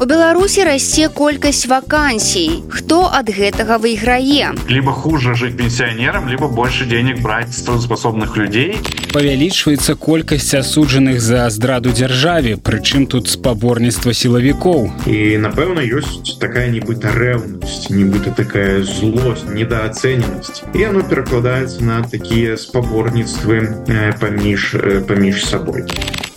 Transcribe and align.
У 0.00 0.06
беларусі 0.06 0.64
расце 0.64 1.08
колькасць 1.08 1.66
вакансій. 1.70 2.66
Хто 2.68 3.06
ад 3.08 3.30
гэтага 3.30 3.78
выйграе? 3.78 4.52
Либо 4.68 4.92
хуже 4.92 5.34
жить 5.34 5.56
пенсионерам 5.56 6.28
либо 6.28 6.48
больше 6.48 6.84
денег 6.84 7.22
брать 7.22 7.54
с 7.54 7.62
трудоспособных 7.62 8.36
людей. 8.36 8.76
Павялічваецца 9.14 9.94
колькасць 9.94 10.54
асуджаных 10.58 11.20
за 11.22 11.48
здраду 11.50 11.94
дзяржаве 11.94 12.56
прычым 12.56 13.06
тут 13.06 13.30
спаборніцтва 13.30 14.12
сілавікоў. 14.12 15.06
І 15.06 15.38
напэўна 15.38 15.86
ёсць 15.86 16.36
такая 16.42 16.68
нібыта 16.68 17.14
рэўнасць 17.14 17.88
нібыта 17.94 18.34
такая 18.34 18.82
злость 18.82 19.46
недооцэнь 19.46 20.24
адменнасць 20.24 20.62
і 20.74 20.84
оно 20.84 21.02
перакладаецца 21.02 21.84
на 21.84 22.02
такія 22.02 22.56
спаборніцтвы 22.56 23.60
паміж 24.20 24.76
паміж 25.08 25.44
сабой 25.44 25.84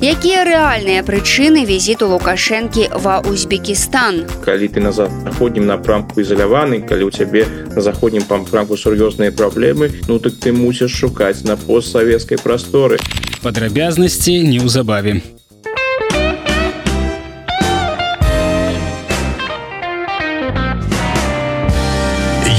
якія 0.01 0.45
рэальныя 0.45 1.01
прычыны 1.01 1.65
візіту 1.65 2.07
лукашэнкі 2.13 3.01
ва 3.01 3.17
узбекістан? 3.25 4.29
Калі 4.45 4.69
ты 4.69 4.77
назад 4.77 5.09
заходнім 5.25 5.65
напрамку 5.65 6.21
ізаляваны 6.21 6.85
калі 6.85 7.09
ў 7.09 7.11
цябе 7.11 7.49
на 7.73 7.81
заходнім 7.81 8.21
пампрамку 8.29 8.77
сур'ёзныя 8.77 9.33
праблемы 9.33 9.89
ну 10.05 10.19
так 10.21 10.37
ты 10.37 10.53
мусіш 10.53 10.93
шукаць 10.93 11.41
на 11.43 11.57
постсавецкай 11.57 12.37
прасторы. 12.37 13.01
Падрабязнасці 13.41 14.45
неўзабаве. 14.45 15.21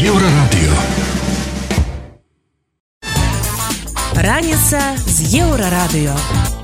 Еўрарадыё. 0.02 0.74
Раніца 4.18 4.98
з 5.06 5.38
еўрарадыё 5.38 6.57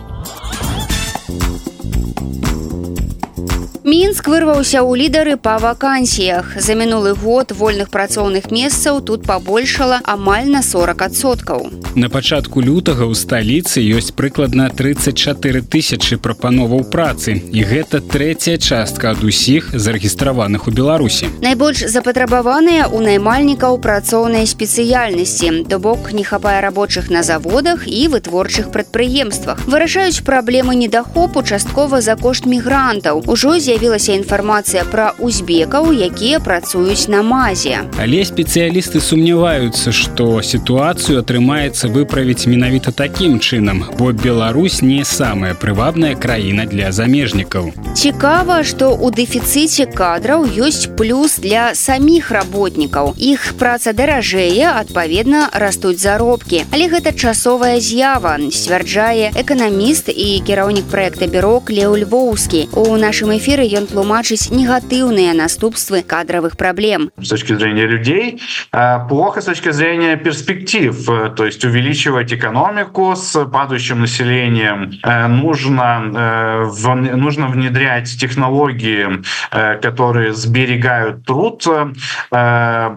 мінск 3.94 4.26
вырваўся 4.26 4.82
ў 4.82 5.06
лідары 5.06 5.34
па 5.38 5.54
вакансіях. 5.62 6.58
За 6.58 6.74
мінулы 6.74 7.14
год 7.14 7.54
вольных 7.54 7.94
працоўных 7.94 8.50
месцаў 8.50 8.98
тут 9.06 9.22
пабольшала 9.22 10.02
амаль 10.02 10.50
на 10.50 10.66
40соткаў 10.66 11.84
на 11.94 12.08
пачатку 12.10 12.58
лютага 12.58 13.06
ў 13.06 13.14
сталіцы 13.14 13.78
ёсць 13.78 14.10
прыкладна 14.18 14.66
34 14.66 15.62
тысячи 15.70 16.18
прапановаў 16.18 16.82
працы 16.90 17.38
і 17.38 17.62
гэта 17.62 18.00
трэцяя 18.02 18.58
частка 18.58 19.14
ад 19.14 19.22
усіх 19.22 19.70
зарэгістраваных 19.70 20.66
у 20.66 20.74
беларусі. 20.74 21.30
Найбольш 21.38 21.86
запатрабаваныя 21.86 22.90
у 22.90 22.98
наймальнікаў 22.98 23.78
працоўнай 23.78 24.50
спецыяльнасці. 24.50 25.70
То 25.70 25.78
бок 25.78 26.10
не 26.10 26.26
хапае 26.26 26.58
рабочых 26.66 27.14
на 27.14 27.22
заводах 27.22 27.86
і 27.86 28.10
вытворчых 28.10 28.74
прадпрыемствах. 28.74 29.62
Вырашаюць 29.70 30.26
праблемы 30.26 30.74
недахопу 30.74 31.46
часткова 31.46 32.02
за 32.02 32.18
кошт 32.18 32.50
мігрантаў. 32.50 33.22
Ужо 33.30 33.54
з'явіліся 33.62 33.83
з'явілася 33.84 34.16
інфармацыя 34.16 34.82
пра 34.88 35.12
узбекаў 35.20 35.92
якія 35.92 36.40
працуюць 36.40 37.04
на 37.12 37.20
мазе. 37.20 37.84
Але 38.00 38.24
спецыялісты 38.24 39.00
сумняваюцца 39.04 39.92
што 39.92 40.40
сітуацыю 40.40 41.20
атрымаецца 41.20 41.92
выправіць 41.92 42.48
менавіта 42.48 42.96
такім 42.96 43.36
чынам 43.40 43.84
бо 43.98 44.12
Беларусь 44.12 44.80
не 44.80 45.04
самая 45.04 45.52
прывабная 45.52 46.14
краіна 46.16 46.64
для 46.64 46.92
замежнікаў. 46.92 47.72
Цікава 47.92 48.64
што 48.64 48.96
у 48.96 49.10
дэфіцыце 49.12 49.84
кадраў 49.92 50.48
ёсць 50.48 50.88
плюс 50.96 51.36
для 51.36 51.74
саміх 51.74 52.32
работнікаў. 52.32 53.12
Іх 53.20 53.52
праца 53.60 53.92
даражэе 53.92 54.72
адпаведна 54.72 55.52
растуць 55.52 56.00
заробкі. 56.00 56.64
Але 56.72 56.88
гэта 56.88 57.12
часовая 57.12 57.76
з'ява 57.84 58.40
сцвярджае 58.48 59.28
эканаміст 59.36 60.08
і 60.08 60.40
кіраўнік 60.40 60.88
проекта 60.88 61.28
бюро 61.28 61.60
леў 61.68 62.00
львоўскі. 62.00 62.72
У 62.72 62.96
нашым 62.96 63.36
эфіры 63.36 63.68
ён 63.74 63.86
тлумачыць 63.86 64.50
негатыўныя 64.50 65.34
наступствы 65.34 66.02
кадровых 66.02 66.56
проблем 66.56 67.10
с 67.20 67.28
точки 67.28 67.54
зрения 67.54 67.86
людей 67.86 68.40
плохо 69.08 69.40
с 69.40 69.44
точки 69.44 69.70
зрения 69.70 70.16
перспектив 70.16 70.94
то 71.36 71.44
есть 71.44 71.64
увеличивать 71.64 72.32
экономику 72.32 73.14
с 73.16 73.44
падающим 73.44 74.00
населением 74.00 74.92
нужно 75.04 76.70
нужно 77.16 77.48
внедрять 77.48 78.08
технологии 78.18 79.22
которые 79.80 80.32
сберегают 80.32 81.24
труд. 81.24 81.64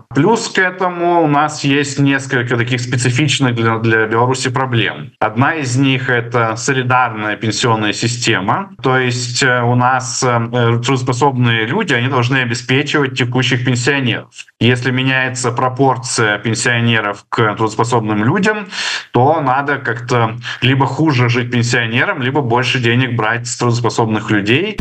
Плюс 0.09 0.49
к 0.49 0.57
этому 0.57 1.23
у 1.23 1.27
нас 1.27 1.63
есть 1.63 1.99
несколько 1.99 2.57
таких 2.57 2.81
специфичных 2.81 3.55
для, 3.55 3.77
для 3.77 4.07
беларуси 4.07 4.49
проблем. 4.49 5.11
Одна 5.19 5.55
из 5.55 5.75
них 5.77 6.09
это 6.09 6.55
солидарная 6.55 7.35
пенсионная 7.35 7.93
система. 7.93 8.71
То 8.81 8.97
есть 8.97 9.43
у 9.43 9.75
нас 9.75 10.23
трудоспособные 10.83 11.65
люди, 11.65 11.93
они 11.93 12.07
должны 12.07 12.37
обеспечивать 12.37 13.17
текущих 13.17 13.65
пенсионеров. 13.65 14.29
Если 14.59 14.91
меняется 14.91 15.51
пропорция 15.51 16.37
пенсионеров 16.39 17.25
к 17.29 17.55
трудоспособным 17.55 18.23
людям, 18.23 18.67
то 19.11 19.41
надо 19.41 19.77
как-то 19.77 20.37
либо 20.61 20.85
хуже 20.85 21.29
жить 21.29 21.51
пенсионерам, 21.51 22.21
либо 22.21 22.41
больше 22.41 22.79
денег 22.79 23.15
брать 23.15 23.47
с 23.47 23.57
трудоспособных 23.57 24.31
людей. 24.31 24.77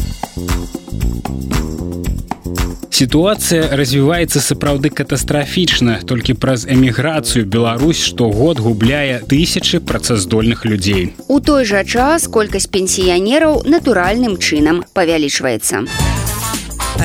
Сітуацыя 2.97 3.77
развіваецца 3.77 4.41
сапраўды 4.41 4.89
катастрафічна 4.89 5.99
толькі 6.09 6.33
праз 6.41 6.65
эміграцыю 6.65 7.45
Беларусь 7.45 8.01
штогод 8.01 8.57
губляе 8.57 9.21
тысячы 9.21 9.81
працаздольных 9.85 10.65
людзей. 10.65 11.13
У 11.29 11.37
той 11.45 11.69
жа 11.69 11.85
час 11.85 12.25
колькасць 12.25 12.71
пенсіянераў 12.73 13.69
натуральным 13.69 14.41
чынам 14.41 14.81
павялічваецца. 14.97 15.85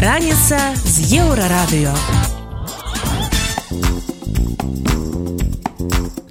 Раніца 0.07 0.59
з 0.79 0.95
еўрарадыё. 1.19 1.91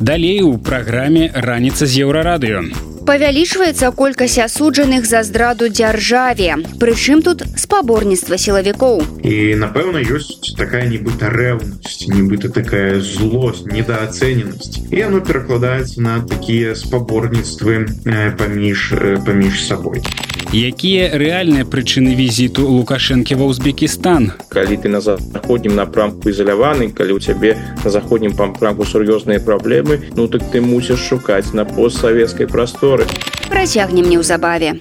Далей 0.01 0.41
у 0.41 0.57
праграме 0.57 1.29
раніца 1.37 1.85
з 1.85 2.09
еўрарадыё 2.09 2.90
павялічваецца 3.11 3.91
колькасць 3.99 4.39
асуджаных 4.39 5.03
за 5.03 5.25
здраду 5.27 5.67
дзяржаве. 5.67 6.63
Прычым 6.79 7.27
тут 7.27 7.43
спаборніцтва 7.59 8.39
сілавікоў. 8.39 9.03
І 9.27 9.59
напэўна 9.59 9.99
ёсць 9.99 10.55
такая 10.55 10.87
нібыта 10.87 11.27
рэўнасць 11.35 12.07
нібыта 12.07 12.55
такая 12.55 13.03
злость 13.03 13.67
недооцэненасць 13.67 14.95
і 14.95 15.03
оно 15.11 15.27
перакладаецца 15.27 15.99
на 15.99 16.23
такія 16.23 16.79
спаборніцтвы 16.79 17.91
паміж 18.39 18.95
паміж 19.27 19.65
сабой. 19.67 20.07
Якія 20.51 21.15
рэальныя 21.15 21.63
прычыны 21.63 22.11
візіту 22.19 22.67
лукашэнкі 22.67 23.39
ва 23.39 23.47
ўзбекістан 23.51 24.35
калі 24.51 24.83
ты 24.83 24.91
на 24.91 24.99
заходнім 24.99 25.79
напрамку 25.79 26.27
ізаляваны 26.27 26.91
калі 26.91 27.15
ў 27.15 27.21
цябе 27.23 27.55
на 27.85 27.91
заходнім 27.95 28.35
пампрамку 28.35 28.83
сур'ёзныя 28.83 29.39
праблемы 29.39 30.11
ну 30.19 30.27
так 30.27 30.43
ты 30.51 30.59
мусіш 30.59 30.99
шукаць 30.99 31.55
на 31.55 31.63
постсавецкай 31.63 32.51
прасторы 32.51 33.00
гісторы. 33.01 33.49
Працягнем 33.49 34.09
неўзабаве. 34.09 34.81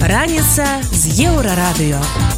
Раніца 0.00 0.66
з 0.92 1.02
еўрарадыё. 1.26 2.33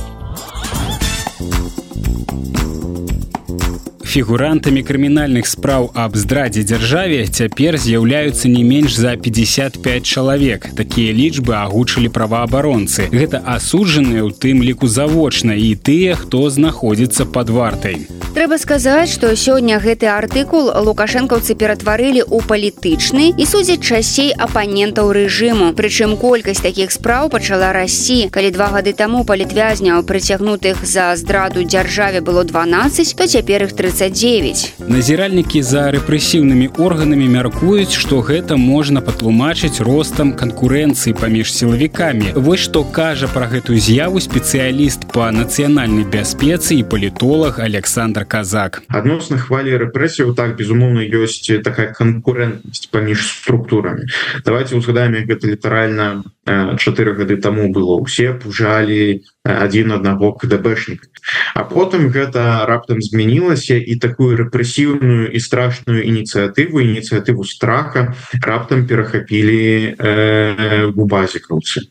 Фігурантамі 4.16 4.80
крымінальных 4.80 5.44
спраў 5.44 5.90
аб 5.92 6.14
здрадзе 6.16 6.62
дзяржаве 6.64 7.28
цяпер 7.28 7.76
з'яўляюцца 7.76 8.48
не 8.48 8.62
менш 8.64 8.96
за 8.96 9.12
55 9.20 10.08
чалавек. 10.08 10.72
Такія 10.72 11.12
лічбы 11.12 11.52
агучылі 11.52 12.08
праваабаронцы. 12.08 13.12
Гэта 13.12 13.44
асуджаныя 13.44 14.24
ў 14.24 14.32
тым 14.32 14.64
ліку 14.64 14.88
завочна 14.88 15.52
і 15.52 15.76
тыя 15.76 16.16
хто 16.16 16.48
знаходзіцца 16.48 17.28
под 17.28 17.52
вартай. 17.52 18.08
Трэба 18.32 18.56
сказаць 18.56 19.12
што 19.12 19.36
сёння 19.36 19.76
гэты 19.84 20.08
артыкул 20.08 20.72
лукашэнкаўцы 20.72 21.52
ператварылі 21.52 22.24
ў 22.24 22.40
палітычны 22.48 23.36
і 23.36 23.44
судзяць 23.44 23.84
часцей 23.84 24.32
апанентаў 24.32 25.12
рэжыму. 25.12 25.76
Прычым 25.76 26.16
колькасць 26.16 26.64
такіх 26.64 26.88
спраў 26.88 27.28
пачала 27.28 27.76
расці. 27.76 28.32
Калі 28.32 28.48
два 28.56 28.72
гады 28.72 28.96
таму 28.96 29.28
палітвязняў 29.28 30.08
прыцягнутых 30.08 30.80
за 30.88 31.12
здраду 31.20 31.68
дзяржаве 31.68 32.24
было 32.24 32.48
12 32.48 33.12
то 33.16 33.28
цяпер 33.28 33.68
іх 33.68 33.76
30 33.76 34.05
39 34.06 34.74
назіральнікі 34.86 35.60
за 35.66 35.90
рэпрэсіўнымі 35.90 36.68
органамі 36.78 37.26
мяркуюць 37.26 37.98
што 37.98 38.20
гэта 38.22 38.54
можна 38.54 39.02
патлумачыць 39.02 39.82
ростам 39.82 40.30
канкурэнцыі 40.38 41.16
паміж 41.18 41.50
сілавікамі. 41.50 42.30
Вось 42.38 42.62
што 42.62 42.84
кажа 42.86 43.26
пра 43.26 43.50
гэтую 43.50 43.82
з'яву 43.82 44.22
спецыяліст 44.22 45.10
по 45.10 45.26
нацыянальнай 45.34 46.06
бяспецы 46.06 46.78
і 46.78 46.86
палітолог 46.86 47.58
александр 47.58 48.22
казак. 48.22 48.86
Адносна 48.86 49.42
хвалі 49.42 49.74
рэпрэсію 49.74 50.38
так 50.38 50.54
безумоўна 50.54 51.02
ёсць 51.02 51.42
такая 51.66 51.90
канкурэнтнасць 51.90 52.86
паміж 52.94 53.26
структурамі. 53.42 54.06
Давайте 54.46 54.78
узгадаем 54.78 55.18
гэта 55.26 55.50
літаральна 55.50 56.22
4 56.46 56.78
гады 57.18 57.42
таму 57.42 57.74
было. 57.74 57.98
Усе 57.98 58.30
пужалі 58.38 59.26
один 59.46 59.92
аднаго 59.92 60.32
кДбшнік 60.32 61.06
а 61.54 61.64
потым 61.64 62.10
гэта 62.10 62.66
раптам 62.66 63.02
змянілася 63.02 63.78
і 63.78 63.96
такую 64.02 64.36
рэпрэсіўную 64.36 65.30
і 65.30 65.38
страшную 65.40 66.02
ініцыятыву 66.02 66.82
ініцыятыву 66.82 67.44
страха 67.44 68.14
раптам 68.42 68.86
перахапілі 68.86 69.94
э, 69.98 70.90
базікаўцы 70.90 71.86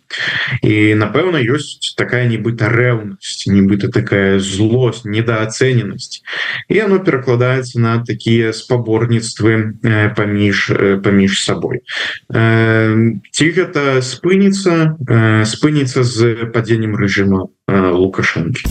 і 0.61 0.75
напэўна 0.99 1.39
ёсць 1.39 1.95
такая 1.95 2.27
нібыта 2.27 2.69
рэўнасць 2.69 3.47
нібыта 3.47 3.91
такая 3.91 4.39
злость 4.39 5.05
недооцененасць 5.05 6.21
і 6.67 6.81
оно 6.81 6.99
перакладаецца 6.99 7.79
на 7.79 8.03
такія 8.03 8.53
спаборніцтвы 8.53 9.79
э, 9.83 10.09
паміж 10.15 10.69
э, 10.69 10.97
паміж 10.97 11.43
сабой. 11.43 11.81
Э, 12.33 13.15
ці 13.31 13.45
гэта 13.51 14.01
спыніцца? 14.01 14.97
Э, 15.07 15.45
спыніцца 15.45 16.03
з 16.03 16.49
падзеннем 16.51 16.95
рэжыма 16.95 17.44
лукашэнкі 17.99 18.63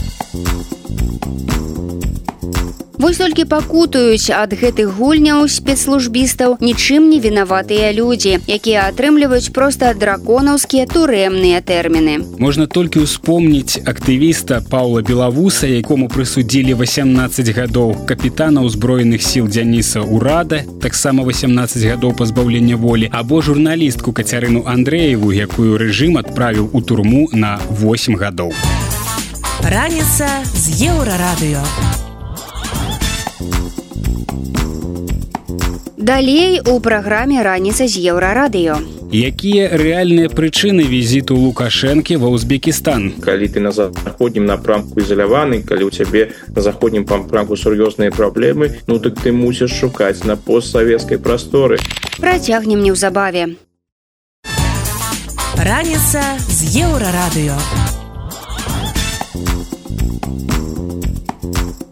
Вось 3.05 3.19
толькі 3.21 3.43
пакутаюць 3.45 4.33
ад 4.33 4.55
гэтых 4.57 4.97
гульняў 4.97 5.45
спецслужбістаў 5.45 6.55
нічым 6.57 7.05
не 7.13 7.19
вінаватыя 7.21 7.91
людзі, 7.93 8.39
якія 8.49 8.89
атрымліваюць 8.89 9.53
проста 9.53 9.91
драконаўскія 9.93 10.87
турэмныя 10.89 11.61
тэрміны. 11.61 12.15
Можна 12.41 12.65
толькі 12.65 13.05
ўспомніць 13.05 13.77
актывіста 13.85 14.57
Паўла 14.71 15.05
Белавуса, 15.05 15.69
якому 15.69 16.09
прысудзілі 16.09 16.73
18 16.81 17.53
гадоў 17.53 17.93
капітана 18.09 18.65
ўзброеных 18.65 19.21
сіл 19.21 19.45
Дзяніса 19.53 20.01
Урада, 20.01 20.65
таксама 20.81 21.21
18 21.29 21.85
гадоў 21.85 22.17
пазбаўлення 22.17 22.73
волі, 22.73 23.11
або 23.13 23.37
журналістку 23.45 24.17
Кацярыну 24.17 24.65
Андрэеву, 24.65 25.29
якую 25.29 25.77
рэжым 25.77 26.17
адправіў 26.17 26.73
у 26.73 26.81
турму 26.81 27.29
на 27.29 27.61
8 27.69 28.17
гадоў. 28.17 28.49
Раніца 29.61 30.41
з 30.57 30.89
еўрарадыё. 30.89 31.61
Далей 36.05 36.61
у 36.61 36.79
праграме 36.79 37.41
раніца 37.41 37.87
з 37.89 37.97
еўрарадыё. 37.97 38.77
Якія 39.09 39.73
рэальныя 39.73 40.29
прычыны 40.29 40.85
візіту 40.85 41.33
Лукашэнкі 41.33 42.21
ва 42.21 42.29
ўзбекістан? 42.29 43.17
Калі 43.25 43.49
ты 43.49 43.57
на 43.57 43.73
заходнім 43.73 44.45
напрамку 44.45 45.01
ізаляваны, 45.01 45.65
калі 45.65 45.89
ў 45.89 45.91
цябе 45.97 46.29
на 46.53 46.61
заходнім 46.61 47.09
пампрамку 47.09 47.57
сур'ёзныя 47.57 48.13
праблемы, 48.13 48.85
ну 48.85 49.01
дык 49.01 49.17
ты 49.17 49.33
мусіш 49.33 49.73
шукаць 49.73 50.21
на 50.29 50.37
постсавецкай 50.37 51.17
прасторы. 51.17 51.81
Працягнем 52.21 52.85
неўзабаве. 52.85 53.57
Раніца 55.57 56.21
з 56.37 56.85
еўрарадыё. 56.85 57.57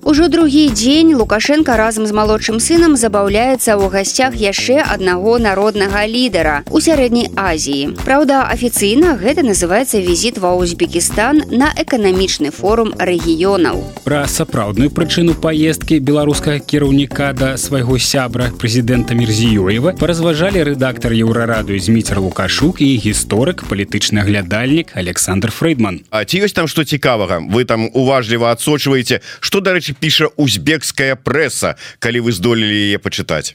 Ужо 0.06 0.28
другі 0.28 0.70
дзень 0.70 1.16
Лукашенко 1.16 1.78
разам 1.78 2.04
з 2.06 2.12
малодшым 2.12 2.60
сынам 2.60 3.00
забаўляецца 3.00 3.80
ў 3.80 3.88
гасцях 3.88 4.36
яшчэ 4.36 4.84
аднаго 4.84 5.40
народнага 5.40 6.04
лідара 6.04 6.68
у 6.68 6.84
сярэдняй 6.84 7.32
Азіі. 7.40 7.96
Праўда, 8.04 8.44
афіцыйна 8.52 9.16
гэта 9.16 9.48
называецца 9.48 10.04
візіт 10.04 10.44
ва 10.44 10.60
Узбекістан 10.60 11.48
на 11.48 11.72
эканамічны 11.80 12.52
форум 12.52 12.92
рэгіёнаў. 13.00 14.04
Пра 14.04 14.28
сапраўдную 14.28 14.92
прычыну 14.92 15.40
паездкі 15.40 16.04
беларускага 16.04 16.60
кіраўніка 16.60 17.32
да 17.32 17.56
свайго 17.56 17.96
сябра 17.96 18.52
прэзідэнта 18.60 19.16
Мірзіёева 19.16 19.96
паразважалі 19.96 20.68
рэдактар 20.68 21.16
еўрарадыю 21.16 21.80
Зміцер 21.80 22.20
Лукашук 22.20 22.84
і 22.84 22.92
гісторык 23.00 23.64
палітычны 23.72 24.20
аглядальнік 24.20 24.92
Александр 25.00 25.48
Фрейдман. 25.56 26.04
А 26.12 26.28
ці 26.28 26.44
ёсць 26.44 26.60
там 26.60 26.68
што 26.68 26.84
цікавага 26.84 27.40
вы 27.40 27.64
там 27.64 27.88
уважліва 27.96 28.52
адсочваеце 28.52 29.24
што 29.40 29.64
дарэчы 29.64 29.93
піша 29.94 30.30
узбекская 30.38 31.16
прэса 31.16 31.76
калі 32.00 32.26
вы 32.28 32.32
здолелі 32.32 32.74
яе 32.90 33.00
пачытаць 33.00 33.54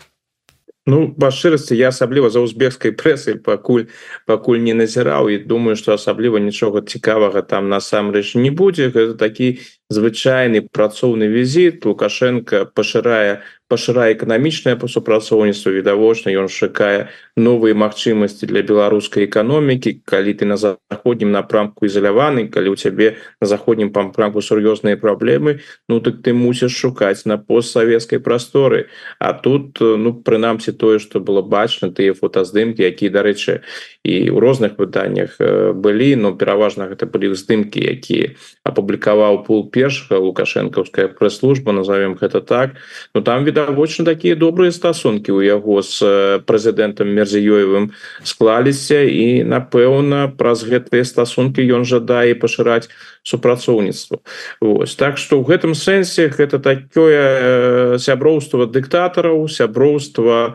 Ну 0.89 0.99
па 1.21 1.29
шчырасці 1.29 1.77
я 1.77 1.91
асабліва 1.93 2.31
за 2.33 2.41
узбекскай 2.41 2.95
прэсай 2.97 3.35
пакуль 3.45 3.85
пакуль 4.31 4.63
не 4.65 4.73
назіраў 4.73 5.29
і 5.29 5.37
думаю 5.51 5.77
што 5.77 5.93
асабліва 5.93 6.41
нічога 6.41 6.81
цікавага 6.81 7.43
там 7.45 7.69
насамрэч 7.69 8.41
не 8.41 8.49
будзе. 8.49 8.89
Гэта 8.95 9.19
такі 9.21 9.61
звычайны 9.93 10.65
працоўны 10.65 11.29
візіт. 11.29 11.85
Лукашенко 11.85 12.65
пашырае 12.73 13.45
пашырае 13.69 14.17
эканамічнае 14.17 14.75
супрацоўніцтва 14.81 15.73
відавочна 15.77 16.33
ён 16.33 16.49
шукае 16.49 17.13
новыя 17.37 17.77
магчымасці 17.77 18.49
для 18.49 18.65
беларускай 18.65 19.29
эканомікі 19.29 20.01
калі 20.09 20.33
ты 20.35 20.49
на 20.49 20.57
заходнім 20.57 21.31
напрамку 21.37 21.85
ізаляваны 21.85 22.49
калі 22.49 22.73
ў 22.73 22.77
цябе 22.81 23.09
на 23.41 23.47
заходнім 23.47 23.93
пампрамку 23.93 24.41
сур'ёзныя 24.41 24.97
праблемы 24.97 25.61
ну 25.89 26.01
так 26.01 26.25
ты 26.25 26.33
мусіш 26.33 26.73
шукаць 26.73 27.29
на 27.29 27.37
постсавецкай 27.39 28.19
прасторы. 28.19 28.89
А 29.19 29.33
тут 29.33 29.79
ну 29.81 30.15
прынамсі 30.15 30.73
тое 30.73 30.99
што 30.99 31.21
было 31.21 31.43
бачна 31.43 31.93
тыя 31.93 32.17
фотаздымкі 32.17 32.83
якія 32.83 33.13
дарэчы 33.13 33.61
і 34.09 34.33
ў 34.33 34.39
розных 34.41 34.81
выданнях 34.81 35.37
былі 35.77 36.17
но 36.17 36.33
пераважна 36.33 36.89
гэта 36.89 37.05
былі 37.05 37.37
здымкі 37.37 37.85
якія 37.85 38.33
апублікаваў 38.65 39.45
пул 39.45 39.69
першага 39.69 40.17
лукашэнкаўская 40.25 41.13
прэс-служба 41.13 41.77
назовем 41.77 42.17
гэта 42.17 42.41
так. 42.41 42.81
Но 43.13 43.21
там 43.21 43.45
від 43.45 43.59
відавочна 43.59 44.05
такія 44.05 44.35
добрыя 44.35 44.73
стасункі 44.73 45.33
у 45.33 45.43
яго 45.43 45.83
з 45.83 45.99
прэзідэнтам 46.47 47.11
мерзіёевым 47.11 47.91
склаліся 48.23 49.03
і 49.03 49.43
напэўна 49.43 50.31
праз 50.39 50.63
гэтыя 50.63 51.03
стасункі 51.03 51.67
ён 51.67 51.83
жадае 51.83 52.39
пашыраць 52.39 52.87
супрацоўніцтва. 53.23 54.23
Вось. 54.61 54.95
Так 54.95 55.19
что 55.19 55.43
ў 55.43 55.45
гэтым 55.51 55.75
сэнсе 55.75 56.31
гэта 56.31 56.63
такое 56.63 57.99
сяброўства 57.99 58.67
дыктатараў 58.67 59.49
сяброўства 59.51 60.55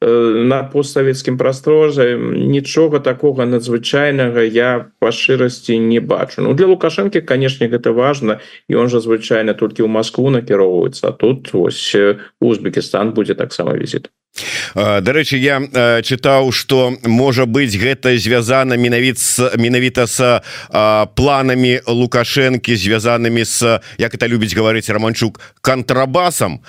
на 0.00 0.62
постсавецкім 0.72 1.36
прасторзе 1.36 2.16
нічога 2.16 3.00
такога 3.04 3.44
надзвычайнага 3.44 4.40
я 4.40 4.88
па 4.98 5.12
шчырасці 5.12 5.76
не 5.76 6.00
бачу. 6.00 6.40
Ну 6.40 6.54
для 6.56 6.66
лукашэнкі 6.72 7.20
канешне 7.20 7.68
гэта 7.68 7.92
важна 7.92 8.40
і 8.68 8.80
он 8.80 8.88
жа 8.88 9.04
звычайна 9.04 9.52
толькі 9.52 9.84
ў 9.84 9.92
Маскву 9.92 10.32
накіроўваецца 10.32 11.12
тут 11.12 11.52
вось 11.52 11.96
Узбекістан 12.40 13.12
будзе 13.12 13.36
таксама 13.36 13.76
візіт 13.76 14.08
Дарэчы 14.74 15.36
я 15.36 15.58
чытаў 16.02 16.52
что 16.52 16.94
можа 17.02 17.46
быть 17.46 17.74
гэта 17.74 18.16
звязана 18.18 18.76
менавіт 18.76 19.18
менавіта 19.58 20.06
с 20.06 20.42
планамі 20.70 21.80
лукашэнкі 21.86 22.76
звязанымі 22.76 23.42
с 23.44 23.80
як 23.98 24.14
это 24.14 24.26
любіць 24.30 24.54
гаварыць 24.54 24.88
романчук 24.90 25.40
контрабасам 25.60 26.60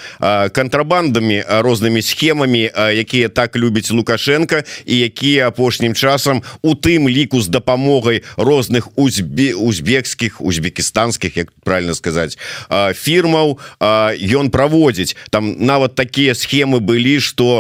контрабандамі 0.54 1.44
рознымі 1.62 2.02
схемамі 2.02 2.72
якія 2.74 3.30
так 3.30 3.56
любіць 3.56 3.92
лукашенко 3.92 4.66
і 4.86 4.98
якія 4.98 5.48
апошнім 5.48 5.94
часам 5.94 6.42
у 6.62 6.74
тым 6.74 7.10
ліку 7.10 7.42
з 7.42 7.48
дапамогай 7.48 8.24
розных 8.38 8.90
узбе 8.96 9.54
узбекскіх 9.54 10.42
узбекістанскіх 10.42 11.38
як 11.38 11.54
правильно 11.64 11.94
сказаць 11.94 12.38
фірмаў 12.98 13.60
ён 13.80 14.50
праводзіць 14.50 15.16
там 15.30 15.56
нават 15.62 15.96
такія 15.96 16.34
схемы 16.34 16.80
былі 16.80 17.22
что 17.22 17.51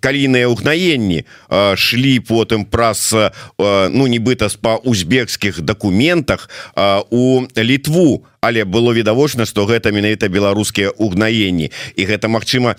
калійныя 0.00 0.46
ўгнаенні 0.52 1.24
шлі 1.76 2.14
потым 2.20 2.64
праз 2.64 3.12
ну 3.58 4.04
нібыта 4.06 4.48
па 4.60 4.76
узбекскіх 4.82 5.60
дакументах 5.60 6.48
у 7.10 7.44
літву 7.56 8.24
але 8.46 8.64
было 8.64 8.94
відавочна 8.94 9.46
что 9.46 9.66
гэта 9.66 9.90
менавіта 9.90 10.28
беларускія 10.28 10.90
угнаенні. 10.90 11.70
І 11.96 12.02
гэта 12.06 12.28
Мачыма 12.28 12.76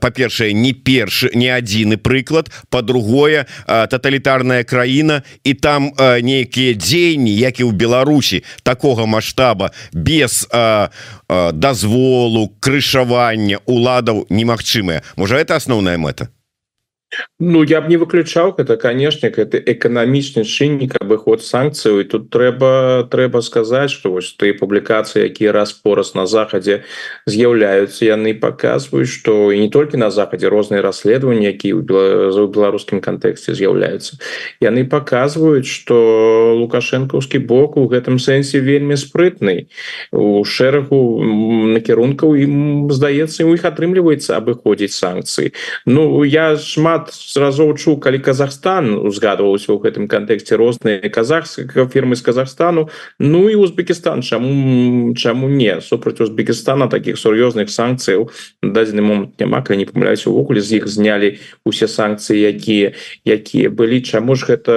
па-першае 0.00 0.52
не 0.52 0.72
першы 0.72 1.30
не 1.34 1.52
адзіны 1.52 1.96
прыклад 1.96 2.48
по-другое 2.70 3.46
тоталітарная 3.66 4.64
краіна 4.64 5.22
і 5.44 5.54
там 5.54 5.92
нейкія 6.00 6.74
дзеянні 6.74 7.32
як 7.36 7.60
і 7.60 7.68
ў 7.68 7.72
Беларусі 7.72 8.44
такога 8.62 9.06
маштаба 9.06 9.72
без 9.92 10.48
дазволу 11.52 12.52
крышавання 12.60 13.58
уладаў 13.66 14.26
немагчымыя. 14.30 15.02
Можа 15.16 15.36
это 15.36 15.56
асноўная 15.56 15.98
мэта 15.98 16.28
Ну 17.38 17.62
я 17.62 17.80
б 17.80 17.88
не 17.88 17.96
выключаў 17.96 18.54
это 18.58 18.76
канешне 18.76 19.28
это 19.28 19.58
эканамічны 19.58 20.42
чыннік 20.42 20.96
абыход 21.00 21.44
санкцыю 21.44 22.00
і 22.00 22.04
тут 22.04 22.30
трэба 22.30 23.06
трэба 23.10 23.40
сказаць 23.46 23.90
что 23.90 24.10
вось 24.10 24.34
ты 24.34 24.52
публікацыі 24.52 25.30
якія 25.30 25.52
раз 25.52 25.72
пораз 25.72 26.14
на 26.14 26.26
захадзе 26.26 26.82
з'яўляюцца 27.26 28.04
яны 28.04 28.34
показваюць 28.34 29.08
что 29.08 29.52
і 29.52 29.60
не 29.60 29.68
толькі 29.68 30.02
на 30.02 30.10
захадзе 30.10 30.48
розныя 30.48 30.82
расследаванні 30.82 31.46
які 31.46 31.78
ў 31.78 32.50
беларускім 32.50 32.98
кантэксце 33.00 33.54
з'яўляюцца 33.54 34.18
яны 34.60 34.82
показваюць 34.84 35.68
что 35.68 36.56
лукашэнкаўскі 36.58 37.38
бок 37.38 37.76
у 37.76 37.86
гэтым 37.86 38.18
сэнсе 38.18 38.58
вельмі 38.58 38.96
спрытны 38.96 39.68
у 40.10 40.42
шэрагу 40.42 41.22
накірункаў 41.76 42.34
ім 42.34 42.90
здаецца 42.90 43.46
у 43.46 43.54
іх 43.54 43.62
атрымліваецца 43.62 44.42
абыходзіць 44.42 44.96
санкцыі 44.96 45.52
Ну 45.86 46.24
я 46.24 46.56
шмат 46.56 46.95
разоў 47.36 47.76
чу 47.76 47.96
калі 47.96 48.18
Казахстан 48.18 48.94
узгадываўся 48.96 49.72
ў 49.72 49.78
гэтым 49.84 50.08
кантэксце 50.08 50.56
розныя 50.56 51.04
казахскія 51.08 51.86
фірмы 51.86 52.16
з 52.16 52.22
Казахстану 52.22 52.88
Ну 53.18 53.48
і 53.50 53.56
Узбекістан 53.56 54.22
чаму 54.22 55.14
чаму 55.14 55.48
не. 55.48 55.80
Супраць 55.80 56.20
Узбекістана 56.20 56.88
таких 56.88 57.18
сур'ёзных 57.18 57.70
санкцыяў 57.70 58.30
дадзены 58.62 59.02
момант 59.02 59.40
няма 59.40 59.62
калі 59.62 59.78
не 59.78 59.86
памыляюсь 59.86 60.26
увогуле 60.26 60.60
з 60.60 60.80
іх 60.80 60.88
знялі 60.88 61.38
усе 61.64 61.88
санкцыі 61.88 62.40
якія 62.40 62.92
якія 63.24 63.70
былі 63.70 64.02
чаму 64.02 64.34
ж 64.34 64.56
гэта 64.56 64.74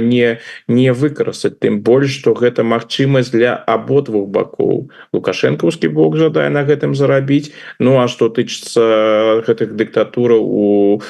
не 0.00 0.38
не 0.68 0.92
выкарыстаць 0.92 1.58
тым 1.58 1.80
больш 1.80 2.20
что 2.20 2.34
гэта 2.34 2.62
магчымасць 2.62 3.32
для 3.32 3.56
абодвух 3.56 4.28
бакоў 4.28 4.90
лукашэнкаўскі 5.12 5.88
бок 5.88 6.16
жадае 6.16 6.48
на 6.50 6.64
гэтым 6.64 6.94
зарабіць 6.94 7.52
Ну 7.78 8.00
а 8.00 8.08
что 8.08 8.28
тычыцца 8.28 9.42
гэтых 9.46 9.76
дыктатураў 9.76 10.42
у 10.42 10.66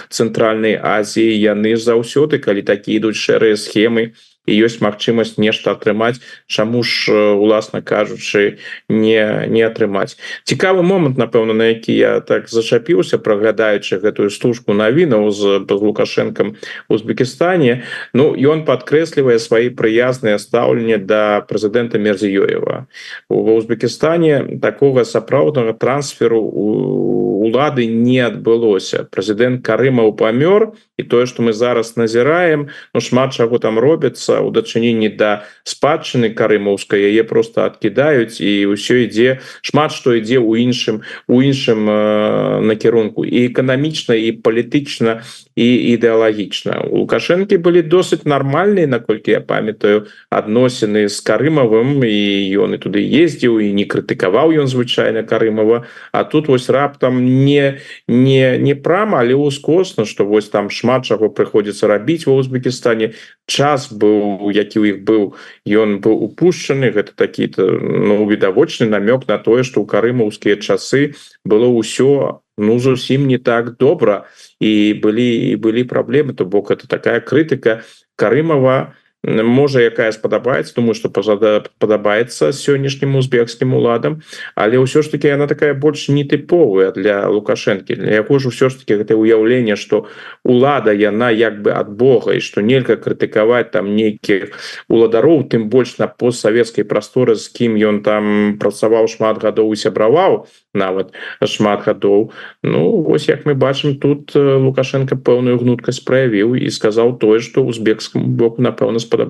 цэнтральных 0.09 0.36
цэнтральнай 0.37 0.77
Азіі. 0.77 1.33
Яны 1.33 1.77
заўсёды 1.81 2.39
калі 2.39 2.61
такі 2.63 2.93
ідуць 3.01 3.17
шэрыя 3.17 3.57
схемы 3.57 4.13
і 4.47 4.53
ёсць 4.63 4.79
магчымасць 4.79 5.41
нешта 5.43 5.75
атрымаць 5.75 6.23
чаму 6.47 6.83
ж 6.87 7.11
уласна 7.35 7.83
кажучы 7.83 8.63
не 8.89 9.49
не 9.51 9.63
атрымаць. 9.67 10.15
Цікавы 10.45 10.87
момант 10.87 11.19
напэўна 11.19 11.53
на 11.53 11.73
які 11.75 11.97
я 11.97 12.21
так 12.21 12.49
зачапіўся 12.49 13.19
праглядаючы 13.19 13.99
гэтую 13.99 14.31
стужку 14.31 14.73
навінаў 14.73 15.31
з 15.33 15.67
лукашэнкам 15.67 16.55
Узбекістане. 16.89 17.83
Ну 18.15 18.37
ён 18.37 18.63
падкрэслівае 18.69 19.39
свае 19.43 19.75
прыязныя 19.75 20.39
стаўленне 20.39 20.99
да 20.99 21.41
прэзідэнта 21.41 21.99
мерзіёева. 21.99 22.87
Ва 23.29 23.53
Узбекістане 23.57 24.61
такога 24.63 25.05
сапраўднага 25.05 25.73
трансферу 25.75 26.39
у 26.39 27.26
улады 27.47 27.87
не 27.87 28.19
адбылося. 28.19 29.07
Прэзідэнт 29.07 29.63
карымаў 29.63 30.13
памёр 30.19 30.75
і 30.99 31.03
тое 31.07 31.27
что 31.31 31.43
мы 31.47 31.53
зараз 31.53 31.97
назіраем 31.97 32.69
Ну 32.95 33.01
шмат 33.01 33.33
чаго 33.33 33.59
там 33.59 33.79
робіцца 33.79 34.41
у 34.41 34.51
дачыненні 34.51 35.09
да 35.15 35.47
спадчыны 35.65 36.35
карымаўскай 36.35 37.07
яе 37.13 37.23
просто 37.25 37.65
адкідаюць 37.71 38.41
і 38.41 38.75
ўсё 38.75 39.07
ідзе 39.07 39.41
шмат 39.63 39.93
што 39.95 40.19
ідзе 40.19 40.43
ў 40.43 40.67
іншым 40.67 41.03
у 41.29 41.43
іншым 41.43 41.87
э, 41.87 42.61
накірунку. 42.67 43.25
І 43.25 43.47
эканамічна 43.53 44.19
і 44.19 44.33
палітычна 44.43 45.23
і 45.57 45.67
ідэалагічна. 45.97 46.85
У 46.93 47.07
лукашэнкі 47.09 47.57
былі 47.65 47.81
досыць 47.81 48.29
нармальныя 48.29 48.85
наколькі 48.85 49.33
я 49.33 49.41
памятаю 49.41 50.05
адносіны 50.29 51.09
з 51.09 51.17
карымавым 51.25 52.05
і 52.05 52.21
ён 52.61 52.77
і 52.77 52.79
туды 52.85 53.01
ездзіў 53.01 53.65
і 53.65 53.73
не 53.73 53.89
крытыкаваў 53.89 54.53
ён 54.53 54.69
звычайна 54.69 55.25
карымава. 55.25 55.89
А 56.13 56.25
тут 56.29 56.53
вось 56.53 56.69
раптам 56.69 57.25
не 57.25 57.81
не 58.05 58.59
не 58.61 58.75
прама 58.77 59.25
але 59.25 59.33
ускосна 59.33 60.05
что 60.05 60.29
вось 60.29 60.53
там 60.53 60.69
шмат 60.69 61.09
чаго 61.09 61.33
прыходзіцца 61.33 61.89
рабіць 61.89 62.29
ва 62.29 62.37
Узбекістане. 62.37 63.17
Час 63.49 63.89
быў 63.89 64.53
які 64.53 64.79
у 64.81 64.85
іх 64.85 65.09
быў 65.09 65.41
ён 65.65 66.05
быў 66.05 66.21
упушчаны. 66.21 66.93
Гэта 66.93 67.17
такі-то 67.17 67.81
ну 67.81 68.29
відавочны 68.29 68.93
намёк 68.93 69.25
на 69.25 69.39
тое 69.39 69.65
что 69.65 69.81
у 69.81 69.89
карымаўскія 69.89 70.61
часы 70.61 71.17
было 71.49 71.65
ўсё 71.73 72.45
ну 72.59 72.79
зусім 72.79 73.27
не 73.27 73.39
так 73.39 73.77
добра 73.77 74.29
і 74.61 74.95
былі 75.03 75.53
і 75.53 75.57
былі 75.57 75.85
праблемы 75.85 76.33
то 76.35 76.45
бок 76.45 76.71
это 76.71 76.89
такая 76.89 77.21
крытыка 77.21 77.83
карымава 78.17 78.95
на 79.27 79.43
можа 79.43 79.83
якая 79.83 80.13
спадабаецца 80.13 80.75
тому 80.75 80.95
что 80.95 81.11
пазада 81.11 81.67
падабаецца 81.83 82.55
сённяшнім 82.55 83.19
узбекскім 83.19 83.75
уладам 83.75 84.23
але 84.55 84.79
ўсё 84.79 85.03
ж 85.03 85.11
таки 85.11 85.29
она 85.29 85.51
такая 85.51 85.75
больш 85.75 86.07
нетыповая 86.09 86.95
для 86.95 87.27
лукашэнкі 87.27 87.97
для 87.97 88.23
яго 88.23 88.39
ж 88.39 88.55
усё 88.55 88.71
ж 88.71 88.79
таки 88.79 88.95
гэта 89.03 89.19
уяўленне 89.19 89.75
что 89.75 90.07
лада 90.45 90.95
яна 90.95 91.35
як 91.35 91.59
бы 91.63 91.75
ад 91.75 91.91
Бога 91.91 92.39
і 92.39 92.41
что 92.41 92.63
нельга 92.63 92.95
крытыкаваць 92.95 93.75
там 93.75 93.99
нейкіх 93.99 94.55
уладароў 94.87 95.51
тым 95.51 95.69
больш 95.75 95.99
на 95.99 96.07
постсавецкай 96.07 96.87
прасторы 96.87 97.35
з 97.35 97.51
кім 97.51 97.75
ён 97.75 98.07
там 98.07 98.57
працаваў 98.63 99.11
шмат 99.11 99.43
гадоў 99.43 99.75
і 99.75 99.77
сябраваў 99.77 100.47
нават 100.77 101.17
шмат 101.43 101.83
гадоў. 101.89 102.31
Ну 102.63 103.03
вось 103.03 103.29
як 103.29 103.49
мы 103.49 103.57
бачым 103.59 103.97
тут 103.99 104.37
лукашенко 104.37 105.17
пэўную 105.17 105.59
гнуткасць 105.59 106.05
праявіў 106.05 106.55
і 106.55 106.71
сказаў 106.71 107.17
тое 107.19 107.41
что 107.41 107.65
узбекскому 107.65 108.29
боку 108.37 108.63
напэўна 108.63 109.03
спа 109.03 109.25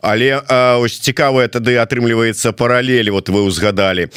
але 0.00 0.40
ось 0.78 0.98
цікавая 0.98 1.48
тады 1.48 1.76
атрымліваецца 1.82 2.52
паралель 2.52 3.10
вот 3.10 3.28
вы 3.28 3.42
узгадали 3.42 4.08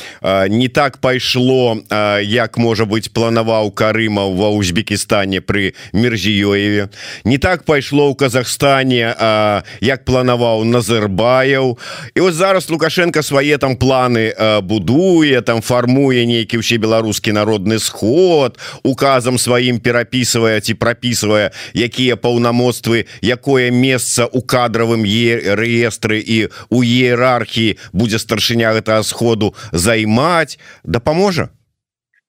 не 0.50 0.67
так 0.67 0.98
пайшло 0.98 1.77
як 2.21 2.57
можа 2.57 2.86
быть 2.86 3.13
планаваў 3.13 3.71
карыма 3.71 4.27
ва 4.29 4.50
Узбекістане 4.50 5.41
при 5.41 5.74
мерзіёеве 5.93 6.89
не 7.25 7.38
так 7.38 7.63
пайшло 7.63 8.10
у 8.10 8.15
Казахстане 8.15 9.15
як 9.81 10.05
планаваў 10.05 10.63
Назарбаяў 10.63 11.77
і 12.15 12.19
вот 12.21 12.33
зараз 12.33 12.69
лукашенко 12.69 13.24
свае 13.24 13.57
там 13.57 13.75
планы 13.75 14.33
будуе 14.62 15.41
там 15.41 15.62
фармуе 15.62 16.25
нейкі 16.25 16.62
ўсе 16.62 16.77
беларускі 16.77 17.31
народны 17.31 17.79
сход 17.79 18.60
указам 18.83 19.38
сваім 19.38 19.79
перапісвае 19.79 20.62
ці 20.62 20.74
прапісвае 20.74 21.51
якія 21.74 22.15
паўнамоцтвы 22.15 23.05
якое 23.21 23.71
месца 23.71 24.25
у 24.25 24.41
кадравым 24.41 25.05
е 25.05 25.31
рэестры 25.62 26.20
і 26.20 26.40
у 26.70 26.84
іерархіі 26.84 27.78
будзе 27.94 28.20
старшыня 28.20 28.76
гэтага 28.76 29.04
сходу 29.04 29.54
займаць 29.72 30.60
дапаможа 30.84 31.50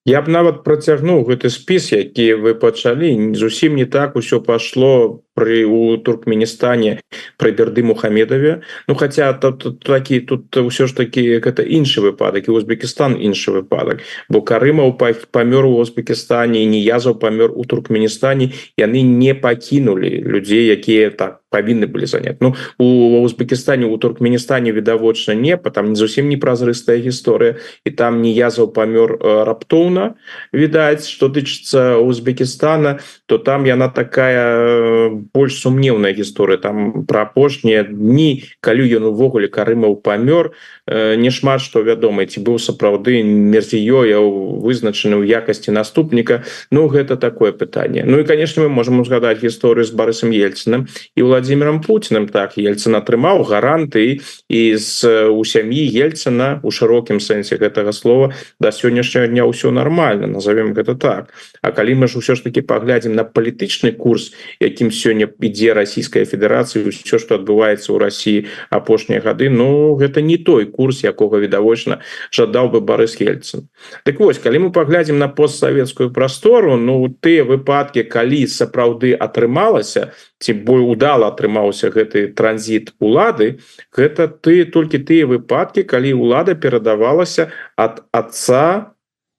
Я 0.05 0.19
б 0.27 0.35
нават 0.35 0.65
працягнуў 0.67 1.23
гэты 1.31 1.47
спіс 1.47 1.93
які 1.95 2.35
вы 2.43 2.59
пачалі. 2.59 3.39
Зусім 3.39 3.79
не 3.79 3.87
так 3.87 4.19
усё 4.19 4.43
пашло 4.43 5.23
при 5.35 5.65
у 5.65 5.97
туркменістане 5.97 7.01
про 7.37 7.51
берды 7.51 7.83
мухамедове. 7.83 8.63
Ну 8.89 8.95
хотя 8.95 9.33
тут 9.33 9.81
такі 9.81 10.21
тут 10.21 10.57
ўсё 10.57 10.87
ж 10.87 10.97
таки 10.97 11.41
это 11.41 11.63
іншы 11.63 12.01
выпадак 12.01 12.49
і 12.49 12.53
Узбекістан 12.53 13.17
іншы 13.17 13.53
выпадак 13.53 14.01
бо 14.29 14.41
карымаў 14.41 14.99
памёр 15.33 15.67
у 15.67 15.77
Узбекістане 15.81 16.67
не 16.67 16.81
язаў 16.81 17.19
памёр 17.19 17.53
у 17.55 17.65
туркменістане 17.65 18.53
яны 18.77 19.03
не 19.03 19.35
пакінули 19.35 20.23
людзей 20.25 20.67
якія 20.67 21.11
так 21.11 21.43
павінны 21.53 21.87
былі 21.87 22.07
занять. 22.07 22.41
Ну 22.41 22.55
у 22.79 23.21
Узбекістане 23.23 23.87
у 23.87 23.97
туркменістане 23.99 24.73
відавочна 24.73 25.35
не 25.35 25.57
потом 25.57 25.89
не 25.93 25.97
зусім 25.97 26.29
непразрыстая 26.29 27.01
гісторыя 27.01 27.57
і 27.85 27.91
там 27.91 28.23
не 28.23 28.33
язаў 28.33 28.73
памёр 28.73 29.17
раптоўна 29.45 30.15
відаць 30.53 31.09
что 31.09 31.29
тычыцца 31.29 31.97
Узбекістана 31.97 33.01
то 33.27 33.39
там 33.39 33.67
яна 33.67 33.89
такая 33.89 35.22
больш 35.35 35.59
сумнеўная 35.63 36.13
гісторыя 36.17 36.59
там 36.59 37.07
пра 37.09 37.25
апошнія 37.29 37.85
дні 37.89 38.45
калі 38.61 38.89
ён 38.99 39.11
увогуле 39.13 39.49
карымаў 39.49 39.97
памёр 40.03 40.53
не 40.91 41.31
шмат 41.31 41.63
што 41.63 41.83
вядома. 41.87 42.27
Ці 42.27 42.43
быў 42.43 42.59
сапраўды 42.59 43.23
мерзіёя 43.23 44.19
вызначаны 44.19 45.23
ў 45.23 45.31
якасці 45.31 45.71
наступніка. 45.71 46.43
Ну 46.75 46.91
гэта 46.91 47.15
такое 47.17 47.53
пытанне. 47.53 48.03
Ну 48.03 48.19
і 48.19 48.25
конечно 48.25 48.63
мы 48.63 48.69
можем 48.69 48.99
узгадаць 48.99 49.39
гісторыю 49.39 49.87
з 49.87 49.95
барысам 49.95 50.35
ельцыным 50.35 50.91
і 51.15 51.23
владимиром 51.23 51.83
путиным. 51.83 52.27
Так 52.27 52.59
ельцын 52.59 52.99
атрымаў 52.99 53.47
гаранты 53.47 54.27
і 54.51 54.63
з 54.75 55.31
у 55.31 55.45
сям'і 55.47 55.87
ельцына 55.87 56.59
у 56.67 56.71
шырокім 56.75 57.23
сэнсе 57.23 57.63
гэтага 57.63 57.95
слова 57.95 58.35
да 58.59 58.75
сённяшняга 58.75 59.31
дня 59.31 59.47
ўсё 59.47 59.71
нормально 59.71 60.27
назовем 60.27 60.75
гэта 60.75 60.99
так. 60.99 61.31
А 61.63 61.71
калі 61.71 61.95
мы 61.95 62.11
ж 62.11 62.19
усё 62.19 62.35
ж 62.35 62.43
таки 62.43 62.61
паглядзім 62.61 63.15
на 63.15 63.23
палітычны 63.23 63.95
курс 63.95 64.35
якім 64.59 64.91
сёння 64.91 65.31
ідзе 65.31 65.79
расійская 65.79 66.27
федерацыя 66.27 66.83
все 66.91 67.19
что 67.23 67.39
адбываецца 67.39 67.95
ў 67.95 67.99
Росіі 68.03 68.47
апошнія 68.71 69.23
гады 69.23 69.47
Ну 69.47 69.95
гэта 69.95 70.21
не 70.23 70.39
той 70.39 70.72
курс 70.73 71.05
якога 71.05 71.39
відавочна 71.43 72.01
жадаў 72.33 72.73
бы 72.73 72.81
Барыс 72.81 73.19
Ельцын 73.21 73.69
Так 74.09 74.21
вось 74.21 74.41
калі 74.43 74.67
мы 74.67 74.73
паглядзім 74.73 75.19
на 75.21 75.29
постсавецкую 75.29 76.11
прастору 76.11 76.77
Ну 76.77 76.97
тыя 77.21 77.45
выпадки 77.45 78.03
калі 78.03 78.47
сапраўды 78.49 79.13
атрымалася 79.13 80.11
ці 80.41 80.57
бой 80.67 80.83
удала 80.83 81.29
атрымаўся 81.31 81.93
гэты 81.95 82.33
транзит 82.33 82.95
улады 82.99 83.61
гэта 83.93 84.27
ты 84.27 84.65
толькі 84.65 85.05
тыя 85.05 85.29
выпадки 85.29 85.85
калі 85.85 86.17
ўлада 86.19 86.57
перадавалася 86.57 87.53
ад 87.77 88.03
отца 88.11 88.93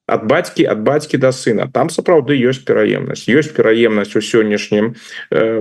ад 0.08 0.28
бацькі 0.28 0.68
ад 0.68 0.84
бацькі 0.84 1.18
да 1.18 1.32
сына. 1.32 1.70
Там 1.72 1.90
сапраўды 1.90 2.36
ёсць 2.36 2.64
пераемнасць. 2.68 3.28
Ёсць 3.32 3.56
пераемнасць 3.56 4.16
у 4.16 4.22
сённяшнім 4.22 4.96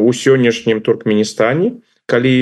у 0.02 0.10
сённяшнім 0.10 0.82
туркменістане 0.82 1.78
калі 2.12 2.32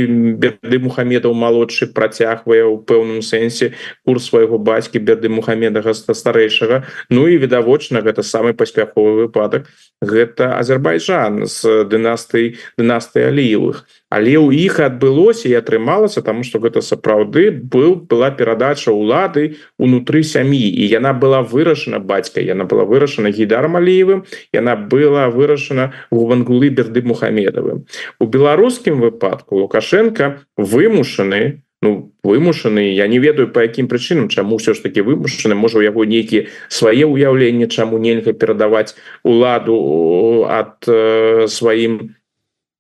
берды 0.43 0.83
мухамедаў 0.83 1.35
малодшы 1.39 1.87
працягвае 1.95 2.67
ў 2.67 2.83
пэўным 2.83 3.23
сэнсе 3.23 3.73
курс 4.03 4.27
свайго 4.33 4.59
бацькі 4.59 4.99
берды 4.99 5.31
мухамедага 5.31 5.95
старэйшага. 5.95 6.83
Ну 7.15 7.31
і 7.31 7.39
відавочна 7.39 8.03
гэта 8.03 8.27
самы 8.27 8.53
паспяховы 8.59 9.27
выпадак. 9.27 9.71
Гэта 10.03 10.59
Азербайджан 10.59 11.47
з 11.47 11.87
дынастый 11.87 12.59
дынастый 12.75 13.31
аліевых 13.31 13.87
але 14.11 14.35
ў 14.37 14.51
іх 14.67 14.83
адбылося 14.83 15.49
і 15.49 15.55
атрымалася 15.63 16.21
тому 16.27 16.43
что 16.43 16.59
гэта 16.59 16.83
сапраўды 16.83 17.55
был 17.55 17.95
была 17.95 18.31
перадача 18.35 18.91
улады 18.91 19.57
унутры 19.79 20.27
сям'і. 20.27 20.59
І 20.59 20.83
яна 20.91 21.15
была 21.15 21.41
вырашана 21.47 22.03
бацька 22.03 22.43
яна 22.43 22.67
была 22.67 22.85
вырашана 22.85 23.31
гейдаром 23.31 23.79
алеевым 23.79 24.27
яна 24.53 24.77
была 24.77 25.31
вырашана 25.31 25.95
губангулы 26.11 26.69
берды 26.69 27.03
мухамедавым 27.07 27.87
у 28.19 28.25
беларускім 28.27 29.01
выпадку 29.01 29.63
лукашенко 29.63 30.43
вымушаны 30.59 31.63
ну 31.83 32.13
вымушаны 32.23 32.93
я 32.93 33.07
не 33.07 33.19
ведаю 33.19 33.49
по 33.49 33.61
якім 33.61 33.89
прычынам 33.89 34.29
чаму 34.29 34.59
все 34.59 34.75
ж 34.75 34.83
таки 34.83 35.01
вымушаны 35.01 35.55
можа 35.55 35.79
у 35.79 35.87
яго 35.87 36.05
нейкіе 36.05 36.49
свае 36.69 37.07
ўяўленні 37.09 37.71
чаму 37.73 37.97
нельга 37.99 38.33
перадаваць 38.33 38.95
уладу 39.25 40.45
ад 40.51 40.85
э, 40.87 41.47
сваім 41.49 42.20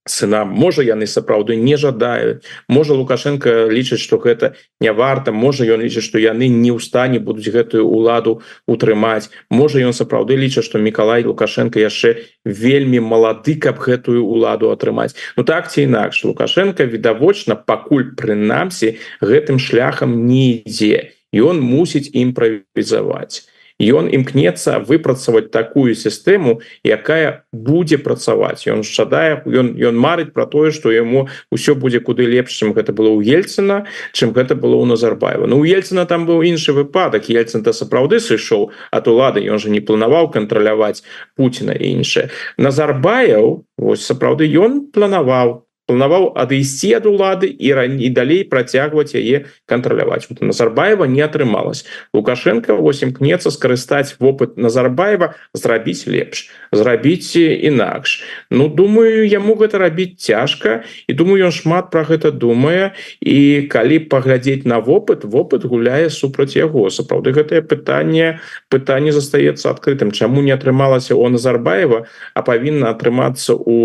не 0.06 0.10
сынам 0.10 0.48
можа 0.48 0.82
яны 0.82 1.06
сапраўды 1.06 1.56
не 1.56 1.76
жадаюць. 1.76 2.40
Можа 2.68 2.94
лукашенко 2.94 3.68
лічыць 3.68 4.00
что 4.00 4.16
гэта 4.18 4.54
не 4.80 4.92
варта. 4.92 5.32
Можа 5.32 5.64
ён 5.64 5.80
лічыць 5.84 6.04
что 6.04 6.18
яны 6.18 6.48
не 6.48 6.72
ў 6.72 6.80
стане 6.80 7.20
будуць 7.20 7.52
гэтую 7.52 7.84
уладу 7.84 8.40
утрымаць. 8.66 9.28
Можа 9.50 9.80
ён 9.84 9.92
сапраўды 9.92 10.36
лічыць 10.36 10.64
что 10.64 10.78
Миколай 10.78 11.24
лукашенко 11.24 11.78
яшчэ 11.80 12.24
вельмі 12.44 13.00
малады 13.00 13.60
каб 13.60 13.78
гэтую 13.78 14.24
уладу 14.24 14.72
атрымаць. 14.72 15.14
Ну 15.36 15.44
так 15.44 15.70
ці 15.70 15.84
інакш 15.84 16.24
лукашенко 16.24 16.84
відавочна 16.84 17.54
пакуль 17.54 18.16
прынамсі 18.16 18.96
гэтым 19.20 19.60
шляхам 19.60 20.26
не 20.26 20.64
ідзе. 20.64 21.12
Ён 21.32 21.60
мусіць 21.60 22.10
імправізаваць 22.12 23.46
ён 23.80 24.12
імкнецца 24.12 24.84
выпрацаваць 24.84 25.48
такую 25.48 25.96
сістэму 25.96 26.60
якая 26.84 27.48
будзе 27.52 27.96
працаваць. 27.96 28.68
Ён 28.68 28.84
жадае 28.84 29.40
ён 29.48 29.72
ён 29.80 29.96
марыць 29.96 30.32
про 30.36 30.44
тое 30.44 30.70
что 30.70 30.92
яму 30.92 31.32
ўсё 31.48 31.74
будзе 31.74 32.04
куды 32.04 32.28
лепш 32.28 32.60
чым 32.60 32.76
гэта 32.76 32.92
было 32.92 33.08
у 33.08 33.24
ельцына 33.24 33.88
чым 34.12 34.36
гэта 34.36 34.54
было 34.54 34.76
у 34.76 34.84
назарбаева. 34.84 35.48
Ну 35.48 35.60
у 35.60 35.64
ельцына 35.64 36.04
там 36.04 36.28
быў 36.28 36.44
іншы 36.44 36.76
выпадак 36.76 37.32
ельцын 37.32 37.64
то 37.64 37.72
сапраўды 37.72 38.20
сышоў 38.20 38.70
от 38.92 39.08
улады 39.08 39.40
ён 39.40 39.58
же 39.58 39.72
не 39.72 39.80
планаваў 39.80 40.30
кантраляваць 40.30 41.02
Пуціна 41.34 41.72
і 41.72 42.04
іншае 42.04 42.28
назарбаяў 42.60 43.64
вось 43.80 44.04
сапраўды 44.04 44.44
ён 44.44 44.92
планаваў 44.92 45.69
планаваў 45.90 46.30
адысці 46.38 46.94
ад 46.94 47.10
улады 47.10 47.50
і 47.50 47.74
раней 47.74 48.14
далей 48.14 48.44
працягваць 48.46 49.10
яе 49.18 49.50
кантраляваць. 49.66 50.30
Вот 50.30 50.38
назарбаева 50.38 51.10
не 51.10 51.26
атрымалось 51.26 51.82
лукашенко 52.14 52.78
8 52.78 53.10
кнецца 53.18 53.50
скарыстаць 53.50 54.14
вопыт 54.22 54.54
назарбаева 54.54 55.34
зрабіць 55.52 56.06
лепш 56.06 56.46
зрабіць 56.72 57.36
інакш. 57.36 58.22
Ну 58.50 58.68
думаю 58.68 59.26
яму 59.26 59.54
гэта 59.58 59.78
рабіць 59.78 60.22
цяжка 60.22 60.82
і 61.06 61.12
думаю 61.12 61.50
ён 61.50 61.54
шмат 61.54 61.90
про 61.90 62.04
гэта 62.04 62.30
думае. 62.30 62.94
І 63.20 63.66
калі 63.70 63.98
паглядзець 64.10 64.64
на 64.64 64.78
вопыт 64.78 65.24
вопыт 65.24 65.64
гуляе 65.64 66.10
супраць 66.10 66.56
яго. 66.56 66.90
Сапраўды 66.90 67.34
гэтае 67.34 67.62
пытанне 67.62 68.40
пытанне 68.70 69.12
застаецца 69.12 69.70
адкрытым. 69.70 70.14
Чаму 70.14 70.42
не 70.42 70.54
атрымалася 70.54 71.14
у 71.14 71.28
назарбаева 71.28 72.06
а 72.34 72.40
павінна 72.42 72.94
атрымацца 72.94 73.54
у 73.54 73.76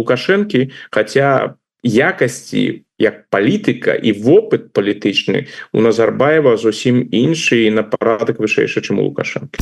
лукашэнкі? 0.00 0.70
Хотя 0.90 1.56
якасці 1.84 2.84
як 2.98 3.28
палітыка 3.28 3.92
і 3.92 4.12
вопыт 4.24 4.72
палітычны 4.72 5.46
у 5.72 5.84
назарбаева 5.84 6.56
зусім 6.56 7.04
іншы 7.12 7.68
на 7.70 7.84
парадак 7.84 8.40
вышэйшы 8.40 8.80
чым 8.80 9.02
у 9.02 9.10
лукашанкі 9.10 9.60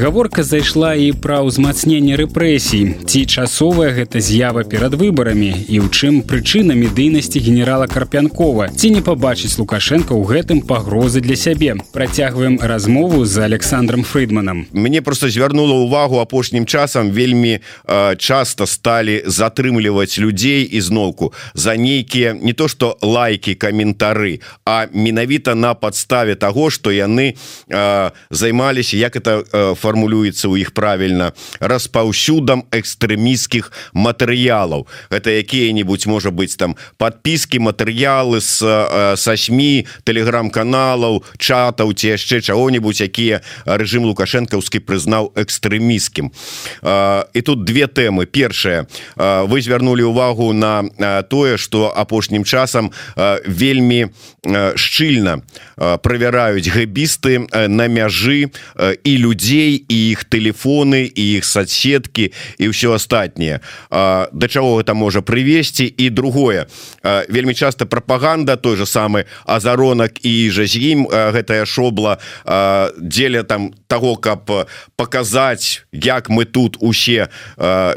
гаворка 0.00 0.42
зайшла 0.42 0.94
і 0.96 1.12
пра 1.12 1.44
ўзмацненне 1.44 2.16
рэпрэсій. 2.16 3.04
Ці 3.04 3.20
часовая 3.28 3.92
гэта 3.92 4.16
з'ява 4.24 4.64
перад 4.64 4.96
выбарамі? 4.96 5.52
І 5.68 5.84
ў 5.84 5.92
чым 5.92 6.24
прычына 6.24 6.72
медыйнасці 6.72 7.36
генерала 7.36 7.84
карпянкова? 7.84 8.72
Ці 8.72 8.96
не 8.96 9.04
пабачыць 9.04 9.60
лукашенко 9.60 10.16
ў 10.16 10.24
гэтым 10.24 10.64
пагрозы 10.64 11.20
для 11.20 11.36
сябе? 11.36 11.76
Працягваем 11.92 12.56
размову 12.56 13.28
з 13.28 13.44
александром 13.44 14.00
фрыдманам. 14.02 14.64
Мне 14.72 15.04
просто 15.04 15.28
звярнула 15.28 15.76
увагу 15.76 16.24
апошнім 16.24 16.64
часам. 16.64 17.12
Вельмі 17.12 17.60
э, 17.60 18.16
часто 18.16 18.64
сталі 18.64 19.20
затрымліваць 19.28 20.16
людзей 20.16 20.64
ізноўку 20.64 21.36
за 21.52 21.76
нейкія 21.76 22.32
не 22.32 22.56
то 22.56 22.68
что 22.68 22.96
лайки 23.02 23.52
каментары 23.52 24.40
а 24.64 24.88
менавіта 24.92 25.54
на 25.54 25.74
подставе 25.74 26.34
того 26.34 26.70
что 26.70 26.88
яны 26.90 27.36
э, 27.68 28.10
займаліся 28.30 28.96
як 28.96 29.16
это 29.16 29.44
форм 29.74 29.89
фармулюецца 29.90 30.46
ў 30.46 30.62
іх 30.62 30.70
правільна 30.70 31.34
распаўсюдам 31.58 32.62
экстрэміскіх 32.70 33.74
матэрыялаў. 33.90 34.86
Это 35.10 35.34
якія-нибудь 35.34 36.06
можа 36.06 36.30
быть 36.30 36.54
там 36.54 36.78
подпіски 36.96 37.58
матэрыялы 37.58 38.38
с 38.38 38.62
са 38.62 39.34
сми 39.36 39.86
телеграм-каналаў 40.06 41.26
чатаў 41.38 41.90
ці 41.90 42.14
яшчэ 42.14 42.38
чаго-нибудь 42.38 43.02
якія 43.02 43.42
рэжым 43.66 44.06
лукашэнкаўскі 44.06 44.78
прызнаў 44.86 45.34
экстрэміскім 45.34 46.30
і 46.30 47.40
тут 47.42 47.64
две 47.64 47.90
тэмы. 47.90 48.30
Першая. 48.30 48.86
Вы 49.16 49.58
звярнули 49.62 50.02
увагу 50.06 50.52
на 50.52 50.86
тое 51.26 51.58
что 51.58 51.90
апошнім 51.90 52.44
часам 52.44 52.92
вельмі 53.42 54.14
шчыльна 54.76 55.42
правяраюць 55.76 56.70
гэбісты 56.70 57.48
на 57.50 57.88
мяжы 57.88 58.52
і 58.78 59.12
людзей 59.16 59.79
і 59.88 59.98
іх 60.10 60.24
телефоны 60.24 61.08
і 61.08 61.24
іх 61.38 61.44
соцсетки 61.44 62.32
і 62.58 62.70
ўсё 62.70 62.94
астатніе 62.94 63.60
да 63.90 64.46
чаго 64.48 64.80
гэта 64.80 64.94
можа 64.94 65.20
прывесці? 65.20 65.84
І 65.86 66.10
другое. 66.10 66.66
Вельмі 67.28 67.54
часто 67.54 67.86
пропаганда 67.86 68.56
той 68.56 68.76
же 68.76 68.86
самы 68.86 69.24
азаронак 69.44 70.24
і 70.24 70.50
жа 70.50 70.66
з 70.66 70.76
ім 70.76 71.06
гэтая 71.08 71.64
шобла 71.66 72.18
дзеля 72.98 73.42
там 73.42 73.72
того 73.86 74.16
каб 74.16 74.50
показаць 74.96 75.82
як 75.92 76.28
мы 76.28 76.44
тут 76.44 76.76
усе 76.80 77.28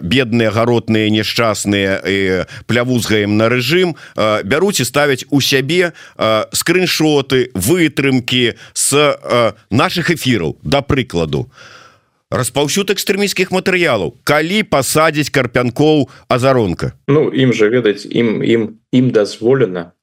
бедныя 0.02 0.52
гаротныя 0.52 1.10
несчастныя 1.10 2.46
плявузгаем 2.66 3.38
на 3.38 3.50
рэжым 3.50 3.96
бяруць 4.44 4.80
і 4.82 4.90
ставяць 4.90 5.26
у 5.30 5.42
сябе 5.42 5.94
скриншоты 6.52 7.52
вытрымки 7.54 8.56
с 8.74 9.18
наших 9.70 10.12
эфираў 10.12 10.58
да 10.64 10.82
прыкладу 10.82 11.50
распаўсюд 12.34 12.90
экстрэміскіх 12.90 13.54
матэрыялаў 13.54 14.18
калі 14.26 14.66
пасадзіць 14.66 15.30
карпянкоў 15.30 16.10
азаронка. 16.28 16.98
Ну 17.08 17.30
ім 17.30 17.54
жа 17.54 17.70
ведаць 17.70 18.10
ім 18.10 18.42
ім 18.42 18.62
ім 18.90 19.12
дазволена 19.14 19.94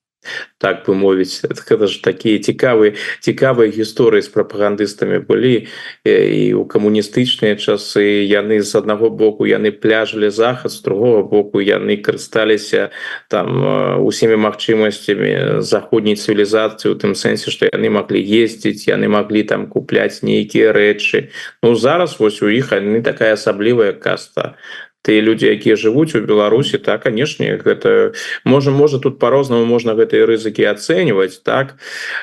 так 0.58 0.84
бы 0.86 0.94
мовіць 0.94 1.40
гэта 1.48 1.88
ж 1.88 2.02
такія 2.04 2.38
цікавыя 2.38 2.92
цікавыя 3.24 3.72
гісторыі 3.72 4.20
з 4.20 4.28
прапагандыстамі 4.28 5.24
былі 5.24 5.66
і 6.04 6.52
у 6.60 6.64
камуністычныя 6.68 7.56
часы 7.56 8.28
яны 8.28 8.60
з 8.60 8.72
аднаго 8.76 9.08
боку 9.08 9.48
яны 9.48 9.72
пляжылі 9.72 10.28
захад 10.28 10.72
з 10.72 10.82
другого 10.84 11.24
боку 11.24 11.64
яны 11.64 11.96
карысталіся 11.96 12.92
там 13.32 14.04
усімі 14.04 14.36
магчымасцямі 14.44 15.64
заходняй 15.64 16.20
цывілізацыі 16.20 16.92
у 16.92 16.96
тым 17.00 17.16
сэнсе 17.16 17.48
што 17.48 17.72
яны 17.72 17.88
маглі 17.88 18.20
ездзіць 18.20 18.92
яны 18.92 19.08
маглі 19.08 19.42
там 19.48 19.66
купляць 19.72 20.20
нейкія 20.20 20.76
рэчы. 20.76 21.32
Ну 21.62 21.74
зараз 21.74 22.20
вось 22.20 22.42
у 22.44 22.48
іх 22.52 22.76
яны 22.76 23.00
такая 23.00 23.32
асаблівая 23.40 23.96
каста 23.96 24.60
тыя 25.02 25.20
людзі 25.24 25.50
якія 25.50 25.76
жывуць 25.76 26.14
у 26.16 26.24
беларусі 26.24 26.78
так 26.78 27.04
канешне 27.08 27.56
гэта 27.56 28.12
можа 28.44 28.70
можа 28.70 28.98
тут 28.98 29.18
по-рознаму 29.18 29.64
можна 29.64 29.96
гэтыя 29.96 30.26
рызыкі 30.28 30.68
ацэньваць 30.70 31.42
так. 31.44 31.76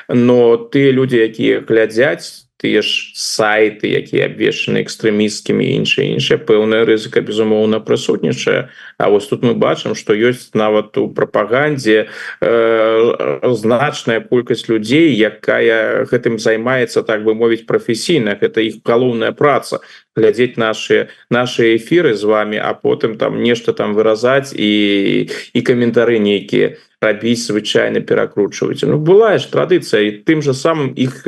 Но 0.08 0.56
тыя 0.56 0.92
людзі 0.92 1.18
якія 1.18 1.64
глядзяць 1.66 2.48
тыя 2.58 2.82
ж 2.82 3.14
сайты 3.14 3.86
якія 3.86 4.26
абвешаны 4.26 4.82
экстрэмісткімі 4.82 5.62
іншыя 5.78 6.10
іншыя 6.18 6.42
пэўная 6.42 6.82
рызыка 6.82 7.22
безумоўна 7.22 7.78
прысутнічае 7.78 8.66
А 8.98 9.10
вось 9.10 9.28
тут 9.30 9.46
мы 9.46 9.54
бачым 9.54 9.94
што 9.94 10.10
ёсць 10.10 10.50
нават 10.58 10.98
у 10.98 11.06
прапагандзе 11.14 12.10
э, 12.42 13.44
значная 13.54 14.18
колькасць 14.26 14.66
людзей 14.66 15.14
якая 15.14 16.02
гэтым 16.10 16.42
займаецца 16.42 17.06
так 17.06 17.22
бы 17.22 17.38
мовіць 17.38 17.62
прафесійна. 17.62 18.34
Гэта 18.34 18.58
іх 18.66 18.82
галоўная 18.82 19.30
праца 19.30 19.78
глядзець 20.18 20.58
наши 20.58 21.08
наши 21.30 21.76
эфиры 21.78 22.14
з 22.14 22.24
вами 22.26 22.58
а 22.58 22.74
потым 22.74 23.16
там 23.16 23.42
нешта 23.42 23.72
там 23.72 23.94
выразаць 23.94 24.52
і 24.52 25.30
і 25.30 25.60
каментары 25.62 26.18
нейкія 26.18 26.74
рабіць 27.00 27.46
звычайно 27.46 28.02
перакручваць 28.02 28.82
Ну 28.82 28.98
была 28.98 29.38
ж 29.38 29.46
традыцыя 29.48 30.02
і 30.02 30.10
тым 30.26 30.42
же 30.42 30.54
самым 30.54 30.92
іх 30.98 31.22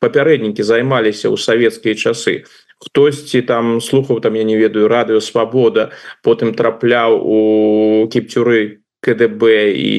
папярэднікі 0.00 0.62
займаліся 0.64 1.28
ў 1.28 1.36
савецкія 1.36 1.94
часы. 1.94 2.48
Хтосьці 2.82 3.42
там 3.46 3.80
слухаў 3.80 4.20
там 4.20 4.34
я 4.34 4.44
не 4.44 4.56
ведаю 4.56 4.88
радыё 4.88 5.20
свабода 5.20 5.92
потым 6.22 6.54
трапляў 6.54 7.20
у 7.22 7.38
кіпцюры 8.10 8.82
КДБ 9.02 9.70
і, 9.74 9.90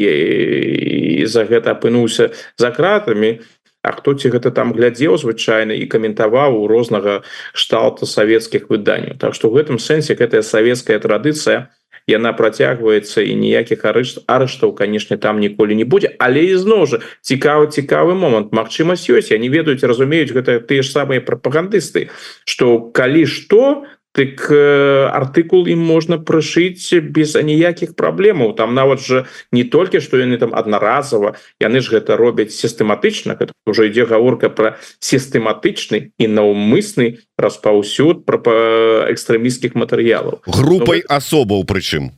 і 1.22 1.26
за 1.28 1.46
гэта 1.46 1.76
апынуўся 1.76 2.32
за 2.58 2.72
кратамі 2.72 3.40
А 3.84 3.92
хто 3.92 4.16
ці 4.16 4.32
гэта 4.32 4.50
там 4.56 4.72
глядзеў 4.74 5.20
звычайна 5.20 5.76
і 5.76 5.86
каментаваў 5.92 6.56
у 6.64 6.68
рознага 6.72 7.22
шталта 7.52 8.08
савецкіх 8.08 8.72
выданняў 8.72 9.20
Так 9.20 9.36
што 9.36 9.52
в 9.52 9.60
гэтым 9.60 9.80
сэнсе 9.80 10.16
гэтая 10.16 10.42
савецкая 10.42 11.00
традыцыя 11.04 11.70
яна 12.08 12.34
працягваецца 12.36 13.24
і 13.24 13.36
ніякіх 13.40 13.86
арышт 13.88 14.24
арыштаў 14.28 14.76
канешне 14.76 15.18
там 15.18 15.40
ніколі 15.40 15.76
не 15.76 15.88
будзе 15.88 16.12
але 16.20 16.44
ізноў 16.52 16.86
жа 16.92 17.00
цікавы 17.24 17.72
цікавы 17.72 18.16
момант 18.16 18.52
Мачымасць 18.52 19.08
ёсць 19.08 19.32
я 19.32 19.40
не 19.40 19.48
ведаюць 19.48 19.88
разумеюць 19.88 20.36
гэта 20.36 20.60
тыя 20.60 20.84
ж 20.84 20.92
самыя 20.92 21.24
прапагандысты 21.24 22.10
что 22.44 22.92
калі 22.92 23.24
што 23.26 23.88
так 24.14 24.48
э, 24.50 25.10
артыкул 25.10 25.66
ім 25.66 25.82
можна 25.82 26.22
прышыць 26.22 26.94
без 27.02 27.36
аніякіх 27.36 27.98
праблемаў 27.98 28.54
там 28.54 28.78
нават 28.78 29.02
жа 29.02 29.26
не 29.52 29.66
толькі 29.66 30.00
што 30.00 30.22
яны 30.22 30.38
там 30.38 30.54
аднаразова 30.54 31.36
яны 31.60 31.82
ж 31.82 31.98
гэта 31.98 32.16
робяць 32.16 32.54
сістэматычна 32.54 33.36
это 33.42 33.52
уже 33.66 33.90
ідзе 33.90 34.06
гаворка 34.06 34.54
про 34.54 34.78
сістэматычны 35.02 36.14
і 36.18 36.26
наўмысны 36.30 37.26
распаўсюд 37.42 38.26
про 38.26 38.40
экстрэміскіх 39.10 39.74
матэрыялаў 39.74 40.46
групай 40.46 41.02
ну, 41.02 41.10
асобаў 41.10 41.66
прычым 41.66 42.14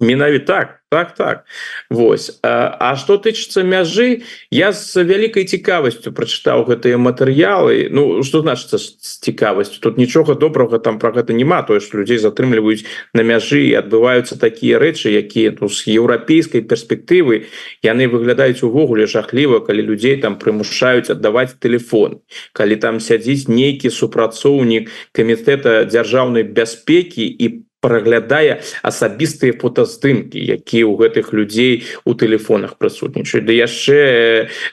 менавіта 0.00 0.46
так 0.46 0.78
так 0.90 1.14
так. 1.14 1.44
Вось. 1.90 2.38
А 2.42 2.96
что 2.96 3.18
тычыцца 3.20 3.60
мяжы 3.62 4.24
я 4.50 4.72
з 4.72 5.04
вялікай 5.04 5.44
цікавасцю 5.44 6.12
прачытаў 6.16 6.64
гэтыя 6.64 6.96
матэрыялы. 6.96 7.88
Ну 7.92 8.22
что 8.24 8.40
значится 8.40 8.78
з 8.78 9.20
цікавасцю? 9.20 9.80
Тут 9.80 9.98
нічога 9.98 10.34
добрага 10.34 10.78
там 10.78 10.98
про 10.98 11.12
гэта 11.12 11.32
няма. 11.32 11.62
Тое 11.62 11.80
что 11.80 11.98
людзей 11.98 12.16
затрымліваюць 12.18 12.88
на 13.12 13.20
мяжы 13.20 13.68
і 13.68 13.76
адбываюцца 13.84 14.40
такія 14.40 14.80
рэчы 14.80 15.12
якія 15.12 15.52
ну, 15.60 15.68
з 15.68 15.92
еўрапейскай 15.92 16.64
перспектывы 16.64 17.44
яны 17.84 18.08
выглядаюць 18.08 18.64
увогуле 18.64 19.04
жахліва 19.06 19.60
калі 19.60 19.82
людзей 19.92 20.16
там 20.16 20.40
прымушаюць 20.40 21.12
аддаваць 21.12 21.60
телефон 21.60 22.24
калі 22.56 22.76
там 22.76 23.00
сядзіць 23.00 23.48
нейкі 23.48 23.92
супрацоўнік 23.92 24.88
камітэта 25.12 25.84
дзяржаўнай 25.84 26.48
бяспекі 26.48 27.28
і 27.28 27.48
по 27.48 27.67
праглядае 27.80 28.58
асабістыя 28.82 29.54
фотаздымкі 29.54 30.34
якія 30.34 30.82
ў 30.82 30.94
гэтых 30.98 31.30
людзей 31.30 31.86
у 32.02 32.14
тэлефонах 32.18 32.74
прысутнічаюць. 32.74 33.46
Да 33.46 33.54
яшчэ 33.54 33.98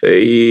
і 0.01 0.41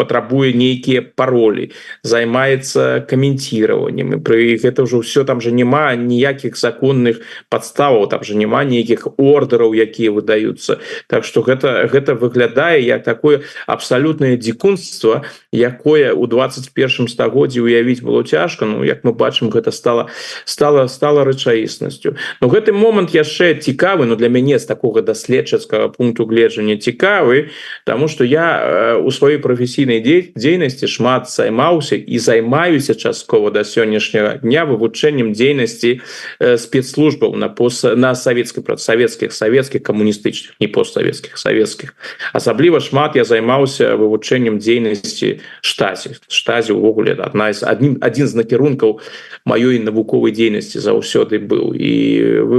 патрабуе 0.00 0.56
нейкія 0.56 1.04
паролі 1.04 1.76
займаецца 2.00 3.04
каменціраваннем 3.04 4.24
пры 4.24 4.56
гэта 4.56 4.88
ўжо 4.88 5.04
все 5.04 5.24
там 5.28 5.44
же 5.44 5.52
няма 5.52 5.92
ніякіх 5.92 6.56
законных 6.56 7.20
подставаў 7.52 8.08
там 8.08 8.24
же 8.24 8.32
няма 8.32 8.64
нейкіх 8.64 9.04
ордераў 9.20 9.76
якія 9.76 10.08
выдаюцца. 10.08 10.80
Так 11.06 11.28
что 11.28 11.44
гэта 11.44 11.84
гэта 11.92 12.16
выглядае 12.16 12.80
як 12.80 13.04
такое 13.04 13.44
абсалютнае 13.68 14.40
дзікунства 14.40 15.28
якое 15.52 16.16
у 16.16 16.24
21 16.24 17.12
стагоддзі 17.12 17.60
уявіць 17.60 18.00
было 18.00 18.24
цяжка. 18.24 18.64
Ну 18.64 18.84
як 18.88 19.04
мы 19.04 19.12
бачым 19.12 19.52
гэта 19.52 19.68
стала 19.68 20.08
стала 20.48 20.88
стала 20.88 21.28
рэчаіснасць 21.28 21.89
сутнасцю 21.90 22.16
но 22.40 22.48
гэты 22.48 22.72
момант 22.72 23.14
яшчэ 23.14 23.60
цікавы 23.60 24.06
но 24.06 24.16
для 24.16 24.28
мяне 24.28 24.58
з 24.58 24.66
такого 24.66 25.02
даследчацкага 25.02 25.88
пункту 25.88 26.26
гледжання 26.26 26.76
цікавы 26.76 27.50
тому 27.84 28.08
что 28.08 28.24
я 28.24 28.96
у 29.02 29.10
сваёй 29.10 29.38
прафесійнай 29.38 30.00
дзейнасці 30.00 30.86
шмат 30.86 31.30
займаўся 31.30 31.96
і 31.96 32.18
займаюся 32.18 32.94
часткова 32.94 33.50
да 33.50 33.64
сённяшняга 33.64 34.40
дня 34.42 34.64
вывучэннем 34.64 35.32
дзейнасці 35.32 36.00
спецслужбаў 36.56 37.36
на 37.36 37.48
пост 37.48 37.84
на 37.84 38.14
савецкай 38.14 38.62
прадсавецкіх 38.62 39.32
савецкіх 39.32 39.82
камуністычных 39.82 40.54
не 40.60 40.68
постсавецкіх 40.68 41.38
савецкіх. 41.38 41.94
Асабліва 42.32 42.80
шмат 42.80 43.16
я 43.16 43.24
займаўся 43.24 43.96
вывучэннем 43.96 44.58
дзейнасці 44.58 45.40
штазе 45.60 46.16
штазе 46.28 46.72
увогуле 46.72 47.16
адна 47.18 47.52
з 47.52 47.64
адним 47.64 47.98
адзін 48.00 48.26
з 48.28 48.34
накірункаў 48.34 49.00
маёй 49.44 49.80
навуковай 49.82 50.32
дзейнасці 50.32 50.78
заўсёды 50.78 51.40
быў 51.40 51.74
і 51.80 51.92
вы 52.44 52.58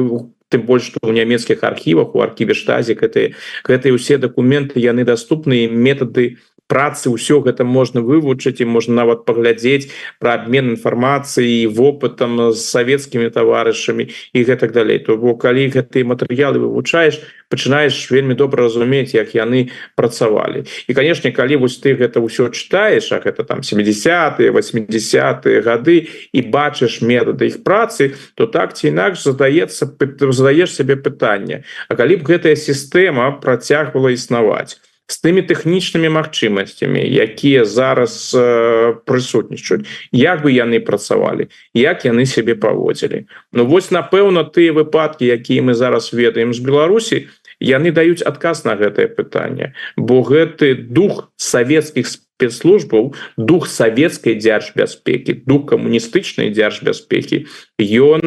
тым 0.52 0.68
больш 0.68 0.92
што 0.92 1.00
ў 1.00 1.16
нямецкіх 1.16 1.64
архівах 1.64 2.16
у 2.16 2.24
архіве 2.26 2.58
штазе 2.58 2.98
гэты 3.00 3.34
гэтыя 3.70 3.96
ўсе 3.96 4.20
дакументы 4.20 4.84
яны 4.84 5.08
доступныя 5.08 5.72
метады 5.72 6.42
працы 6.72 7.12
ўсё 7.12 7.44
гэта 7.44 7.68
можна 7.68 8.00
вывучыць 8.00 8.64
і 8.64 8.70
можна 8.72 9.04
нават 9.04 9.28
паглядзець 9.28 9.92
про 10.24 10.40
обмен 10.40 10.80
інфармацыі 10.80 11.68
вопытам 11.68 12.56
з 12.56 12.64
савецкімі 12.64 13.28
таварышамі 13.36 14.08
і 14.08 14.40
гэтак 14.48 14.72
далей. 14.72 15.04
То 15.04 15.20
бо 15.20 15.36
калі 15.36 15.68
гэтыя 15.68 16.08
матэрыялы 16.08 16.64
вывучаеш 16.64 17.20
пачынаеш 17.52 18.08
вельмі 18.08 18.40
добра 18.40 18.64
разумець 18.64 19.12
як 19.12 19.36
яны 19.36 19.76
працавалі. 20.00 20.64
І 20.88 20.96
канешне 20.96 21.36
калі 21.36 21.68
вось 21.68 21.76
ты 21.84 21.92
гэта 22.00 22.24
ўсё 22.24 22.48
чытаеш 22.56 23.12
а 23.12 23.20
гэта 23.20 23.44
там 23.44 23.60
70 23.60 24.40
80 24.40 25.44
гады 25.68 26.08
і 26.32 26.40
бачыш 26.48 27.02
метады 27.04 27.52
іх 27.52 27.68
працы 27.68 28.16
то 28.40 28.48
так 28.48 28.80
ці 28.80 28.88
інакш 28.88 29.28
задаецца 29.28 29.92
задаеш 30.32 30.72
сябе 30.72 30.96
пытанне 30.96 31.68
А 31.90 32.00
калі 32.00 32.24
б 32.24 32.32
гэтая 32.32 32.56
сістэма 32.56 33.44
працягвала 33.44 34.16
існаваць 34.16 34.80
з 35.12 35.20
тымі 35.20 35.44
тэхнічнымі 35.44 36.08
магчымасцямі 36.16 37.04
якія 37.04 37.68
зараз 37.68 38.32
э, 38.32 38.96
прысутнічаюць 39.04 39.84
як 40.16 40.48
бы 40.48 40.56
яны 40.56 40.80
працавалі 40.80 41.52
як 41.76 42.08
яны 42.08 42.24
сябе 42.26 42.56
паводзілі 42.56 43.28
Ну 43.52 43.68
вось 43.68 43.92
напэўна 43.92 44.48
тыя 44.48 44.72
выпадкі 44.72 45.28
якія 45.28 45.68
мы 45.68 45.76
зараз 45.76 46.16
ведаем 46.16 46.56
з 46.56 46.64
Беларусі 46.64 47.28
яны 47.60 47.92
даюць 47.92 48.24
адказ 48.24 48.64
на 48.64 48.80
гэтае 48.80 49.12
пытанне 49.12 49.76
бо 50.00 50.24
гэты 50.24 50.74
дух 50.80 51.28
савецкіх 51.36 52.08
спецслужб 52.08 52.31
спецслужбаў 52.42 53.14
дух 53.38 53.70
савецкай 53.70 54.34
дзяржбяспекі 54.42 55.46
дух 55.46 55.70
камуністычнай 55.70 56.50
дзяржбяспекі. 56.50 57.46
Ён 57.78 58.26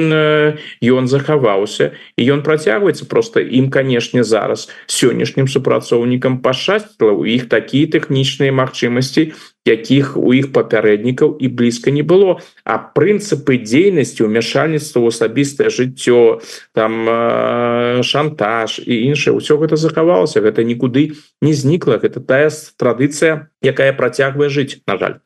ён 0.79 1.05
захаваўся 1.11 1.98
і 2.14 2.22
ён 2.31 2.46
працягваецца. 2.46 3.11
Просто 3.11 3.42
ім 3.42 3.74
канешне 3.74 4.22
зараз 4.22 4.70
сённяшнім 4.87 5.50
супрацоўнікам 5.50 6.38
пашчасціла 6.46 7.11
у 7.11 7.27
іх 7.27 7.50
такія 7.50 7.90
тэхнічныя 7.90 8.55
магчымасці 8.55 9.35
якіх 9.64 10.16
у 10.16 10.33
іх 10.37 10.53
папярэднікаў 10.53 11.40
і 11.40 11.48
блізка 11.48 11.90
не 11.90 12.05
было. 12.05 12.40
А 12.68 12.77
прынцыпы 12.77 13.57
дзейнасці 13.64 14.29
ўмяшальніцтва 14.29 15.00
ў 15.00 15.09
асабістае 15.09 15.72
жыццё 15.72 16.44
там 16.77 17.09
э, 17.09 18.03
шантаж 18.05 18.85
і 18.85 18.94
іншае 19.09 19.33
ўсё 19.33 19.57
гэта 19.57 19.81
захавалася. 19.81 20.44
Гэта 20.44 20.61
нікуды 20.68 21.16
не 21.40 21.57
знікла. 21.57 21.96
Гэта 21.96 22.20
тая 22.20 22.53
традыцыя 22.77 23.48
якая 23.64 23.96
працягвае 24.05 24.51
жыць 24.61 24.81
на 24.93 25.01
жаль 25.05 25.17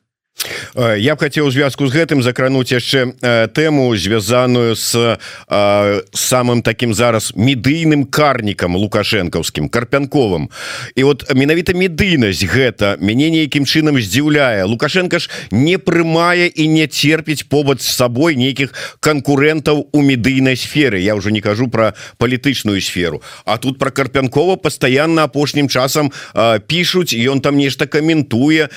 я 0.96 1.16
б 1.16 1.18
хацеў 1.18 1.51
звязку 1.51 1.90
з 1.90 1.98
гэтым 1.98 2.22
закрануць 2.22 2.70
яшчэ 2.70 3.11
э, 3.11 3.48
тэму 3.51 3.90
звязаную 3.98 4.79
с 4.79 4.94
э, 4.94 6.01
самым 6.14 6.62
таким 6.62 6.94
зараз 6.94 7.35
медыйным 7.35 8.07
карнікам 8.07 8.77
лукашэнкаўскім 8.79 9.66
карпянковым. 9.68 10.46
І 10.94 11.03
вот 11.03 11.27
менавіта 11.35 11.74
медыйнасць 11.74 12.46
гэта 12.46 12.94
мяне 13.03 13.31
нейкім 13.35 13.66
чынам 13.66 13.98
здзіўляе. 13.98 14.62
Лукашенко 14.62 15.18
ж 15.18 15.27
не 15.51 15.74
прымае 15.74 16.46
і 16.46 16.68
не 16.68 16.87
терпіць 16.87 17.42
побач 17.42 17.83
з 17.83 17.90
сабой 17.90 18.38
нейкіх 18.38 18.70
канкурентаў 19.01 19.90
у 19.90 19.98
медыйнай 20.03 20.55
сферы. 20.55 21.03
Я 21.03 21.18
ўжо 21.18 21.35
не 21.35 21.42
кажу 21.42 21.66
про 21.66 21.98
палітычную 22.22 22.79
сферу. 22.79 23.22
А 23.44 23.59
тут 23.59 23.79
про 23.79 23.90
карпянкова 23.90 24.57
постоянно 24.57 25.27
апошнім 25.27 25.66
часам 25.68 26.12
пишутць 26.70 27.11
ён 27.11 27.42
там 27.42 27.59
нешта 27.59 27.90
каментуе. 27.90 28.70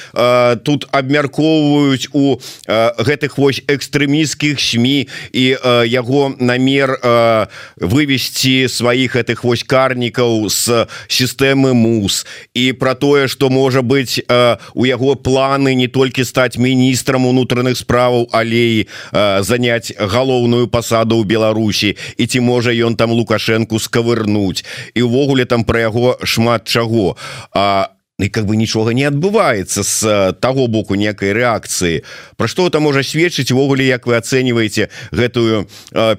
Тут 0.65 0.89
абмяркова 0.89 1.50
выкарыстоўваюць 1.51 2.07
у 2.13 2.37
э, 2.67 2.91
гэтых 2.97 3.37
вось 3.37 3.61
экстрэміскіх 3.67 4.59
сМ 4.59 4.85
і 4.85 5.05
э, 5.33 5.83
яго 5.87 6.33
намер 6.39 6.97
э, 7.01 7.47
вывесці 7.77 8.67
сваіх 8.67 9.15
гэтых 9.15 9.43
вось 9.43 9.63
карнікаў 9.63 10.49
з 10.49 10.87
сістэмы 11.07 11.73
мус. 11.73 12.25
І 12.53 12.73
про 12.73 12.95
тое 12.95 13.27
что 13.27 13.49
можа 13.49 13.81
быть 13.81 14.23
э, 14.27 14.57
у 14.73 14.85
яго 14.85 15.15
планы 15.15 15.75
не 15.75 15.87
толькі 15.87 16.23
стаць 16.23 16.57
міністрам 16.57 17.25
унутраных 17.25 17.77
справаў 17.77 18.27
алеі 18.31 18.87
э, 19.11 19.43
заняць 19.43 19.93
галоўную 19.97 20.67
пасаду 20.67 21.21
ў 21.21 21.25
Беларусі. 21.25 21.97
І 22.17 22.27
ці 22.27 22.39
можа 22.39 22.71
ён 22.71 22.95
там 22.95 23.11
лукашэнку 23.11 23.79
скавырнуць. 23.79 24.63
І 24.95 25.01
увогуле 25.01 25.45
там 25.45 25.63
про 25.63 25.79
яго 25.79 26.17
шмат 26.23 26.67
чаго. 26.67 27.17
А 27.53 28.00
і 28.21 28.29
как 28.29 28.45
бы 28.45 28.55
нічога 28.55 28.93
не 28.93 29.05
адбываецца 29.09 29.83
з 29.83 30.33
таго 30.39 30.67
боку 30.67 30.95
некай 30.95 31.33
рэакцыі 31.33 32.03
Пра 32.37 32.47
што 32.47 32.69
там 32.69 32.85
можа 32.87 33.03
сведчыць 33.03 33.51
увогуле 33.51 33.87
як 33.87 34.07
вы 34.07 34.17
ацэньваеце 34.17 34.89
гэтую 35.11 35.67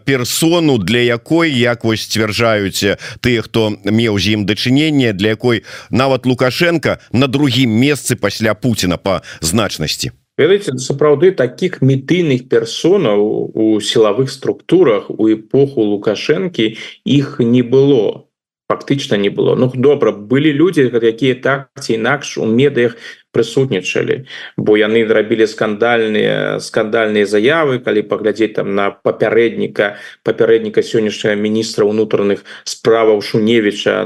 персону 0.05 0.79
для 0.79 1.03
якой 1.07 1.53
як 1.53 1.85
вось 1.85 2.07
сцвярджаюць 2.09 2.99
тыя 3.21 3.43
хто 3.43 3.71
меў 3.85 4.19
з 4.19 4.39
ім 4.39 4.47
дачыненне 4.47 5.13
для 5.13 5.37
якой 5.37 5.63
нават 5.91 6.27
лукашенко 6.27 6.99
на 7.13 7.27
другім 7.27 7.71
месцы 7.71 8.17
пасля 8.17 8.55
Пуціна 8.55 8.97
по 8.97 9.23
значнасці? 9.41 10.13
Сапраўды 10.39 11.31
таких 11.37 11.83
мітыйных 11.83 12.49
персонаў 12.49 13.53
у 13.53 13.81
сілавых 13.81 14.31
структурах 14.33 15.11
у 15.11 15.29
эпоху 15.29 15.85
лукашэнкі 15.85 16.77
іх 17.05 17.37
не 17.39 17.63
было 17.63 18.32
фактычна 18.73 19.21
не 19.21 19.29
было. 19.29 19.55
Ну 19.55 19.69
добра 19.75 20.13
былі 20.13 20.53
людзі 20.57 20.89
якія 20.89 21.35
так 21.35 21.69
ці 21.77 22.01
інакш 22.01 22.39
у 22.41 22.49
медыях 22.49 22.97
прысутнічалі 23.33 24.25
бо 24.57 24.77
яны 24.77 25.05
зрабілі 25.09 25.49
скандальныя 25.49 26.61
скандальныя 26.61 27.27
заявы 27.27 27.81
калі 27.81 28.07
паглядзець 28.07 28.55
там 28.61 28.75
на 28.79 28.91
папярэдніка 28.93 29.97
папярэдніка 30.23 30.85
сённяшняга 30.85 31.37
міністра 31.37 31.85
унутраных 31.89 32.45
справаў 32.65 33.25
шуневіча 33.25 34.05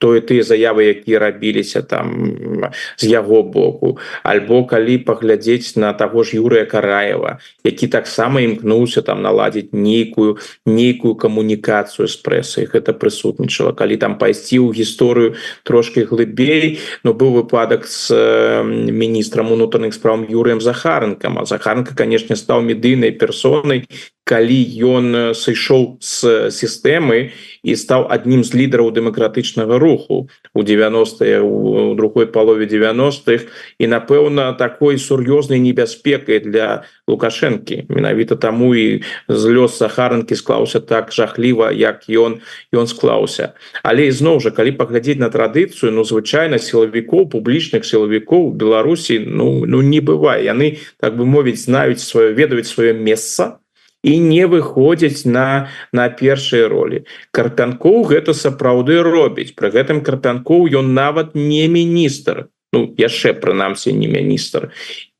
тое 0.00 0.20
тыя 0.20 0.42
заявы 0.42 0.90
якія 0.96 1.18
рабіліся 1.20 1.82
там 1.82 2.32
з 2.96 3.04
яго 3.04 3.42
боку. 3.42 3.98
Альбо 4.22 4.64
калі 4.64 4.98
паглядзець 4.98 5.76
на 5.76 5.92
таго 5.92 6.24
ж 6.24 6.36
юрыя 6.36 6.64
караева 6.64 7.38
які 7.64 7.86
таксама 7.88 8.40
імкнуўся 8.40 9.02
там 9.02 9.22
наладзіць 9.22 9.72
нейкую 9.72 10.38
нейкую 10.66 11.14
камунікацыю 11.14 12.08
з 12.08 12.16
прэсай. 12.16 12.66
Гэта 12.70 12.92
прысутнічала. 12.92 13.72
Калі 13.72 13.96
там 13.96 14.18
пайсці 14.18 14.58
ў 14.58 14.72
гісторыю 14.74 15.34
трошки 15.62 16.04
глыбей 16.04 16.80
но 17.04 17.12
быў 17.12 17.42
выпадак 17.42 17.86
з 17.86 18.10
міністрам 18.64 19.52
унутраных 19.52 19.94
справам 19.94 20.26
юрыем 20.28 20.60
захарынкам 20.60 21.38
а 21.38 21.44
захарынка 21.44 21.94
конечно 21.94 22.36
стаў 22.36 22.62
медыйнай 22.62 23.12
персонай 23.12 23.86
калі 24.30 24.60
ён 24.86 25.34
сышоў 25.34 25.98
з 25.98 26.54
сістэмы 26.54 27.34
і 27.66 27.74
стаў 27.74 28.06
адным 28.14 28.46
з 28.46 28.54
лідараў 28.54 28.94
дэмакратычнага 28.94 29.74
руху 29.82 30.30
у 30.54 30.62
90 30.62 31.42
у 31.42 31.94
другой 31.98 32.30
палове 32.30 32.70
90-х 32.70 33.50
і 33.78 33.86
напэўна 33.90 34.54
такой 34.54 35.02
сур'ёзнай 35.02 35.58
небяспекай 35.58 36.38
для 36.46 36.86
лукашэнкі. 37.10 37.90
Менавіта 37.90 38.38
таму 38.38 38.70
і 38.74 39.02
з 39.26 39.42
лёс 39.50 39.74
сахаранкі 39.82 40.38
склаўся 40.38 40.78
так 40.78 41.10
жахліва 41.10 41.74
як 41.74 42.06
ён 42.06 42.38
ён 42.70 42.86
склаўся. 42.86 43.58
Але 43.82 44.06
ізноў 44.14 44.38
жа 44.38 44.54
калі 44.54 44.78
паглядзець 44.78 45.18
на 45.18 45.34
традыцыю 45.34 45.90
ну 45.90 46.06
звычайна 46.06 46.62
сілавікоў 46.62 47.26
публічных 47.34 47.82
сілавікоў 47.82 48.54
Беларусі 48.54 49.18
ну 49.26 49.66
ну 49.66 49.82
не 49.82 49.98
бывае. 49.98 50.46
Яны 50.46 50.78
так 51.02 51.18
бы 51.18 51.26
мовіць 51.26 51.66
знаюць 51.66 51.98
сваё 51.98 52.30
ведаюць 52.30 52.70
сваё 52.70 52.94
месца 52.94 53.58
і 54.02 54.18
не 54.20 54.46
выходзяць 54.46 55.26
на 55.26 55.68
на 55.92 56.08
першыя 56.08 56.68
ролі. 56.68 57.04
Карпянкоў 57.30 58.04
гэта 58.08 58.34
сапраўды 58.34 59.02
робіць. 59.04 59.52
Пры 59.54 59.70
гэтым 59.70 60.00
карпянкоў 60.00 60.68
ён 60.80 60.94
нават 60.94 61.34
не 61.34 61.68
міністр. 61.68 62.48
Ну 62.72 62.86
яшчэ 62.96 63.34
прынамсі 63.34 63.92
не 63.92 64.08
міністр. 64.08 64.70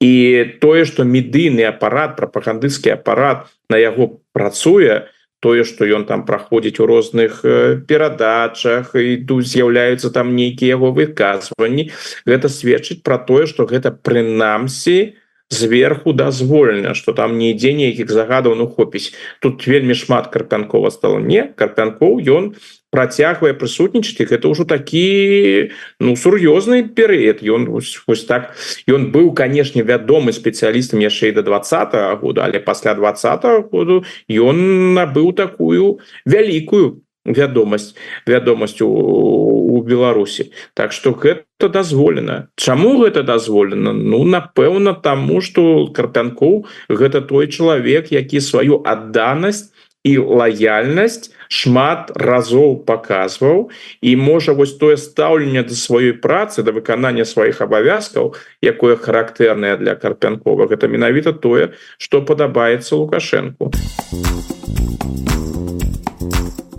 І 0.00 0.44
тое 0.60 0.84
что 0.84 1.04
медыйны 1.04 1.66
апарат 1.66 2.16
прапагандысцкі 2.16 2.94
апарат 2.94 3.50
на 3.68 3.76
яго 3.76 4.22
працуе 4.32 5.10
тое 5.40 5.64
что 5.64 5.84
ён 5.84 6.04
там 6.04 6.24
праходзіць 6.24 6.80
у 6.80 6.86
розных 6.86 7.40
перадачах 7.88 8.94
і 8.94 9.24
тут 9.24 9.48
з'яўляюцца 9.48 10.12
там 10.12 10.36
нейкія 10.36 10.76
яго 10.76 10.92
выказванні 10.92 11.90
гэта 12.28 12.48
сведчыць 12.48 13.02
про 13.02 13.18
тое 13.18 13.48
что 13.48 13.64
гэта 13.64 13.90
прынамсі 13.90 15.16
у 15.16 15.19
зверху 15.50 16.12
дазволена 16.12 16.94
что 16.94 17.12
там 17.12 17.38
не 17.38 17.50
ідзе 17.50 17.74
нейкіх 17.74 18.10
загадаў 18.10 18.54
ну 18.54 18.70
хопіць. 18.70 19.12
Тут 19.42 19.66
вельмі 19.66 19.94
шмат 19.94 20.30
карпянкова 20.30 20.90
стало 20.90 21.18
не 21.18 21.50
карпянкоў 21.58 22.22
ён 22.22 22.54
працягвае 22.90 23.54
прысутнічаць 23.54 24.30
гэта 24.30 24.46
ўжо 24.46 24.64
такі 24.64 25.74
ну 25.98 26.14
сур'ёзны 26.14 26.86
перыяд. 26.94 27.42
Ён 27.42 27.66
вось 27.66 28.24
так. 28.24 28.54
Ён 28.86 29.10
быў 29.10 29.34
канешне 29.34 29.82
вядомы 29.82 30.30
спецыялістам 30.30 31.02
яшчэ 31.02 31.34
і 31.34 31.36
до 31.38 31.42
два 31.42 31.60
-го 31.60 32.16
года 32.20 32.46
але 32.46 32.62
пасля 32.62 32.94
два 32.94 33.12
-го 33.12 33.62
году 33.70 34.04
ён 34.30 34.94
набыў 34.94 35.34
такую 35.34 35.98
вялікую 36.26 37.02
вядомасць 37.24 37.94
вядомасць 38.26 38.80
у, 38.80 38.88
у 38.88 39.82
Беларусі. 39.82 40.52
Так 40.74 40.92
что 40.92 41.12
гэта 41.12 41.68
дазволена. 41.68 42.48
Чаму 42.56 42.98
гэта 43.04 43.22
дазволена? 43.22 43.92
Ну 43.92 44.24
напэўна 44.24 44.94
таму 44.94 45.40
что 45.40 45.88
карпянкоў 45.92 46.66
гэта 46.88 47.20
той 47.20 47.48
чалавек 47.48 48.12
які 48.12 48.40
сваю 48.40 48.82
адданасць 48.84 49.72
і 50.04 50.16
лаяльнасць 50.16 51.28
шмат 51.52 52.08
разоў 52.16 52.88
паказваў. 52.88 53.68
І 54.00 54.16
можа 54.16 54.56
вось 54.56 54.76
тое 54.80 54.96
стаўленне 54.96 55.62
да 55.62 55.76
сваёй 55.76 56.16
працы 56.16 56.64
да 56.64 56.72
выканання 56.72 57.28
сваіх 57.28 57.60
абавязкаў 57.60 58.32
якое 58.64 58.96
характэрнае 58.96 59.76
для 59.76 59.94
карпянкова 59.94 60.72
гэта 60.72 60.88
менавіта 60.88 61.36
тое 61.36 61.76
што 61.98 62.24
падабаецца 62.24 62.96
лукашэнку. 62.96 63.70
а 63.76 65.39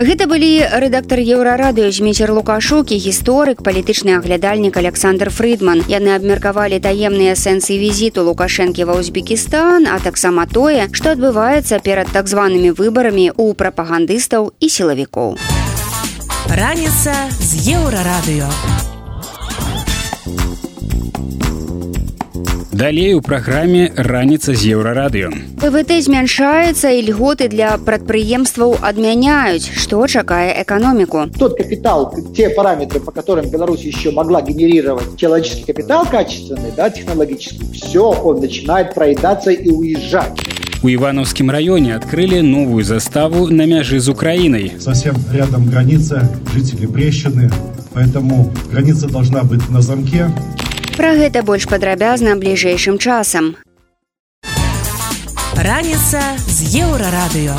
Гэта 0.01 0.25
былі 0.25 0.65
рэдактор 0.65 1.21
еўрарадыё 1.21 1.91
змейцер 1.93 2.31
лукашук 2.33 2.89
і 2.89 2.97
гісторык 2.97 3.61
палітычны 3.61 4.17
аглядальнік 4.17 4.73
Александр 4.81 5.29
Фрыдман. 5.29 5.85
Яны 5.85 6.17
абмеркавалі 6.17 6.81
таемныя 6.81 7.37
сэнсы 7.37 7.77
візіту 7.77 8.25
лукашэнкі 8.25 8.89
ва 8.89 8.97
ўзбекістан, 8.97 9.85
а 9.85 10.01
таксама 10.01 10.49
тое, 10.49 10.89
што 10.89 11.13
адбываецца 11.13 11.77
перад 11.85 12.09
так 12.09 12.25
званымі 12.25 12.73
выбарамі 12.73 13.29
ў 13.29 13.53
прапагандыстаў 13.53 14.57
і 14.57 14.67
сілавікоў. 14.73 15.37
Раніца 16.49 17.13
з 17.37 17.77
еўрарадыё. 17.77 18.49
Далей 22.72 23.14
у 23.14 23.22
праграме 23.22 23.90
раніца 23.96 24.54
з 24.54 24.76
еўрарадыё. 24.76 25.30
ПВТ 25.62 26.02
змяншаецца 26.04 26.92
і 26.92 27.00
льготы 27.08 27.48
для 27.48 27.78
прадпрыемстваў 27.78 28.76
адмяняюць, 28.82 29.70
што 29.76 30.06
чакае 30.06 30.60
эканоміку. 30.62 31.26
Тот 31.38 31.56
капитал, 31.56 32.12
те 32.36 32.50
параметры, 32.50 33.00
по 33.00 33.12
которым 33.12 33.48
Беларусь 33.48 33.82
еще 33.82 34.10
могла 34.10 34.42
генерировать 34.42 35.16
человеческий 35.16 35.64
капитал 35.64 36.04
качественный, 36.04 36.72
да, 36.76 36.90
технологический, 36.90 37.64
все, 37.72 38.10
он 38.12 38.40
начинает 38.40 38.94
проедаться 38.94 39.50
и 39.50 39.70
уезжать. 39.70 40.36
У 40.82 40.88
Ивановском 40.88 41.50
районе 41.50 41.96
открыли 41.96 42.40
новую 42.40 42.84
заставу 42.84 43.48
на 43.48 43.64
мяжи 43.66 43.98
с 43.98 44.08
Украиной. 44.08 44.72
Совсем 44.78 45.16
рядом 45.32 45.66
граница, 45.66 46.30
жители 46.54 46.86
Брещины, 46.86 47.50
поэтому 47.94 48.52
граница 48.70 49.08
должна 49.08 49.42
быть 49.42 49.68
на 49.70 49.80
замке. 49.80 50.28
Пра 50.97 51.11
гэта 51.17 51.41
больш 51.43 51.67
падрабязна 51.71 52.35
бліжэйшым 52.41 52.99
часам. 52.99 53.55
Раніца 55.55 56.21
з 56.47 56.57
еўрарадыё. 56.83 57.55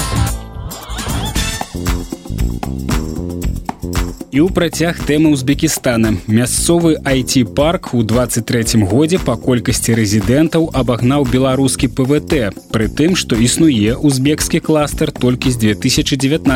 І 4.33 4.41
ў 4.41 4.49
працяг 4.49 4.97
тэмы 5.05 5.29
Узбекістана. 5.29 6.17
Мясцовы 6.25 6.97
IT-парк 7.05 7.93
у 7.93 8.01
23 8.01 8.81
годзе 8.89 9.21
па 9.21 9.37
колькасці 9.37 9.93
рэзідэнтаў 9.93 10.73
абагнаў 10.73 11.29
беларускі 11.29 11.93
ПВТ, 11.93 12.57
пры 12.73 12.89
тым, 12.89 13.13
што 13.13 13.37
існуе 13.37 13.93
узбекскі 13.93 14.65
кластер 14.65 15.13
толькі 15.13 15.53
з 15.53 15.77
2019 15.77 16.49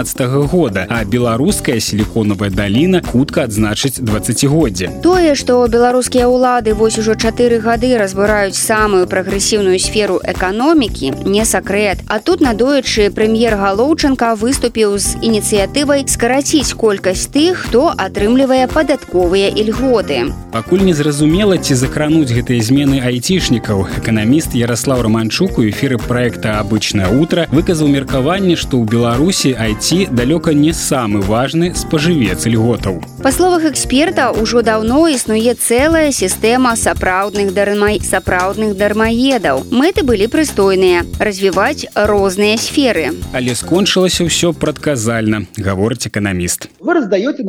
года, 0.48 0.86
а 0.88 1.04
беларуская 1.04 1.76
сіліконавая 1.76 2.48
даліна 2.48 3.02
хутка 3.04 3.44
адзначыць 3.44 4.00
20годдзе. 4.00 5.04
Тое, 5.04 5.36
што 5.36 5.60
беларускія 5.68 6.32
ўлады 6.32 6.72
вось 6.72 6.96
ужо 6.96 7.12
чатыры 7.12 7.60
гады 7.60 7.92
разбураюць 8.00 8.56
самую 8.56 9.04
прагрэсіўную 9.04 9.76
сферу 9.76 10.16
эканомікі, 10.24 11.28
не 11.28 11.44
сакрэт. 11.44 12.08
А 12.08 12.24
тут 12.24 12.40
надоечы 12.40 13.12
прэм'ер 13.12 13.60
Галоўчынка 13.60 14.32
выступіў 14.32 14.96
з 14.96 15.20
ініцыятывай 15.20 16.08
скараціць 16.08 16.72
колькасць 16.72 17.28
тых, 17.28 17.65
хто 17.66 17.90
атрымлівае 17.98 18.70
падатковыя 18.70 19.50
ільготы. 19.50 20.30
Пакуль 20.54 20.86
незразумела, 20.86 21.58
ці 21.58 21.74
закрануць 21.74 22.30
гэтыя 22.30 22.62
змены 22.62 23.02
айцішнікаў, 23.02 23.98
эканаміст 23.98 24.54
Ярослав 24.54 25.02
Романчук 25.02 25.58
у 25.58 25.66
эфіры 25.66 25.98
проекта 25.98 26.60
обычное 26.62 27.10
утро 27.10 27.46
выказаў 27.50 27.90
меркаванне, 27.90 28.54
што 28.54 28.78
ў 28.78 28.86
Беларусі 28.86 29.50
айці 29.58 30.06
далёка 30.14 30.54
не 30.54 30.70
самы 30.72 31.20
важны 31.26 31.74
спажывец 31.74 32.46
льготаў. 32.46 33.02
Па 33.22 33.32
словах 33.34 33.66
эксперта 33.66 34.30
ўжо 34.30 34.62
даўно 34.62 35.10
існуе 35.10 35.58
цэлая 35.58 36.14
сістэма 36.14 36.76
сапраўдных 36.78 37.50
дармай 37.50 37.98
сапраўдных 37.98 38.78
дармаедаў. 38.78 39.66
Мэты 39.74 40.06
былі 40.06 40.30
прыстойныя 40.30 41.02
развіваць 41.18 41.90
розныя 41.92 42.54
сферы. 42.56 43.10
Але 43.34 43.58
скончылася 43.58 44.22
ўсё 44.24 44.54
прадказальна, 44.54 45.50
гаворыць 45.58 46.06
эканаміст. 46.06 46.70
Вы 46.78 46.94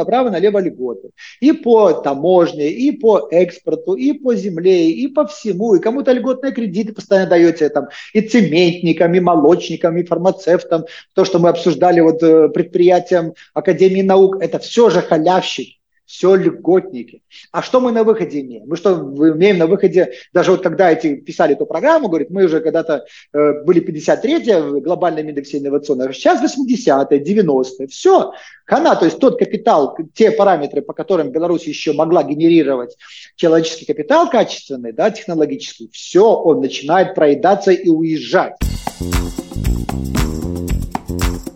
раздаете, 0.07 0.17
направо-налево 0.17 0.59
льготы. 0.59 1.09
И 1.39 1.51
по 1.51 1.93
таможне, 1.93 2.69
и 2.69 2.91
по 2.91 3.27
экспорту, 3.31 3.93
и 3.93 4.13
по 4.13 4.35
земле, 4.35 4.89
и 4.89 5.07
по 5.07 5.25
всему. 5.25 5.75
И 5.75 5.79
кому-то 5.79 6.11
льготные 6.11 6.53
кредиты 6.53 6.93
постоянно 6.93 7.29
даете 7.29 7.69
там 7.69 7.87
и 8.13 8.21
цементникам, 8.21 9.13
и 9.13 9.19
молочникам, 9.19 9.97
и 9.97 10.03
фармацевтам. 10.03 10.85
То, 11.13 11.25
что 11.25 11.39
мы 11.39 11.49
обсуждали 11.49 11.99
вот 12.01 12.23
э, 12.23 12.49
предприятиям 12.49 13.33
Академии 13.53 14.01
наук, 14.01 14.37
это 14.41 14.59
все 14.59 14.89
же 14.89 15.01
халявщики 15.01 15.76
все 16.07 16.35
льготники. 16.35 17.21
А 17.51 17.61
что 17.61 17.81
мы 17.81 17.91
на 17.91 18.03
выходе 18.03 18.39
имеем? 18.39 18.63
Мы 18.67 18.77
что 18.77 18.93
имеем 18.93 19.57
на 19.57 19.67
выходе, 19.67 20.13
даже 20.33 20.51
вот 20.51 20.63
когда 20.63 20.89
эти 20.89 21.15
писали 21.15 21.53
эту 21.53 21.65
программу, 21.65 22.07
говорит, 22.07 22.29
мы 22.29 22.45
уже 22.45 22.61
когда-то 22.61 23.05
э, 23.33 23.63
были 23.63 23.85
53-е 23.85 24.61
в 24.61 24.79
глобальном 24.81 25.27
индексе 25.27 25.57
инновационного, 25.59 26.13
сейчас 26.13 26.41
80-е, 26.41 27.19
90-е, 27.19 27.87
все, 27.87 28.31
хана, 28.65 28.95
то 28.95 29.05
есть 29.05 29.19
тот 29.19 29.37
капитал, 29.37 29.97
те 30.13 30.31
параметры, 30.31 30.81
по 30.81 30.93
которым 30.93 31.31
Беларусь 31.31 31.67
еще 31.67 31.91
могла 31.91 32.23
генерировать 32.23 32.97
человеческий 33.35 33.85
капитал 33.85 34.29
качественный, 34.29 34.93
да, 34.93 35.11
технологический, 35.11 35.89
все, 35.91 36.23
он 36.23 36.61
начинает 36.61 37.15
проедаться 37.15 37.71
и 37.71 37.89
уезжать. 37.89 38.55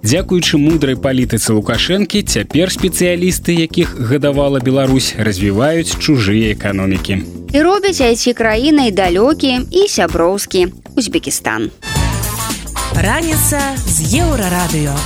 Дзякуючы 0.01 0.57
мудрай 0.57 0.97
палітыцы 0.97 1.53
лукашэнкі 1.53 2.25
цяпер 2.25 2.73
спецыялісты 2.73 3.53
якіх 3.53 3.93
гадавала 4.09 4.57
Беларусь 4.57 5.13
развіваюць 5.17 5.93
чужыя 5.93 6.57
эканомікі. 6.57 7.21
І 7.53 7.61
робяць 7.61 8.01
айці 8.01 8.33
краінай 8.33 8.89
далёкі 8.89 9.69
і 9.69 9.85
сяброўскі. 9.85 10.73
Узбекістан. 10.97 11.69
Раніца 12.97 13.61
з 13.77 14.17
еўрарадыё. 14.25 14.97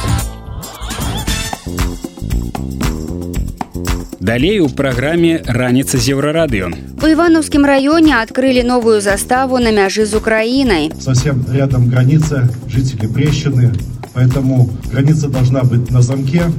Далей 4.19 4.59
у 4.63 4.69
праграме 4.69 5.43
раніца 5.45 5.99
з 5.99 6.15
еўрарадыё 6.15 6.71
у 7.05 7.07
ивановскім 7.07 7.65
раёне 7.69 8.17
адкрылі 8.17 8.63
новую 8.65 9.01
заставу 9.01 9.59
на 9.59 9.69
мяжы 9.69 10.05
з 10.09 10.17
украінай. 10.17 10.91
Совсем 10.99 11.45
рядом 11.53 11.89
граница 11.89 12.49
жители 12.67 13.05
брещины 13.05 13.69
Поэтому 14.15 14.69
граница 14.91 15.27
должна 15.27 15.63
быть 15.63 15.91
на 15.91 16.01
замке. 16.01 16.49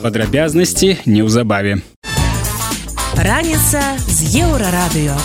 Падрабязнасці 0.00 0.98
неўзабаве. 1.06 1.82
Раніца 3.18 3.82
з 4.06 4.38
еўрарадыё. 4.46 5.18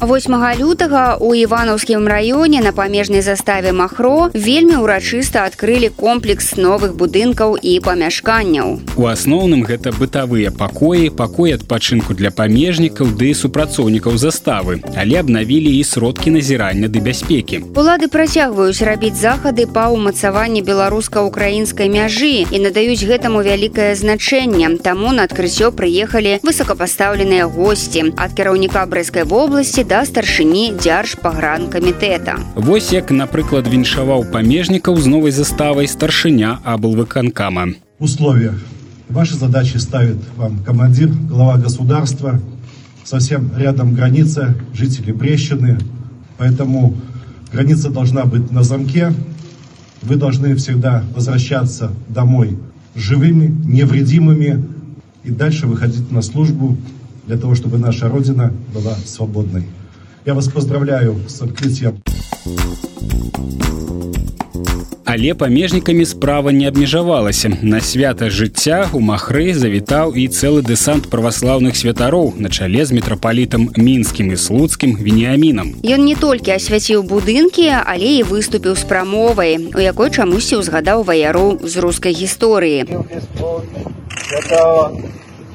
8 0.00 0.30
лютага 0.60 1.16
у 1.18 1.34
іванаўскім 1.34 2.06
раёне 2.06 2.62
на 2.62 2.72
памежнай 2.72 3.20
заставе 3.20 3.72
махро 3.72 4.30
вельмі 4.30 4.78
ўрачыста 4.78 5.42
адкрылі 5.42 5.90
комплекс 5.90 6.54
новых 6.54 6.94
будынкаў 6.94 7.58
і 7.58 7.82
памяшканняў. 7.82 8.78
У 8.94 9.04
асноўным 9.10 9.66
гэта 9.66 9.90
бытавыя 9.90 10.54
пакоі 10.54 11.10
пакой 11.10 11.58
адпачынку 11.58 12.14
для 12.14 12.30
памежнікаў 12.30 13.10
ды 13.18 13.34
супрацоўнікаў 13.34 14.14
заставы 14.22 14.78
але 14.94 15.18
абнавілі 15.18 15.74
і 15.74 15.82
сродкі 15.82 16.30
назірання 16.30 16.86
ды 16.86 17.02
бяспекі. 17.02 17.66
Улады 17.74 18.06
працягваюць 18.06 18.78
рабіць 18.86 19.18
захады 19.18 19.66
па 19.66 19.90
ўмацаванні 19.90 20.62
беларуска-украінскай 20.62 21.90
мяжы 21.90 22.46
і 22.46 22.62
надаюць 22.62 23.02
гэтаму 23.02 23.42
вялікае 23.42 23.98
значэнне. 23.98 24.78
Таму 24.78 25.10
на 25.10 25.26
адкрыццё 25.26 25.74
прыехалі 25.74 26.38
высокапастаўленыя 26.46 27.50
госці. 27.50 28.14
Ад 28.14 28.38
кіраўніка 28.38 28.86
брэскай 28.86 29.26
вобласці 29.26 29.87
да 29.87 30.03
старшыні 30.03 30.75
дзяржпагранкамітэта. 30.75 32.35
Вось 32.59 32.91
як, 32.91 33.15
напрыклад, 33.15 33.63
віншаваў 33.63 34.27
памежнікаў 34.27 34.99
з 34.99 35.07
новай 35.07 35.31
заставай 35.31 35.87
старшыня 35.87 36.59
аблвыканкама. 36.67 37.79
Условия. 37.99 38.59
Ваши 39.07 39.35
задачи 39.35 39.77
ставит 39.77 40.17
вам 40.35 40.59
командир, 40.65 41.07
глава 41.07 41.55
государства, 41.57 42.41
совсем 43.05 43.51
рядом 43.55 43.95
граница, 43.95 44.55
жители 44.73 45.13
Брещины, 45.13 45.79
поэтому 46.37 46.95
граница 47.53 47.89
должна 47.89 48.25
быть 48.25 48.51
на 48.51 48.63
замке. 48.63 49.13
Вы 50.01 50.17
должны 50.17 50.55
всегда 50.55 51.03
возвращаться 51.15 51.91
домой 52.09 52.57
живыми, 52.95 53.47
невредимыми 53.63 54.65
и 55.23 55.31
дальше 55.31 55.67
выходить 55.67 56.11
на 56.11 56.21
службу 56.21 56.77
для 57.28 57.36
того, 57.36 57.54
чтобы 57.54 57.78
наша 57.78 58.08
Родина 58.08 58.52
была 58.74 58.96
свободной. 59.06 59.64
Я 60.24 60.34
вас 60.34 60.48
поздравляю 60.48 61.16
с 61.28 61.40
открытием. 61.42 62.00
Але 65.04 65.34
памежнікамі 65.34 66.04
справа 66.04 66.52
не 66.52 66.68
абмежавалася. 66.68 67.48
На 67.62 67.80
свята 67.80 68.28
жыцця 68.28 68.88
у 68.92 69.00
махры 69.00 69.54
завітаў 69.54 70.12
і 70.12 70.28
цэлы 70.28 70.60
дэсант 70.60 71.08
праваслаўных 71.08 71.76
святароў 71.76 72.34
на 72.36 72.48
чале 72.48 72.84
з 72.84 72.92
метрапалітам 72.92 73.70
мінскім 73.76 74.32
і 74.32 74.36
слуцкім 74.36 74.96
веніамінам. 75.00 75.80
Ён 75.80 76.04
не 76.04 76.14
толькі 76.14 76.52
асвяціў 76.60 77.08
будынкі, 77.08 77.72
але 77.88 78.20
і 78.20 78.22
выступіў 78.22 78.76
з 78.76 78.84
прамовай, 78.84 79.56
у 79.72 79.80
якой 79.80 80.12
чамусьці 80.12 80.60
ўзгадаў 80.60 81.04
ваяру 81.08 81.56
з 81.64 81.76
рускай 81.80 82.12
гісторыі. 82.12 82.84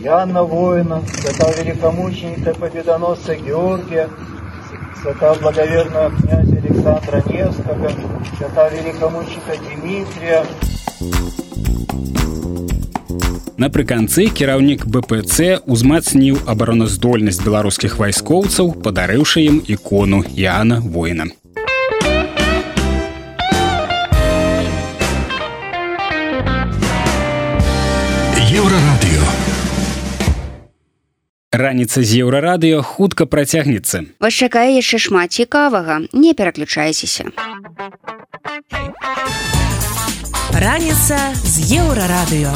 Яна 0.03 0.43
воина, 0.43 1.03
святого 1.21 1.53
великомученика 1.53 2.55
победоносца 2.55 3.35
Георгия, 3.35 4.09
святого 5.03 5.35
благоверного 5.41 6.11
князя 6.11 6.57
Александра 6.57 7.23
Невского, 7.27 7.91
святого 8.37 8.71
великомученика 8.75 9.55
Дмитрия. 9.77 10.45
Напрыканцы 13.59 14.29
кіраўнік 14.31 14.87
БПЦ 14.87 15.59
узмацніў 15.67 16.39
абароназдольнасць 16.47 17.43
беларускіх 17.43 17.99
вайскоўцаў, 17.99 18.71
падарыўшы 18.85 19.43
ім 19.51 19.59
ікону 19.67 20.23
Яна 20.31 20.79
воіна. 20.79 21.27
Раніца 31.54 32.02
з 32.02 32.26
еўрарадыё 32.26 32.82
хутка 32.82 33.30
працягнецца. 33.30 34.10
Вас 34.20 34.34
чакае 34.34 34.74
яшчэ 34.82 34.98
шмат 34.98 35.32
цікавага. 35.32 36.02
Не 36.14 36.34
пераключайцеся. 36.34 37.30
Раніца 40.54 41.18
з 41.46 41.56
еўрарадыё 41.78 42.54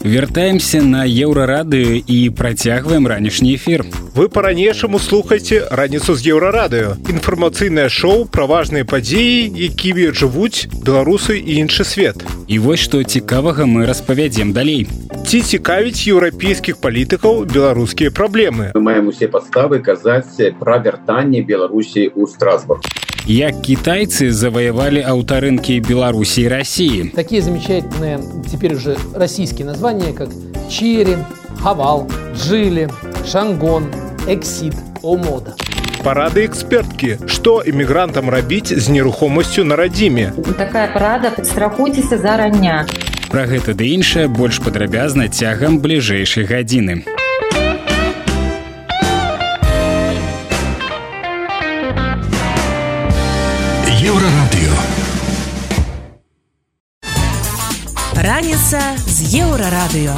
вяртаемся 0.00 0.82
на 0.82 1.04
еўрарадыё 1.06 2.02
і 2.06 2.30
працягваем 2.30 3.06
ранішні 3.06 3.54
эфір. 3.54 3.84
Вы 4.14 4.28
по-ранейшаму 4.28 4.98
слухаце 4.98 5.68
раніцу 5.70 6.14
з 6.14 6.26
еўрарадыё. 6.32 6.96
Інфармацыйнае 7.08 7.88
шоу 7.88 8.24
пра 8.24 8.46
важныя 8.46 8.84
падзеі 8.84 9.52
якімі 9.52 10.10
жывуць 10.16 10.68
беларусы 10.72 11.38
і 11.38 11.62
іншы 11.62 11.84
свет. 11.84 12.24
І 12.48 12.58
вось 12.58 12.80
што 12.80 13.02
цікавага 13.02 13.66
мы 13.66 13.86
распавядзем 13.86 14.52
далей. 14.52 14.88
Ці 15.26 15.40
цікавіць 15.40 16.08
еўрапейскіх 16.08 16.80
палітыкаў 16.82 17.46
беларускія 17.46 18.10
праблемы? 18.10 18.72
Мы 18.74 18.80
маем 18.80 19.08
усе 19.08 19.28
падставы 19.28 19.78
казаць 19.78 20.36
пра 20.58 20.78
вяртанне 20.82 21.42
беларусі 21.42 22.10
ў 22.10 22.26
страсбург 22.26 22.82
як 23.26 23.62
китайцы 23.62 24.30
завоевали 24.30 25.00
аўтарынки 25.00 25.78
беларуси 25.80 26.40
и 26.40 26.48
россии? 26.48 27.10
Такие 27.14 27.42
замечательные 27.42 28.20
теперь 28.50 28.74
уже 28.74 28.96
российские 29.14 29.66
названия 29.66 30.12
как 30.12 30.28
черри 30.70 31.16
хавал 31.60 32.08
джили 32.34 32.88
шангон 33.26 33.86
эксид 34.28 34.74
омода 35.02 35.54
парады 36.02 36.44
эксперткі 36.46 37.16
што 37.30 37.62
эмігрантам 37.62 38.30
рабіць 38.30 38.74
з 38.74 38.88
нерухомасцю 38.90 39.64
на 39.64 39.76
радзіме 39.76 40.32
такая 40.58 40.90
парада. 40.92 41.32
Страхуйцеся 41.44 42.18
зарання 42.18 42.86
про 43.30 43.46
гэта 43.46 43.72
ды 43.72 43.86
іншае 43.94 44.26
больш 44.28 44.58
падрабязна 44.60 45.28
цягам 45.28 45.78
бліжэйшай 45.78 46.44
гадзіны 46.44 47.06
еўрарадыё 54.10 54.74
раніца 58.26 58.80
з 59.06 59.18
еўрарадыё 59.44 60.14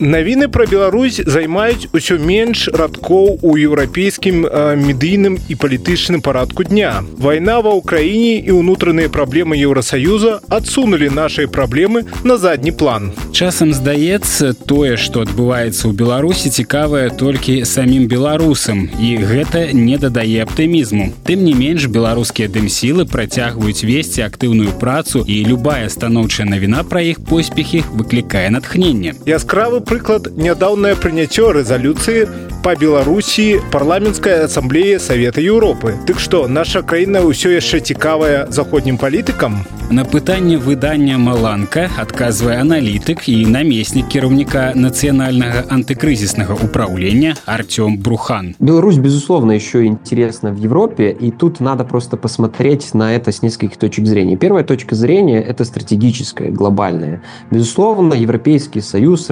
Навіны 0.00 0.48
пра 0.48 0.64
Беларусь 0.64 1.20
займаюць 1.28 1.92
усё 1.92 2.16
менш 2.16 2.70
радкоў 2.72 3.44
у 3.44 3.50
еўрапейскім 3.60 4.48
медыйным 4.80 5.36
і 5.36 5.54
палітычным 5.60 6.24
парадку 6.24 6.64
дня. 6.64 7.04
Вайна 7.20 7.60
ва 7.60 7.76
ўкраіне 7.76 8.40
і 8.48 8.56
ўнутраныя 8.56 9.12
праблемы 9.12 9.60
Еўросаюза 9.60 10.40
адсунулі 10.48 11.12
нашай 11.12 11.52
праблемы 11.52 12.08
на 12.24 12.40
задні 12.40 12.72
план. 12.72 13.12
Часам 13.36 13.76
здаецца 13.76 14.56
тое, 14.64 14.96
што 14.96 15.20
адбываецца 15.28 15.84
ў 15.84 15.92
Беларусі 15.92 16.48
цікавае 16.48 17.12
толькі 17.12 17.68
самім 17.68 18.08
беларусам 18.08 18.88
і 18.96 19.20
гэта 19.20 19.76
не 19.76 20.00
дадае 20.00 20.48
аптымізму. 20.48 21.12
Тым 21.28 21.44
не 21.44 21.52
менш 21.52 21.92
беларускія 21.92 22.48
дымсілы 22.48 23.04
працягваюць 23.04 23.84
весці 23.84 24.24
актыўную 24.24 24.72
працу 24.80 25.20
і 25.28 25.44
любая 25.44 25.92
станоўчая 25.92 26.48
навіна 26.48 26.88
пра 26.88 27.04
іх 27.04 27.20
поспехі 27.20 27.84
выклікае 27.92 28.48
натхненне. 28.48 29.12
Яскравы 29.28 29.84
прыклад 29.89 30.37
нядаўнае 30.37 30.95
прыняццё 30.95 31.51
рэзалюцыі 31.57 32.27
па 32.65 32.73
беларусі 32.73 33.61
парламенцкая 33.71 34.45
асамблея 34.45 34.97
савета 34.97 35.41
Еўропы 35.41 35.93
Дык 36.09 36.17
што 36.17 36.47
наша 36.47 36.81
краіна 36.81 37.21
ўсё 37.21 37.53
яшчэ 37.53 37.81
цікавая 37.93 38.45
заходнім 38.49 38.97
палітыкам 38.97 39.61
на 39.91 40.03
пытанне 40.03 40.57
выдання 40.57 41.17
маланка 41.17 41.89
адказвае 42.01 42.57
аналітык 42.61 43.29
і 43.29 43.45
намеснік 43.45 44.09
кіраўніка 44.09 44.73
нацыянальнага 44.73 45.61
антыкрызіснага 45.69 46.57
управлення 46.57 47.35
артём 47.45 48.01
брухан 48.01 48.55
беларусь 48.59 48.97
безусловно 48.97 49.51
еще 49.51 49.85
интересна 49.85 50.49
в 50.49 50.57
европе 50.57 51.11
и 51.13 51.29
тут 51.29 51.59
надо 51.59 51.83
просто 51.83 52.17
посмотреть 52.17 52.95
на 52.95 53.13
это 53.13 53.31
с 53.31 53.43
нескольких 53.43 53.77
точек 53.77 54.07
зрения 54.07 54.37
первая 54.37 54.63
точка 54.63 54.95
зрения 54.95 55.39
это 55.39 55.65
стратегическая 55.65 56.49
глобальная 56.49 57.21
безусловно 57.51 58.15
европейский 58.15 58.81
союз 58.81 59.29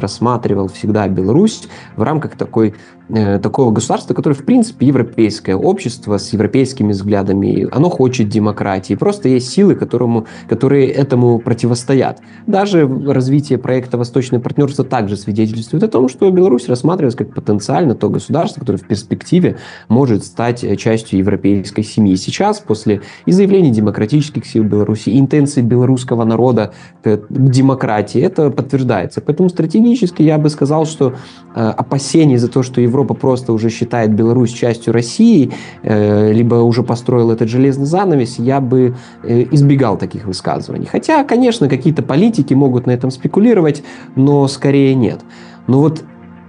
рассматривал 0.49 0.69
всегда 0.69 1.09
беларусь 1.09 1.69
в 1.97 2.03
рамках 2.03 2.37
такой 2.37 2.75
такого 3.09 3.71
государства, 3.71 4.15
которое, 4.15 4.35
в 4.35 4.45
принципе, 4.45 4.87
европейское 4.87 5.57
общество 5.57 6.19
с 6.19 6.33
европейскими 6.33 6.93
взглядами, 6.93 7.67
оно 7.73 7.89
хочет 7.89 8.29
демократии. 8.29 8.95
Просто 8.95 9.29
есть 9.29 9.51
силы, 9.51 9.75
которому, 9.75 10.27
которые 10.49 10.89
этому 10.89 11.39
противостоят. 11.39 12.21
Даже 12.47 12.87
развитие 12.87 13.59
проекта 13.59 13.97
«Восточное 13.97 14.41
партнерство» 14.41 14.85
также 14.85 15.17
свидетельствует 15.17 15.83
о 15.85 15.89
том, 15.89 16.09
что 16.09 16.31
Беларусь 16.31 16.69
рассматривается 16.69 17.19
как 17.19 17.35
потенциально 17.35 17.95
то 17.95 18.11
государство, 18.11 18.61
которое 18.61 18.79
в 18.79 18.87
перспективе 18.87 19.57
может 19.89 20.25
стать 20.25 20.65
частью 20.79 21.19
европейской 21.19 21.83
семьи. 21.83 22.15
Сейчас, 22.17 22.61
после 22.61 23.01
изъявлений 23.27 23.71
демократических 23.71 24.45
сил 24.47 24.65
Беларуси, 24.65 25.19
интенции 25.19 25.63
белорусского 25.63 26.25
народа 26.25 26.73
к 27.03 27.21
демократии, 27.31 28.21
это 28.21 28.51
подтверждается. 28.51 29.21
Поэтому 29.21 29.49
стратегически 29.49 30.23
я 30.23 30.39
бы 30.39 30.51
сказал, 30.51 30.85
что 30.87 31.15
э, 31.55 31.61
опасения 31.61 32.39
за 32.39 32.49
то, 32.49 32.63
что 32.63 32.81
Европа 32.81 32.98
Европа 32.99 33.15
просто 33.15 33.53
уже 33.53 33.71
считает 33.71 34.13
Беларусь 34.13 34.53
частью 34.53 34.93
России, 34.93 35.53
э, 35.83 36.33
либо 36.33 36.57
уже 36.57 36.83
построил 36.83 37.31
этот 37.31 37.49
железный 37.49 37.87
занавес, 37.87 38.39
я 38.39 38.61
бы 38.61 38.97
э, 39.23 39.47
избегал 39.53 39.97
таких 39.97 40.27
высказываний. 40.27 40.87
Хотя, 40.87 41.23
конечно, 41.25 41.69
какие-то 41.69 42.03
политики 42.03 42.55
могут 42.55 42.87
на 42.87 42.91
этом 42.91 43.11
спекулировать, 43.11 43.83
но 44.17 44.49
скорее 44.49 44.95
нет. 44.95 45.21
Но 45.69 45.81
вот 45.81 46.05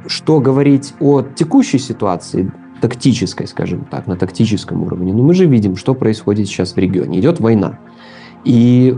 что 0.07 0.39
говорить 0.39 0.93
о 0.99 1.21
текущей 1.21 1.77
ситуации, 1.77 2.51
тактической, 2.81 3.45
скажем 3.47 3.85
так, 3.91 4.07
на 4.07 4.15
тактическом 4.15 4.83
уровне, 4.83 5.13
ну 5.13 5.23
мы 5.23 5.33
же 5.33 5.45
видим, 5.45 5.75
что 5.75 5.93
происходит 5.93 6.47
сейчас 6.47 6.73
в 6.73 6.77
регионе. 6.77 7.19
Идет 7.19 7.39
война. 7.39 7.77
И 8.43 8.97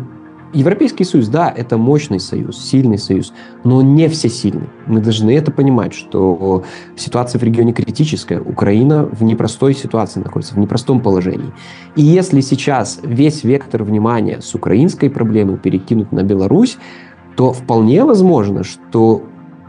Европейский 0.54 1.04
союз, 1.06 1.28
да, 1.28 1.54
это 1.56 1.78
мощный 1.78 2.20
союз, 2.20 2.58
сильный 2.58 2.98
союз, 2.98 3.34
но 3.64 3.82
не 3.82 4.08
всесильный. 4.10 4.70
Мы 4.86 5.00
должны 5.00 5.32
это 5.32 5.52
понимать, 5.52 5.94
что 5.94 6.64
ситуация 6.96 7.40
в 7.40 7.44
регионе 7.44 7.74
критическая. 7.74 8.40
Украина 8.42 9.06
в 9.06 9.24
непростой 9.24 9.74
ситуации 9.74 10.20
находится, 10.20 10.56
в 10.56 10.60
непростом 10.60 11.02
положении. 11.02 11.54
И 11.96 12.02
если 12.02 12.42
сейчас 12.42 13.00
весь 13.04 13.44
вектор 13.44 13.84
внимания 13.84 14.42
с 14.42 14.54
украинской 14.54 15.10
проблемы 15.10 15.58
перекинут 15.58 16.12
на 16.12 16.24
Беларусь, 16.24 16.78
то 17.36 17.54
вполне 17.54 18.04
возможно, 18.04 18.64
что 18.64 19.24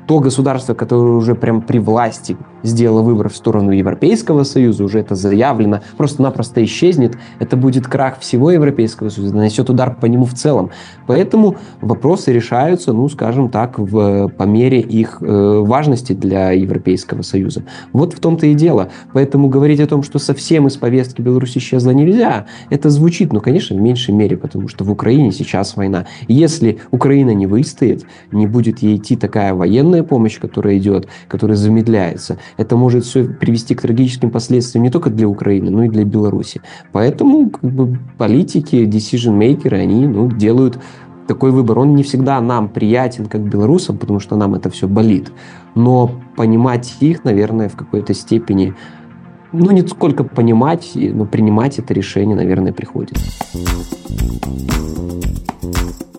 то 0.06 0.18
государство, 0.18 0.74
которое 0.74 1.16
уже 1.16 1.34
прям 1.34 1.62
при 1.62 1.78
власти 1.78 2.36
сделала 2.62 3.02
выбор 3.02 3.28
в 3.28 3.36
сторону 3.36 3.70
Европейского 3.70 4.44
Союза, 4.44 4.84
уже 4.84 5.00
это 5.00 5.14
заявлено, 5.14 5.80
просто-напросто 5.96 6.64
исчезнет, 6.64 7.16
это 7.38 7.56
будет 7.56 7.86
крах 7.86 8.18
всего 8.20 8.50
Европейского 8.50 9.08
Союза, 9.08 9.36
нанесет 9.36 9.70
удар 9.70 9.94
по 9.94 10.06
нему 10.06 10.24
в 10.24 10.34
целом. 10.34 10.70
Поэтому 11.06 11.56
вопросы 11.80 12.32
решаются, 12.32 12.92
ну, 12.92 13.08
скажем 13.08 13.48
так, 13.48 13.78
в, 13.78 14.28
по 14.28 14.42
мере 14.44 14.80
их 14.80 15.18
э, 15.20 15.58
важности 15.60 16.12
для 16.12 16.52
Европейского 16.52 17.22
Союза. 17.22 17.64
Вот 17.92 18.14
в 18.14 18.20
том-то 18.20 18.46
и 18.46 18.54
дело. 18.54 18.88
Поэтому 19.12 19.48
говорить 19.48 19.80
о 19.80 19.86
том, 19.86 20.02
что 20.02 20.18
совсем 20.18 20.66
из 20.66 20.76
повестки 20.76 21.20
Беларуси 21.20 21.58
исчезла 21.58 21.90
нельзя, 21.90 22.46
это 22.70 22.90
звучит, 22.90 23.32
ну, 23.32 23.40
конечно, 23.40 23.76
в 23.76 23.80
меньшей 23.80 24.14
мере, 24.14 24.36
потому 24.36 24.68
что 24.68 24.84
в 24.84 24.90
Украине 24.90 25.32
сейчас 25.32 25.76
война. 25.76 26.06
Если 26.28 26.78
Украина 26.90 27.30
не 27.30 27.46
выстоит, 27.46 28.04
не 28.30 28.46
будет 28.46 28.80
ей 28.80 28.96
идти 28.96 29.16
такая 29.16 29.54
военная 29.54 30.02
помощь, 30.02 30.38
которая 30.38 30.78
идет, 30.78 31.08
которая 31.28 31.56
замедляется, 31.56 32.38
это 32.56 32.76
может 32.76 33.04
все 33.04 33.24
привести 33.24 33.74
к 33.74 33.82
трагическим 33.82 34.30
последствиям 34.30 34.84
не 34.84 34.90
только 34.90 35.10
для 35.10 35.28
Украины, 35.28 35.70
но 35.70 35.84
и 35.84 35.88
для 35.88 36.04
Беларуси. 36.04 36.60
Поэтому 36.92 37.50
как 37.50 37.70
бы, 37.70 37.98
политики, 38.18 38.76
decision-makers, 38.76 39.74
они 39.74 40.06
ну, 40.06 40.30
делают 40.30 40.78
такой 41.26 41.50
выбор. 41.50 41.78
Он 41.78 41.94
не 41.94 42.02
всегда 42.02 42.40
нам 42.40 42.68
приятен, 42.68 43.26
как 43.26 43.42
белорусам, 43.42 43.98
потому 43.98 44.20
что 44.20 44.36
нам 44.36 44.54
это 44.54 44.70
все 44.70 44.86
болит. 44.86 45.32
Но 45.74 46.10
понимать 46.36 46.94
их, 47.00 47.24
наверное, 47.24 47.68
в 47.68 47.76
какой-то 47.76 48.14
степени 48.14 48.74
ну, 49.52 49.70
не 49.70 49.86
сколько 49.86 50.24
понимать, 50.24 50.90
но 50.94 51.24
принимать 51.24 51.78
это 51.78 51.94
решение, 51.94 52.36
наверное, 52.36 52.72
приходится. 52.72 53.24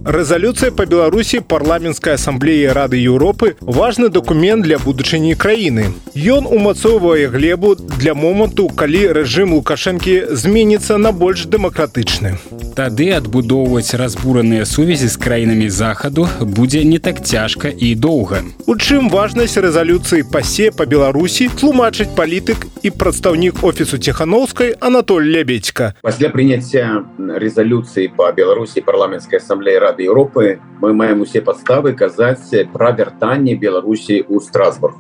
Рэзалюцыя 0.04 0.74
па 0.76 0.84
Беларусі 0.84 1.40
парламенцкай 1.40 2.18
асамблеі 2.20 2.74
рады 2.76 3.00
Еўропы 3.00 3.56
важны 3.62 4.10
дакумент 4.12 4.66
для 4.68 4.76
будучыні 4.76 5.32
краіны. 5.40 5.96
Ён 6.12 6.44
умацоўвае 6.44 7.32
глебу 7.32 7.76
для 7.80 8.14
моманту, 8.14 8.68
калі 8.68 9.16
рэжым 9.16 9.56
лукашэнкі 9.56 10.36
зменіцца 10.36 10.98
на 11.00 11.14
больш 11.16 11.48
дэмакратычны. 11.48 12.36
Тады 12.76 13.16
адбудоўваць 13.16 13.96
разбураныя 13.96 14.66
сувязі 14.68 15.08
з 15.08 15.16
краінамі 15.16 15.70
захаду 15.70 16.28
будзе 16.42 16.84
не 16.84 17.00
так 17.00 17.24
цяжка 17.24 17.72
і 17.72 17.96
доўга. 17.96 18.44
У 18.68 18.76
чым 18.76 19.08
важнасць 19.08 19.56
рэзалюцыі 19.56 20.28
пасе 20.28 20.72
па 20.76 20.84
Беларусі 20.84 21.48
тлумачыць 21.48 22.12
палітык 22.12 22.68
і 22.84 22.92
прадстаўнік 23.24 23.64
офісу 23.64 23.98
Тхановскай 23.98 24.76
Анатоль 24.82 25.24
Лебедька. 25.24 25.94
Пасля 26.04 26.28
прыняцця 26.28 27.08
рэзалюцыі 27.16 28.12
па 28.20 28.36
Беларусі 28.36 28.84
парламенцкай 28.84 29.40
асамблеі 29.40 29.80
рады 29.80 30.04
Европы 30.04 30.60
мы 30.84 30.92
маем 30.92 31.24
усе 31.24 31.40
падставы 31.40 31.96
казаць 31.96 32.52
пра 32.76 32.92
вяртанне 32.92 33.56
Беларусі 33.56 34.28
ў 34.28 34.44
Страсбург. 34.44 35.00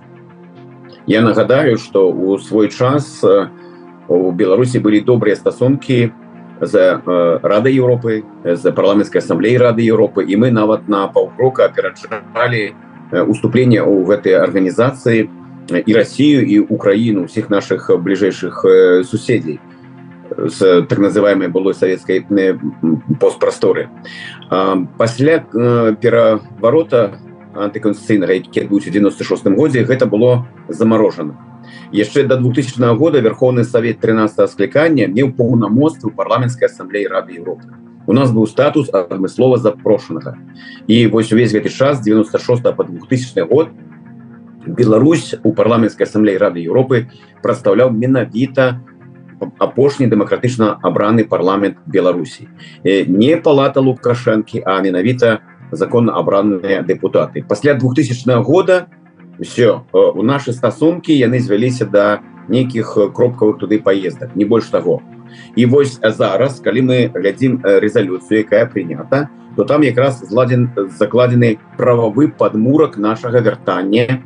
Я 1.03 1.19
нагадаю, 1.19 1.76
што 1.76 2.07
у 2.07 2.39
свой 2.39 2.71
час 2.71 3.19
у 4.07 4.32
Беларусі 4.32 4.80
былі 4.80 5.03
добрыя 5.03 5.36
стасункі 5.36 6.15
за 6.61 7.03
рады 7.43 7.76
Европы 7.76 8.24
за 8.47 8.71
парламенцкай 8.71 9.19
асамблеі 9.19 9.59
рады 9.59 9.84
Европы 9.84 10.24
і 10.24 10.39
мы 10.39 10.47
нават 10.55 10.88
на 10.88 11.11
паўкрока 11.11 11.67
апераджалі 11.67 12.71
уступлення 13.28 13.84
ў 13.84 14.07
гэтай 14.07 14.39
арганізацыі 14.39 15.43
і 15.70 15.93
Россию 15.93 16.41
і 16.47 16.59
Украіну 16.59 17.26
усіх 17.26 17.49
наших 17.49 17.89
бліжэйшых 17.89 18.66
суседзей 19.03 19.59
з 20.38 20.82
так 20.89 20.99
называемой 20.99 21.47
былой 21.47 21.74
советской 21.74 22.26
постпрасторы 23.20 23.89
пасля 24.97 25.45
пераворота 26.01 27.20
антыконституцыйнага 27.53 28.34
які 28.34 28.66
адбыўся 28.66 28.89
96 28.89 29.45
годзе 29.53 29.84
гэта 29.84 30.05
было 30.05 30.47
заморожано 30.68 31.38
яшчэ 31.93 32.24
до 32.24 32.38
2000 32.38 32.95
года 32.95 33.20
верховный 33.20 33.64
совет 33.64 33.99
13 33.99 34.49
склікання 34.49 35.07
меў 35.07 35.32
поўнамоцтвы 35.38 36.11
парламенской 36.11 36.66
ассамблеі 36.66 37.07
рады 37.07 37.34
Европы. 37.38 37.70
У 38.05 38.14
нас 38.14 38.32
быў 38.32 38.47
статус 38.47 38.89
адмыслова 38.91 39.57
запрошанага 39.57 40.36
і 40.88 41.07
вось 41.07 41.32
увесь 41.32 41.53
гэты 41.53 41.70
час 41.70 42.01
96 42.01 42.76
по 42.76 42.84
2000 42.84 43.45
год 43.45 43.70
Беларусь 44.66 45.36
у 45.43 45.53
парламенской 45.53 46.05
ассамблеі 46.07 46.38
рады 46.38 46.64
Европы 46.64 47.09
прадстаўляў 47.43 47.91
менавіта 47.91 48.80
апошні 49.59 50.07
дэмакратычна 50.07 50.80
абраны 50.82 51.28
парламент 51.28 51.78
беларусі 51.86 52.47
не 52.84 53.36
палата 53.36 53.84
лукашэнкі 53.84 54.64
а 54.64 54.80
менавіта 54.80 55.43
законна 55.72 56.16
абраныя 56.16 56.84
депутаты. 56.84 57.43
Пасля 57.43 57.74
2000 57.74 58.43
года 58.43 58.88
все 59.39 59.84
у 59.91 60.24
наши 60.24 60.53
стасункі 60.53 61.11
яны 61.11 61.39
звяліся 61.39 61.86
да 61.86 62.22
нейкіх 62.47 62.97
кропкавых 63.14 63.59
туды 63.59 63.80
поездак 63.80 64.36
не 64.36 64.45
больш 64.45 64.72
таго 64.72 65.01
і 65.55 65.66
вось 65.66 65.99
зараз 65.99 66.59
калі 66.64 66.82
мы 66.82 66.97
глядзім 67.11 67.59
рэзалюцыю 67.64 68.47
якая 68.47 68.66
прынята 68.66 69.28
то 69.28 69.43
там 69.62 69.82
якраз 69.86 70.20
зладзен 70.26 70.70
закладзены 70.97 71.60
прававы 71.78 72.30
падмурак 72.30 72.97
нашага 72.97 73.39
вяртання 73.39 74.26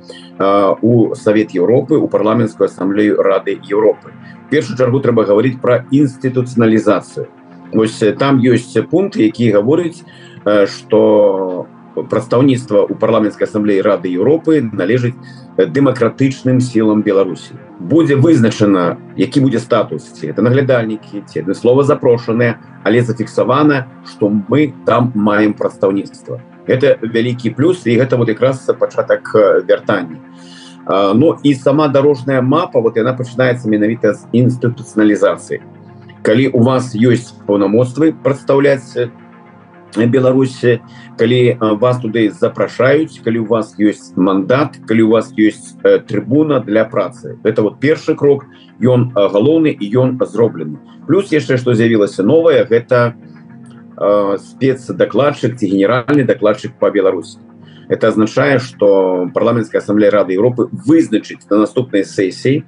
у 0.82 1.16
Савет 1.16 1.52
Еўропы 1.52 2.00
у 2.00 2.08
парламенцкую 2.08 2.68
асамблею 2.72 3.22
рады 3.22 3.60
Еўропы. 3.70 4.16
Першую 4.50 4.78
чаргу 4.78 5.04
трэба 5.04 5.28
гаварыць 5.28 5.60
пра 5.60 5.84
інстытуцыяналізацыю. 5.92 7.28
Вось 7.74 8.00
там 8.20 8.40
ёсць 8.40 8.72
пункт 8.90 9.20
які 9.20 9.52
гаворыць 9.52 10.04
что 10.72 11.68
прадстаўніцтва 12.04 12.86
у 12.86 12.96
парламенцкай 12.96 13.48
асамблеі 13.48 13.82
рады 13.82 14.12
Еўропы 14.14 14.62
належыць 14.62 15.18
дэмакратычным 15.58 16.62
сілам 16.62 17.02
Беларусі. 17.02 17.58
Будзе 17.80 18.16
вызначана 18.16 18.98
які 19.18 19.42
будзе 19.42 19.60
статус 19.60 20.06
ці 20.14 20.30
это 20.30 20.46
наглядальнікі 20.46 21.26
ці 21.26 21.42
адны 21.42 21.58
слова 21.58 21.84
запрошаныя 21.84 22.62
але 22.84 23.02
зафіксавана 23.02 23.88
что 24.06 24.30
мы 24.30 24.74
там 24.86 25.12
маем 25.16 25.54
прадстаўніцтва. 25.54 26.42
Это 26.68 27.00
вялікі 27.02 27.50
плюс 27.58 27.86
і 27.86 27.98
гэта 27.98 28.18
вот 28.18 28.30
якраз 28.30 28.70
пачатак 28.80 29.32
вяртання. 29.68 30.18
Ну 31.16 31.38
і 31.44 31.56
сама 31.56 31.88
дорожная 31.88 32.42
мапа 32.42 32.80
вот 32.80 32.98
яна 32.98 33.14
пачынаецца 33.14 33.68
менавіта 33.68 34.14
з 34.14 34.24
інстытуцыяналізацыі. 34.32 35.60
Калі 36.22 36.48
у 36.54 36.60
вас 36.64 36.96
ёсць 36.96 37.36
паўнамоцтвы 37.48 38.12
прадстаўляць 38.12 39.12
беларусі 39.96 40.80
калі 41.18 41.58
вас 41.80 42.00
туды 42.02 42.30
запрашаюць 42.30 43.20
калі 43.24 43.40
у 43.40 43.46
вас 43.46 43.76
есть 43.80 44.18
мандат 44.18 44.78
калі 44.86 45.02
у 45.04 45.10
вас 45.10 45.34
есть 45.38 45.78
э, 45.84 46.00
трибуна 46.00 46.60
для 46.60 46.86
працы. 46.86 47.40
Это 47.44 47.62
вот 47.62 47.80
першы 47.80 48.16
крок 48.16 48.46
ён 48.82 49.12
галоўны 49.16 49.72
і 49.72 49.86
ён 49.98 50.20
зроблены. 50.26 50.78
Плюс 51.08 51.32
яшчэ 51.32 51.58
что 51.58 51.74
з'явілася 51.74 52.24
новое 52.24 52.66
гэта 52.66 53.16
э, 53.98 54.38
спецдакладчык 54.38 55.58
ці 55.58 55.66
генеральны 55.66 56.24
дакладчык 56.24 56.78
по 56.80 56.92
беларусі. 56.92 57.40
Это 57.90 58.10
означае 58.10 58.60
что 58.60 59.30
парламенская 59.34 59.80
ассамблея 59.80 60.12
рады 60.12 60.34
Европы 60.34 60.70
вызначыць 60.72 61.50
на 61.50 61.58
наступнай 61.58 62.04
сессии 62.06 62.66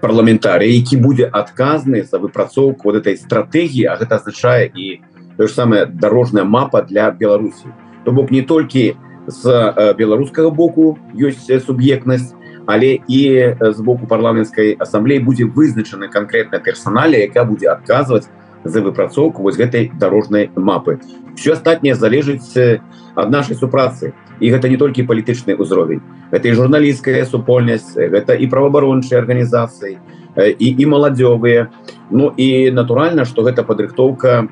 парламентария 0.00 0.70
які 0.70 0.96
будзе 0.96 1.26
адказны 1.26 2.02
за 2.02 2.18
выпрацоўку 2.18 2.90
вот 2.90 2.96
этой 2.96 3.16
стратегії 3.16 3.86
а 3.86 3.96
гэта 3.96 4.16
означае 4.16 4.70
і 4.74 5.02
в 5.40 5.42
то 5.42 5.48
же 5.48 5.54
самое 5.54 5.86
дорожная 5.86 6.44
мапа 6.44 6.82
для 6.82 7.10
беларусі 7.10 7.72
то 8.04 8.12
бок 8.12 8.30
не 8.30 8.42
толькі 8.42 8.96
з 9.26 9.48
э, 9.48 9.96
беларускага 9.96 10.50
боку 10.50 10.98
ёсць 11.16 11.48
суб'ектнасць 11.64 12.34
але 12.66 13.00
і 13.08 13.20
з 13.58 13.80
боку 13.80 14.06
парламенцкай 14.06 14.76
ассамблеі 14.76 15.24
будзе 15.24 15.48
вызначана 15.48 16.12
конкретна 16.12 16.58
персонале 16.58 17.24
яка 17.24 17.44
будзе 17.44 17.72
адказваць 17.72 18.28
за 18.64 18.84
выпрацоўку 18.84 19.40
вось 19.40 19.56
гэтай 19.56 19.88
дорожнай 19.96 20.50
мапы. 20.56 21.00
Все 21.36 21.56
астатняе 21.56 21.94
залежыць 21.94 22.52
ад 23.16 23.30
нашай 23.32 23.56
супрацы. 23.56 24.12
І 24.40 24.52
гэта 24.52 24.68
не 24.68 24.76
толькі 24.76 25.08
палітычны 25.08 25.56
ўзровень. 25.56 26.04
Это 26.30 26.48
і 26.48 26.52
журналісцкая 26.52 27.24
супольнасць 27.24 27.96
гэта 27.96 28.36
і 28.36 28.44
праваабарончыя 28.46 29.24
арганізацыі 29.24 29.96
і, 30.36 30.68
і 30.78 30.86
маладзёвыя 30.86 31.68
Ну 32.10 32.32
і 32.36 32.70
натуральна 32.70 33.24
что 33.24 33.42
гэта 33.42 33.62
падрыхтоўка 33.62 34.48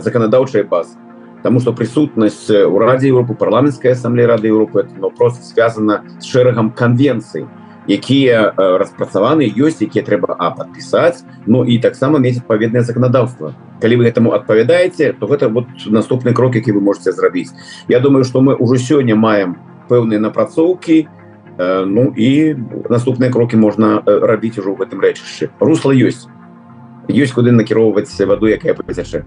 заканадаўчай 0.00 0.62
баз 0.62 0.96
Таму 1.42 1.60
что 1.60 1.72
прысутнасць 1.72 2.50
у 2.50 2.78
радзе 2.78 3.08
Европы 3.08 3.34
парламенцкай 3.34 3.92
ассамблеі 3.92 4.26
рады 4.26 4.48
Европы 4.48 4.88
но 4.98 5.10
просто 5.10 5.42
связана 5.44 6.02
з 6.18 6.26
шэрагам 6.26 6.70
конвенцый 6.70 7.46
якія 7.86 8.52
распрацаваны 8.56 9.46
ёсць 9.46 9.82
якія 9.82 10.02
трэба 10.04 10.36
а 10.38 10.50
подпісаць 10.50 11.24
Ну 11.46 11.64
і 11.64 11.78
таксама 11.78 12.18
мець 12.18 12.38
адпаведнае 12.38 12.82
заканадаўства 12.82 13.54
калі 13.80 13.96
вы 14.00 14.08
гэтаму 14.08 14.32
адпавядаеце 14.32 15.12
то 15.20 15.26
гэта 15.26 15.48
вот 15.48 15.66
наступны 15.86 16.32
крок 16.32 16.54
які 16.54 16.72
вы 16.72 16.80
можете 16.80 17.12
зрабіць. 17.12 17.52
Я 17.88 18.00
думаю 18.00 18.24
что 18.24 18.40
мы 18.40 18.54
уже 18.54 18.78
сёння 18.78 19.16
маем 19.16 19.56
пэўныя 19.88 20.18
напрацоўкі 20.18 21.08
Ну 21.58 22.12
і 22.16 22.54
наступныя 22.92 23.32
крокі 23.32 23.56
можна 23.56 24.02
рабіць 24.04 24.58
ужо 24.60 24.76
ў 24.76 24.84
гэтым 24.84 25.00
рэчышчы 25.00 25.48
русла 25.60 25.96
ёсць 25.96 26.28
ёсць 27.08 27.32
куды 27.32 27.56
накіроўваць 27.56 28.12
ваду 28.28 28.52
якая 28.52 28.76
пацячэ 28.76 29.24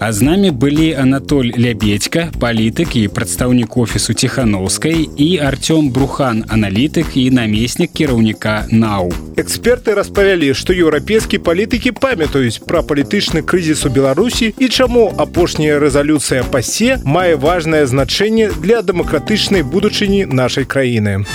А 0.00 0.12
з 0.12 0.22
намі 0.22 0.50
былі 0.50 0.94
Анатоль 0.94 1.50
Лябедька, 1.58 2.30
палітык 2.38 2.94
і 2.96 3.08
прадстаўнік 3.08 3.76
офісу 3.76 4.14
ціханаўскай 4.14 5.10
і 5.16 5.28
Артём 5.42 5.90
Брухан, 5.90 6.44
аналітык 6.48 7.16
і 7.18 7.30
намеснік 7.30 7.90
кіраўніка 7.92 8.70
НАУ. 8.70 9.10
Эксперты 9.36 9.98
распавялі, 9.98 10.54
што 10.54 10.70
еўрапейскі 10.72 11.42
палітыкі 11.42 11.90
памятаюць 11.98 12.62
пра 12.62 12.86
палітычны 12.86 13.42
крызіс 13.42 13.86
у 13.86 13.90
Беларусі 13.90 14.54
і 14.54 14.68
чаму 14.68 15.10
апошняя 15.18 15.82
рэзалюцыя 15.82 16.46
пасе 16.46 17.02
мае 17.02 17.34
важнае 17.34 17.82
значэнне 17.86 18.54
для 18.62 18.86
дэмакратычнай 18.86 19.66
будучыні 19.66 20.30
нашай 20.30 20.62
краіны. 20.62 21.26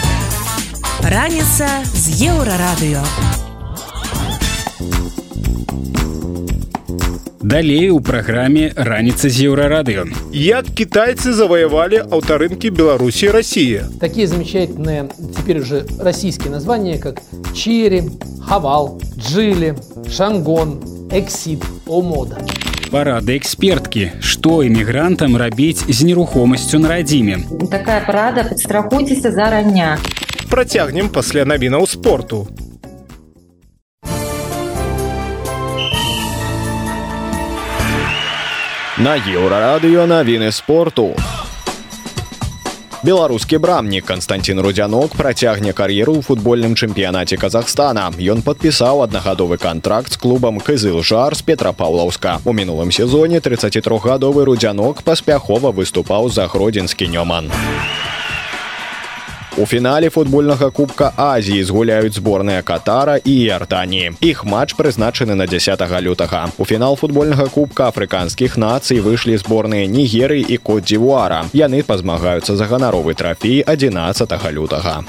Раніца 1.04 1.68
з 1.92 2.32
еўрарадыё. 2.32 3.04
Далей 7.44 7.90
у 7.90 8.00
праграме 8.00 8.72
раніца 8.76 9.28
з 9.28 9.52
еўрарадыё. 9.52 10.08
Як 10.32 10.72
китайцы 10.72 11.34
завоевали 11.36 12.00
аўтарынкі 12.00 12.72
Беларуси 12.72 13.26
и 13.26 13.32
России? 13.36 13.82
Такие 14.00 14.28
замечательные 14.28 15.10
теперь 15.36 15.60
уже 15.60 15.86
российские 16.00 16.52
названия, 16.52 16.98
как 16.98 17.20
Черри, 17.54 18.04
Хавал, 18.48 19.02
Джили, 19.20 19.76
Шангон, 20.10 20.80
Эксид, 21.12 21.60
Омода. 21.86 22.40
Парада 22.90 23.36
эксперткі, 23.36 24.12
што 24.22 24.64
эмігрантам 24.64 25.36
рабіць 25.36 25.84
з 25.90 26.04
нерухомасцю 26.04 26.80
на 26.80 26.96
радзіме. 26.96 27.44
Такая 27.70 28.06
парада, 28.08 28.44
падстрахуйцеся 28.48 29.32
зарання. 29.32 29.98
Працягнем 30.48 31.10
пасля 31.10 31.44
навінаў 31.44 31.88
спорту. 31.88 32.48
На 39.04 39.18
еўрарадыё 39.20 40.06
навіны 40.08 40.48
спорту. 40.56 41.12
Беларускі 43.04 43.58
брамнік 43.58 44.06
Константин 44.06 44.64
Рудзянок 44.64 45.12
працягне 45.20 45.74
кар'еру 45.76 46.16
ў 46.16 46.24
футбольным 46.24 46.72
чэмпіянаце 46.72 47.36
Казахстана. 47.36 48.08
Ён 48.16 48.40
падпісаў 48.48 49.04
аднагадовы 49.04 49.60
кантракт 49.60 50.16
з 50.16 50.22
клубам 50.24 50.64
Кызыл 50.64 51.04
жар 51.04 51.36
з 51.36 51.44
Петрапаўлаўска. 51.44 52.40
У 52.48 52.56
мінулым 52.56 52.96
сезоне 52.96 53.44
33гадовы 53.44 54.48
рудзянок 54.48 55.04
паспяхова 55.04 55.76
выступаў 55.76 56.32
за 56.32 56.48
гродзенскі 56.48 57.12
нёман. 57.12 57.52
У 59.58 59.66
фінале 59.66 60.10
футбольнага 60.10 60.70
кубка 60.70 61.12
Азіі 61.16 61.64
згуляюць 61.64 62.16
зборныя 62.18 62.62
катара 62.66 63.20
і 63.22 63.50
Артаніі. 63.54 64.12
Іх 64.22 64.46
матч 64.46 64.74
прызначаны 64.74 65.36
на 65.36 65.46
10 65.46 65.78
лютага. 66.02 66.50
У 66.58 66.66
фінал 66.66 66.96
футбольнага 66.98 67.46
кубка 67.46 67.88
афрыканскіх 67.94 68.58
нацый 68.58 68.98
выйшлі 68.98 69.38
зборныя 69.38 69.86
нігеры 69.86 70.42
і 70.42 70.58
кот-дзівуара. 70.58 71.54
Яны 71.54 71.84
пазмагаюцца 71.86 72.58
за 72.58 72.66
ганаровы 72.66 73.14
трафей 73.14 73.62
11 73.62 74.26
лютага. 74.50 75.06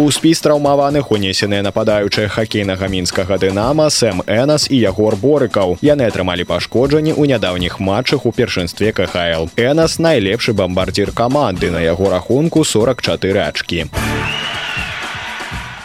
У 0.00 0.08
спіс 0.08 0.40
траўмаваных 0.40 1.10
унесеныя 1.12 1.60
нападаючыя 1.60 2.28
хакейнага 2.32 2.88
мінскага 2.88 3.36
дынама 3.42 3.90
сэм 3.92 4.22
энас 4.24 4.64
і 4.72 4.80
ягор 4.80 5.18
борыкаў. 5.20 5.76
Яны 5.84 6.08
атрымалі 6.08 6.48
пашкоджанні 6.48 7.12
ў 7.12 7.36
нядаўніх 7.36 7.76
матчах 7.84 8.24
у 8.24 8.32
першынстве 8.32 8.96
кхл 8.96 9.52
энас 9.60 10.00
найлепшы 10.00 10.56
бамбардзір 10.56 11.12
каманды. 11.12 11.68
На 11.68 11.84
яго 11.84 12.08
рахунку 12.16 12.64
44 12.64 13.44
ачкі 13.44 13.84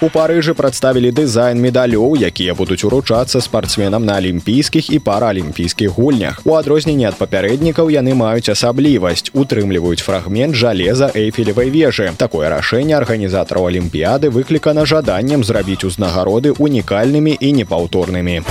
У 0.03 0.09
парыжы 0.11 0.51
прадставілі 0.59 1.09
дызайн 1.15 1.55
медалёў, 1.63 2.17
якія 2.19 2.53
будуць 2.53 2.83
уручацца 2.83 3.39
спартсменам 3.39 4.03
на 4.03 4.17
алімпійскіх 4.19 4.89
і 4.91 4.99
паралімпійскіх 4.99 5.95
гульнях. 5.95 6.41
У 6.43 6.51
адрозненне 6.59 7.07
ад 7.07 7.15
папярэднікаў 7.15 7.87
яны 7.95 8.11
маюць 8.11 8.51
асаблівасць, 8.51 9.31
утрымліваюць 9.31 10.03
фрагмент 10.03 10.59
жалеза 10.59 11.11
эйфелевай 11.15 11.71
вежы. 11.71 12.11
Такое 12.17 12.51
рашэнне 12.51 12.99
арганізатараў 12.99 13.71
алімпіяды 13.71 14.35
выклікана 14.35 14.83
жаданнем 14.83 15.47
зрабіць 15.47 15.87
узнагароды 15.87 16.51
унікальнымі 16.59 17.37
і 17.39 17.55
непаўторнымі. 17.63 18.41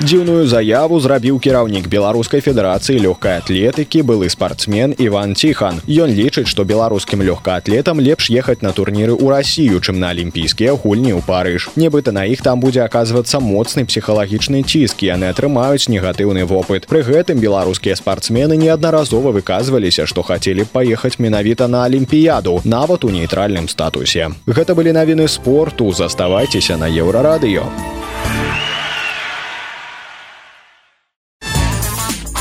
Дзіўную 0.00 0.46
заяву 0.48 0.96
зрабіў 0.96 1.36
кіраўнік 1.44 1.84
беларускай 1.92 2.40
федэрацыі 2.40 3.02
лёгкай 3.04 3.36
атлетыкі 3.36 4.00
былы 4.00 4.30
спартсмен 4.32 4.94
Іван 4.96 5.36
ціхан. 5.36 5.84
Ён 5.84 6.08
лічыць, 6.16 6.48
што 6.48 6.64
беларускім 6.64 7.20
лёгкаатлетам 7.20 8.00
лепш 8.00 8.30
ехаць 8.32 8.64
на 8.64 8.72
турніры 8.72 9.12
ў 9.12 9.28
рассію, 9.28 9.76
чым 9.84 10.00
на 10.00 10.08
алімпійскія 10.16 10.72
гульні 10.72 11.12
ў 11.12 11.20
парыж. 11.20 11.68
Нібыта 11.76 12.16
на 12.16 12.24
іх 12.24 12.40
там 12.40 12.64
будзе 12.64 12.80
аказвацца 12.80 13.44
моцны 13.44 13.84
псіхалагічны 13.84 14.64
ціск, 14.64 15.04
яны 15.04 15.28
атрымаюць 15.36 15.92
негатыўны 15.92 16.48
вопыт. 16.48 16.88
Пры 16.88 17.04
гэтым 17.04 17.36
беларускія 17.36 17.92
спартсмены 17.92 18.56
неаднаразова 18.56 19.36
выказваліся, 19.36 20.08
што 20.08 20.24
хацелі 20.24 20.64
б 20.64 20.72
паехаць 20.80 21.20
менавіта 21.20 21.68
на 21.68 21.84
алімпіяду, 21.84 22.64
нават 22.64 23.04
у 23.04 23.12
нейтральным 23.12 23.68
статусе. 23.68 24.32
Гэта 24.48 24.72
былі 24.72 24.96
навіны 24.96 25.28
спорту, 25.28 25.92
заставайцеся 25.92 26.80
на 26.80 26.88
еўрарадыё. 26.88 27.99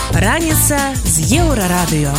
Раніца 0.09 0.77
з 1.05 1.37
еўрарадыё. 1.37 2.09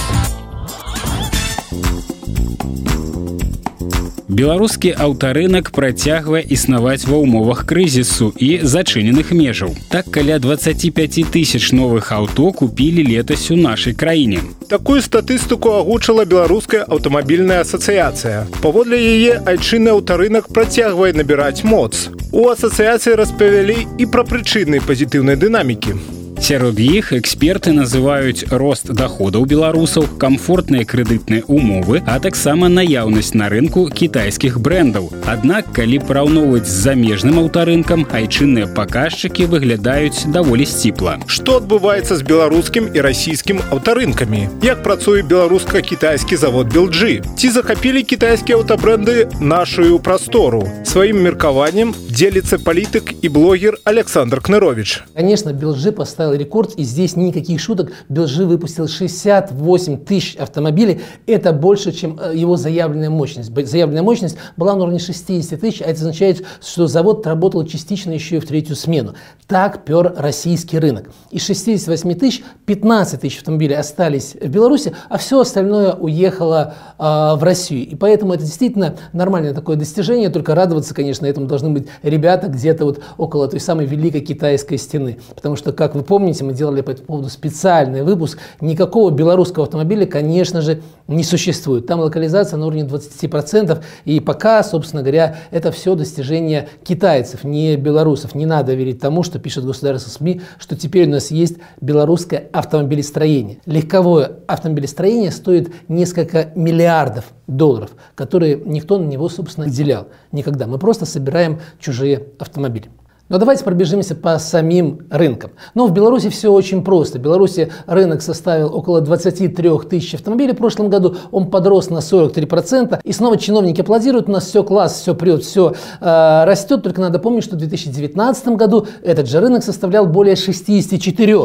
Беларускі 4.30 4.94
аўтарынак 4.94 5.72
працягвае 5.74 6.44
існаваць 6.46 7.10
ва 7.10 7.18
ўмовах 7.18 7.66
крызісу 7.66 8.30
і 8.38 8.62
зачыненых 8.62 9.34
межаў. 9.34 9.74
Так 9.90 10.06
каля 10.14 10.38
25 10.38 11.34
тысяч 11.34 11.72
новых 11.74 12.14
аўто 12.14 12.52
купілі 12.52 13.02
летась 13.02 13.50
у 13.50 13.58
нашай 13.58 13.92
краіне. 13.92 14.38
Такую 14.70 15.02
статыстыку 15.02 15.74
агучыла 15.74 16.24
беларуская 16.24 16.86
аўтамабільная 16.86 17.66
асацыяцыя. 17.66 18.46
Паводле 18.62 19.02
яе 19.02 19.42
айчынны 19.42 19.90
аўтарынак 19.98 20.54
працягвае 20.54 21.10
набіраць 21.12 21.66
моц. 21.66 22.06
У 22.30 22.46
асацыяцыі 22.54 23.18
распавялі 23.18 23.82
і 23.98 24.06
пра 24.06 24.22
прычыны 24.22 24.78
пазітыўнай 24.78 25.34
дынамікі. 25.34 26.19
Сярод 26.40 26.80
іх 26.80 27.12
эксперты 27.12 27.70
называюць 27.76 28.48
рост 28.48 28.88
доходаў 28.96 29.44
беларусаў, 29.44 30.06
камфортныя 30.18 30.86
крэдытныя 30.88 31.44
умовы, 31.46 32.00
а 32.08 32.16
таксама 32.18 32.70
наяўнасць 32.72 33.34
на 33.36 33.50
рынку 33.52 33.84
кітайскіх 33.92 34.56
брэндаў. 34.58 35.10
Аднак, 35.28 35.68
калі 35.76 36.00
параўноўваць 36.08 36.64
з 36.64 36.74
замежным 36.86 37.38
аўтарынкам, 37.44 38.06
айчынныя 38.08 38.70
паказчыкі 38.72 39.46
выглядаюць 39.52 40.32
даволі 40.32 40.64
сціпла. 40.64 41.18
Што 41.28 41.60
адбываецца 41.60 42.16
з 42.16 42.24
беларускім 42.24 42.88
і 42.88 43.04
расійскім 43.04 43.60
аўтарынкамі? 43.70 44.48
Як 44.64 44.82
працуе 44.82 45.20
беларуска-кітайскі 45.22 46.40
завод 46.40 46.72
Белджы? 46.72 47.20
Ці 47.36 47.52
захапілі 47.52 48.02
кітайскія 48.02 48.56
аўтабрэнды 48.56 49.28
нашую 49.44 50.00
прастору? 50.00 50.64
Сваім 50.88 51.20
меркаваннем 51.20 51.94
дзеліцца 52.08 52.58
палітык 52.58 53.12
і 53.20 53.28
блогер 53.28 53.76
Александр 53.84 54.40
Кнырович. 54.40 55.04
Конечно, 55.14 55.52
Белджи 55.52 55.92
поставил 56.30 56.38
рекорд, 56.38 56.74
и 56.76 56.84
здесь 56.84 57.16
никаких 57.16 57.60
шуток. 57.60 57.92
Белжи 58.08 58.44
выпустил 58.44 58.88
68 58.88 59.98
тысяч 60.04 60.36
автомобилей. 60.36 61.00
Это 61.26 61.52
больше, 61.52 61.92
чем 61.92 62.18
э, 62.20 62.32
его 62.34 62.56
заявленная 62.56 63.10
мощность. 63.10 63.50
Заявленная 63.54 64.02
мощность 64.02 64.36
была 64.56 64.74
на 64.74 64.82
уровне 64.82 64.98
60 64.98 65.60
тысяч, 65.60 65.82
а 65.82 65.86
это 65.86 66.00
означает, 66.00 66.44
что 66.62 66.86
завод 66.86 67.26
работал 67.26 67.64
частично 67.66 68.12
еще 68.12 68.36
и 68.36 68.40
в 68.40 68.46
третью 68.46 68.76
смену. 68.76 69.14
Так 69.46 69.84
пер 69.84 70.14
российский 70.16 70.78
рынок. 70.78 71.10
Из 71.30 71.42
68 71.44 72.14
тысяч 72.14 72.42
15 72.66 73.20
тысяч 73.20 73.38
автомобилей 73.38 73.74
остались 73.74 74.36
в 74.40 74.48
Беларуси, 74.48 74.92
а 75.08 75.18
все 75.18 75.40
остальное 75.40 75.94
уехало 75.94 76.74
э, 76.98 77.02
в 77.02 77.42
Россию. 77.42 77.88
И 77.88 77.96
поэтому 77.96 78.34
это 78.34 78.44
действительно 78.44 78.96
нормальное 79.12 79.54
такое 79.54 79.76
достижение. 79.76 80.28
Только 80.30 80.54
радоваться, 80.54 80.94
конечно, 80.94 81.26
этому 81.26 81.46
должны 81.46 81.70
быть 81.70 81.88
ребята 82.02 82.48
где-то 82.48 82.84
вот 82.84 83.00
около 83.18 83.48
той 83.48 83.60
самой 83.60 83.86
великой 83.86 84.20
китайской 84.20 84.76
стены. 84.76 85.18
Потому 85.34 85.56
что, 85.56 85.72
как 85.72 85.94
вы 85.94 86.02
помните, 86.02 86.19
мы 86.20 86.52
делали 86.52 86.80
по 86.80 86.90
этому 86.90 87.06
поводу 87.06 87.28
специальный 87.28 88.02
выпуск. 88.02 88.38
Никакого 88.60 89.10
белорусского 89.10 89.64
автомобиля, 89.64 90.06
конечно 90.06 90.60
же, 90.60 90.82
не 91.08 91.24
существует. 91.24 91.86
Там 91.86 92.00
локализация 92.00 92.56
на 92.56 92.66
уровне 92.66 92.84
20%. 92.84 93.82
И 94.04 94.20
пока, 94.20 94.62
собственно 94.62 95.02
говоря, 95.02 95.36
это 95.50 95.72
все 95.72 95.94
достижение 95.94 96.68
китайцев, 96.84 97.44
не 97.44 97.76
белорусов. 97.76 98.34
Не 98.34 98.46
надо 98.46 98.74
верить 98.74 99.00
тому, 99.00 99.22
что 99.22 99.38
пишет 99.38 99.64
государство 99.64 100.10
СМИ, 100.10 100.42
что 100.58 100.76
теперь 100.76 101.08
у 101.08 101.10
нас 101.10 101.30
есть 101.30 101.56
белорусское 101.80 102.48
автомобилестроение. 102.52 103.58
Легковое 103.66 104.32
автомобилестроение 104.46 105.30
стоит 105.30 105.72
несколько 105.88 106.50
миллиардов 106.54 107.24
долларов, 107.46 107.90
которые 108.14 108.60
никто 108.64 108.98
на 108.98 109.06
него, 109.06 109.28
собственно, 109.28 109.64
не 109.64 109.72
делял 109.72 110.08
никогда. 110.32 110.66
Мы 110.66 110.78
просто 110.78 111.06
собираем 111.06 111.60
чужие 111.78 112.24
автомобили. 112.38 112.90
Но 113.30 113.38
давайте 113.38 113.64
пробежимся 113.64 114.16
по 114.16 114.38
самим 114.38 115.06
рынкам. 115.08 115.52
Но 115.74 115.86
в 115.86 115.92
Беларуси 115.92 116.28
все 116.28 116.52
очень 116.52 116.84
просто. 116.84 117.18
В 117.18 117.22
Беларуси 117.22 117.72
рынок 117.86 118.22
составил 118.22 118.74
около 118.74 119.00
23 119.00 119.70
тысяч 119.88 120.14
автомобилей 120.14 120.52
в 120.52 120.56
прошлом 120.56 120.90
году. 120.90 121.16
Он 121.30 121.48
подрос 121.48 121.90
на 121.90 121.98
43%. 121.98 123.00
И 123.04 123.12
снова 123.12 123.38
чиновники 123.38 123.80
аплодируют. 123.80 124.28
У 124.28 124.32
нас 124.32 124.46
все 124.46 124.64
класс, 124.64 125.00
все 125.00 125.14
прет, 125.14 125.44
все 125.44 125.74
э, 126.00 126.44
растет. 126.44 126.82
Только 126.82 127.00
надо 127.00 127.20
помнить, 127.20 127.44
что 127.44 127.54
в 127.54 127.60
2019 127.60 128.48
году 128.48 128.86
этот 129.02 129.28
же 129.28 129.40
рынок 129.40 129.62
составлял 129.62 130.06
более 130.06 130.34
64 130.34 131.38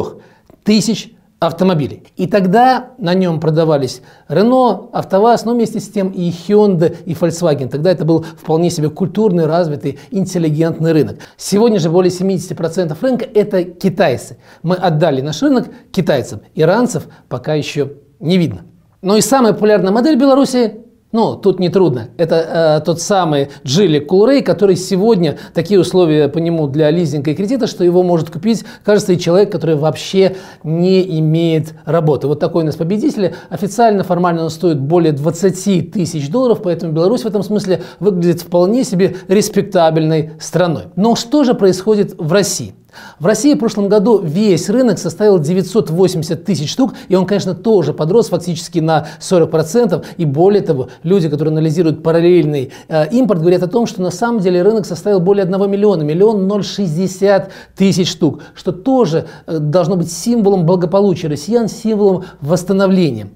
тысяч 0.64 1.15
автомобилей. 1.38 2.04
И 2.16 2.26
тогда 2.26 2.90
на 2.98 3.12
нем 3.12 3.40
продавались 3.40 4.00
Renault, 4.28 4.90
АвтоВАЗ, 4.92 5.44
но 5.44 5.52
вместе 5.52 5.80
с 5.80 5.88
тем 5.88 6.08
и 6.08 6.30
Hyundai, 6.30 6.96
и 7.04 7.12
Volkswagen. 7.12 7.68
Тогда 7.68 7.90
это 7.90 8.04
был 8.04 8.22
вполне 8.22 8.70
себе 8.70 8.88
культурный, 8.88 9.46
развитый, 9.46 9.98
интеллигентный 10.10 10.92
рынок. 10.92 11.18
Сегодня 11.36 11.78
же 11.78 11.90
более 11.90 12.10
70% 12.10 12.96
рынка– 13.02 13.26
это 13.34 13.64
китайцы. 13.64 14.38
Мы 14.62 14.76
отдали 14.76 15.20
наш 15.20 15.42
рынок 15.42 15.68
китайцам. 15.92 16.40
Иранцев 16.54 17.06
пока 17.28 17.54
еще 17.54 17.92
не 18.18 18.38
видно. 18.38 18.62
Но 19.02 19.16
и 19.16 19.20
самая 19.20 19.52
популярная 19.52 19.92
модель 19.92 20.16
Беларуси 20.16 20.85
ну, 21.16 21.34
тут 21.34 21.58
не 21.60 21.70
трудно. 21.70 22.10
Это 22.18 22.78
э, 22.78 22.84
тот 22.84 23.00
самый 23.00 23.48
Джили 23.64 24.00
Кулрей, 24.00 24.42
который 24.42 24.76
сегодня 24.76 25.38
такие 25.54 25.80
условия 25.80 26.28
по 26.28 26.36
нему 26.36 26.66
для 26.66 26.90
лизинга 26.90 27.30
и 27.30 27.34
кредита, 27.34 27.66
что 27.66 27.84
его 27.84 28.02
может 28.02 28.28
купить, 28.28 28.66
кажется, 28.84 29.14
и 29.14 29.18
человек, 29.18 29.50
который 29.50 29.76
вообще 29.76 30.36
не 30.62 31.18
имеет 31.20 31.72
работы. 31.86 32.26
Вот 32.26 32.38
такой 32.38 32.64
у 32.64 32.66
нас 32.66 32.76
победитель. 32.76 33.34
Официально, 33.48 34.04
формально 34.04 34.44
он 34.44 34.50
стоит 34.50 34.78
более 34.78 35.12
20 35.12 35.90
тысяч 35.90 36.28
долларов, 36.28 36.60
поэтому 36.62 36.92
Беларусь 36.92 37.22
в 37.22 37.26
этом 37.26 37.42
смысле 37.42 37.80
выглядит 37.98 38.42
вполне 38.42 38.84
себе 38.84 39.16
респектабельной 39.26 40.32
страной. 40.38 40.88
Но 40.96 41.16
что 41.16 41.44
же 41.44 41.54
происходит 41.54 42.14
в 42.18 42.30
России? 42.30 42.74
В 43.18 43.26
России 43.26 43.54
в 43.54 43.58
прошлом 43.58 43.88
году 43.88 44.20
весь 44.20 44.68
рынок 44.68 44.98
составил 44.98 45.38
980 45.38 46.44
тысяч 46.44 46.70
штук, 46.70 46.94
и 47.08 47.14
он, 47.14 47.26
конечно, 47.26 47.54
тоже 47.54 47.92
подрос 47.92 48.28
фактически 48.28 48.78
на 48.78 49.06
40%. 49.20 50.04
И 50.16 50.24
более 50.24 50.62
того, 50.62 50.88
люди, 51.02 51.28
которые 51.28 51.52
анализируют 51.52 52.02
параллельный 52.02 52.72
э, 52.88 53.08
импорт, 53.10 53.40
говорят 53.40 53.62
о 53.62 53.68
том, 53.68 53.86
что 53.86 54.02
на 54.02 54.10
самом 54.10 54.40
деле 54.40 54.62
рынок 54.62 54.86
составил 54.86 55.20
более 55.20 55.44
1 55.44 55.70
миллиона, 55.70 56.02
миллион 56.02 56.62
060 56.62 57.50
тысяч 57.76 58.10
штук, 58.10 58.42
что 58.54 58.72
тоже 58.72 59.26
э, 59.46 59.58
должно 59.58 59.96
быть 59.96 60.10
символом 60.10 60.66
благополучия 60.66 61.28
россиян, 61.28 61.68
символом 61.68 62.24
восстановления. 62.40 63.28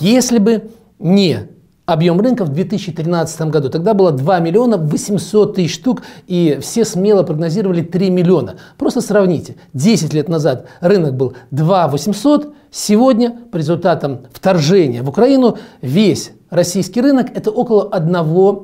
Если 0.00 0.38
бы 0.38 0.70
не 0.98 1.55
объем 1.86 2.20
рынка 2.20 2.44
в 2.44 2.50
2013 2.50 3.40
году. 3.42 3.70
Тогда 3.70 3.94
было 3.94 4.12
2 4.12 4.40
миллиона 4.40 4.76
800 4.76 5.54
тысяч 5.54 5.74
штук, 5.74 6.02
и 6.26 6.58
все 6.60 6.84
смело 6.84 7.22
прогнозировали 7.22 7.82
3 7.82 8.10
миллиона. 8.10 8.56
Просто 8.76 9.00
сравните. 9.00 9.56
10 9.72 10.12
лет 10.12 10.28
назад 10.28 10.66
рынок 10.80 11.14
был 11.14 11.34
2 11.52 11.88
800, 11.88 12.52
сегодня 12.70 13.36
по 13.50 13.56
результатам 13.56 14.22
вторжения 14.32 15.02
в 15.02 15.08
Украину 15.08 15.58
весь 15.80 16.32
российский 16.50 17.00
рынок 17.00 17.28
это 17.34 17.50
около 17.50 17.88
1 17.88 18.12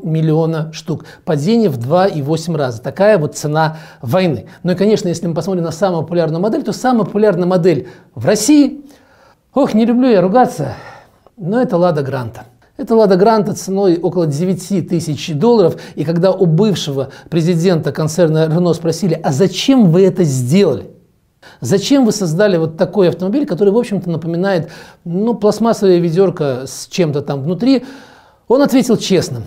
миллиона 0.03 0.73
штук. 0.73 1.05
Падение 1.25 1.70
в 1.70 1.79
2,8 1.79 2.57
раза. 2.57 2.83
Такая 2.83 3.18
вот 3.18 3.37
цена 3.37 3.79
войны. 4.01 4.47
Ну 4.64 4.73
и, 4.73 4.75
конечно, 4.75 5.09
если 5.09 5.27
мы 5.29 5.35
посмотрим 5.35 5.64
на 5.64 5.70
самую 5.70 6.03
популярную 6.03 6.41
модель, 6.41 6.64
то 6.64 6.73
самая 6.73 7.05
популярная 7.05 7.47
модель 7.47 7.89
в 8.14 8.27
России, 8.27 8.85
ох, 9.55 9.75
не 9.75 9.87
люблю 9.87 10.09
я 10.09 10.20
ругаться, 10.20 10.75
но 11.37 11.61
это 11.61 11.77
Лада 11.77 12.03
Гранта. 12.03 12.47
Это 12.77 12.97
Лада 12.97 13.16
Гранта 13.16 13.53
ценой 13.53 13.99
около 13.99 14.27
9 14.27 14.89
тысяч 14.89 15.33
долларов. 15.35 15.77
И 15.95 16.05
когда 16.05 16.33
у 16.33 16.47
бывшего 16.47 17.11
президента 17.29 17.93
концерна 17.93 18.47
Рено 18.47 18.73
спросили, 18.73 19.18
а 19.23 19.33
зачем 19.33 19.91
вы 19.91 20.03
это 20.05 20.25
сделали? 20.25 20.91
Зачем 21.61 22.07
вы 22.07 22.12
создали 22.12 22.57
вот 22.57 22.77
такой 22.77 23.09
автомобиль, 23.09 23.47
который, 23.47 23.73
в 23.73 23.77
общем-то, 23.77 24.09
напоминает 24.09 24.70
ну, 25.05 25.35
пластмассовая 25.35 25.99
ведерко 25.99 26.64
с 26.66 26.87
чем-то 26.89 27.20
там 27.23 27.43
внутри? 27.43 27.85
Он 28.49 28.62
ответил 28.62 28.97
честно. 28.97 29.43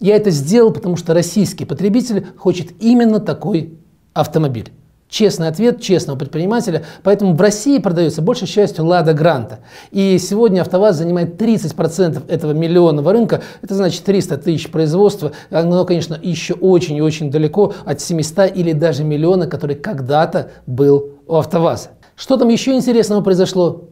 Я 0.00 0.16
это 0.16 0.30
сделал, 0.30 0.72
потому 0.72 0.96
что 0.96 1.14
российский 1.14 1.64
потребитель 1.64 2.26
хочет 2.36 2.72
именно 2.80 3.20
такой 3.20 3.78
автомобиль. 4.12 4.72
Честный 5.10 5.48
ответ 5.48 5.82
честного 5.82 6.16
предпринимателя. 6.16 6.84
Поэтому 7.02 7.34
в 7.34 7.40
России 7.40 7.78
продается 7.78 8.22
большей 8.22 8.46
частью 8.46 8.86
Лада 8.86 9.12
Гранта. 9.12 9.58
И 9.90 10.16
сегодня 10.18 10.60
АвтоВАЗ 10.60 10.98
занимает 10.98 11.34
30% 11.40 12.30
этого 12.30 12.52
миллионного 12.52 13.12
рынка. 13.12 13.42
Это 13.60 13.74
значит 13.74 14.04
300 14.04 14.38
тысяч 14.38 14.70
производства. 14.70 15.32
Оно, 15.50 15.84
конечно, 15.84 16.16
еще 16.22 16.54
очень 16.54 16.96
и 16.96 17.02
очень 17.02 17.30
далеко 17.30 17.74
от 17.84 18.00
700 18.00 18.56
или 18.56 18.72
даже 18.72 19.02
миллиона, 19.02 19.48
который 19.48 19.74
когда-то 19.74 20.52
был 20.66 21.18
у 21.26 21.34
АвтоВАЗа. 21.34 21.88
Что 22.14 22.36
там 22.36 22.48
еще 22.48 22.72
интересного 22.72 23.20
произошло? 23.20 23.88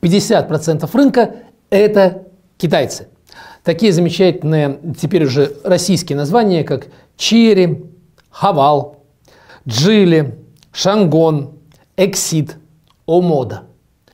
50% 0.00 0.88
рынка– 0.92 1.34
это 1.70 2.28
китайцы. 2.56 3.08
Такие 3.64 3.92
замечательные 3.92 4.78
теперь 5.00 5.24
уже 5.24 5.56
российские 5.64 6.16
названия, 6.16 6.62
как 6.62 6.86
Черри, 7.16 7.84
Хавал, 8.30 9.04
Джили, 9.66 10.41
Шангон, 10.72 11.50
Эксид, 11.96 12.56
Омода. 13.06 13.64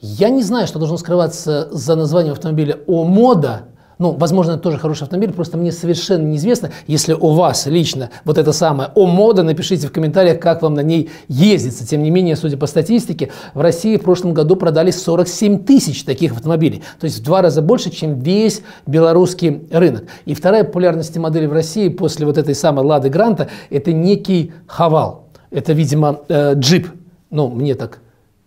Я 0.01 0.29
не 0.29 0.43
знаю, 0.43 0.67
что 0.67 0.79
должно 0.79 0.97
скрываться 0.97 1.69
за 1.71 1.95
названием 1.95 2.33
автомобиля 2.33 2.79
Омода, 2.87 3.69
Ну, 3.99 4.13
возможно, 4.13 4.53
это 4.53 4.61
тоже 4.61 4.79
хороший 4.79 5.03
автомобиль, 5.05 5.33
просто 5.33 5.57
мне 5.57 5.73
совершенно 5.73 6.25
неизвестно, 6.25 6.71
если 6.87 7.15
у 7.15 7.31
вас 7.31 7.67
лично 7.67 8.11
вот 8.25 8.39
это 8.39 8.53
самое 8.53 8.91
о 8.95 9.07
мода, 9.07 9.43
напишите 9.43 9.89
в 9.89 9.93
комментариях, 9.93 10.39
как 10.39 10.63
вам 10.63 10.75
на 10.75 10.83
ней 10.83 11.11
ездится. 11.27 11.87
Тем 11.87 12.05
не 12.05 12.11
менее, 12.11 12.37
судя 12.37 12.57
по 12.57 12.67
статистике, 12.67 13.31
в 13.55 13.61
России 13.61 13.97
в 13.97 14.03
прошлом 14.03 14.35
году 14.35 14.55
продали 14.55 14.93
47 14.93 15.65
тысяч 15.65 16.05
таких 16.05 16.33
автомобилей. 16.33 16.83
То 17.01 17.07
есть 17.07 17.19
в 17.19 17.23
два 17.25 17.43
раза 17.43 17.61
больше, 17.61 17.91
чем 17.91 18.21
весь 18.21 18.63
белорусский 18.87 19.67
рынок. 19.73 20.05
И 20.27 20.35
вторая 20.35 20.63
популярность 20.63 21.17
модели 21.17 21.47
в 21.47 21.53
России 21.53 21.89
после 21.89 22.25
вот 22.25 22.39
этой 22.39 22.55
самой 22.55 22.85
Лады 22.85 23.09
Гранта– 23.09 23.49
это 23.71 23.93
некий 23.93 24.53
Хавал. 24.67 25.28
Это, 25.51 25.73
видимо, 25.73 26.21
э, 26.29 26.55
джип. 26.55 26.89
Ну, 27.31 27.49
мне 27.49 27.75
так 27.75 28.01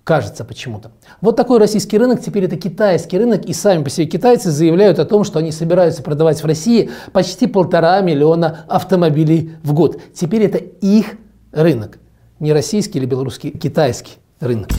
кажется 0.03 0.43
почему-то. 0.43 0.91
Вот 1.21 1.35
такой 1.35 1.59
российский 1.59 1.97
рынок, 1.97 2.21
теперь 2.21 2.45
это 2.45 2.57
китайский 2.57 3.17
рынок, 3.17 3.45
и 3.45 3.53
сами 3.53 3.83
по 3.83 3.89
себе 3.89 4.07
китайцы 4.07 4.51
заявляют 4.51 4.99
о 4.99 5.05
том, 5.05 5.23
что 5.23 5.39
они 5.39 5.51
собираются 5.51 6.03
продавать 6.03 6.41
в 6.41 6.45
России 6.45 6.89
почти 7.13 7.47
полтора 7.47 8.01
миллиона 8.01 8.65
автомобилей 8.67 9.51
в 9.63 9.73
год. 9.73 10.01
Теперь 10.13 10.43
это 10.43 10.57
их 10.57 11.17
рынок, 11.51 11.99
не 12.39 12.51
российский 12.51 12.99
или 12.99 13.05
белорусский, 13.05 13.51
китайский 13.51 14.13
рынок. 14.39 14.69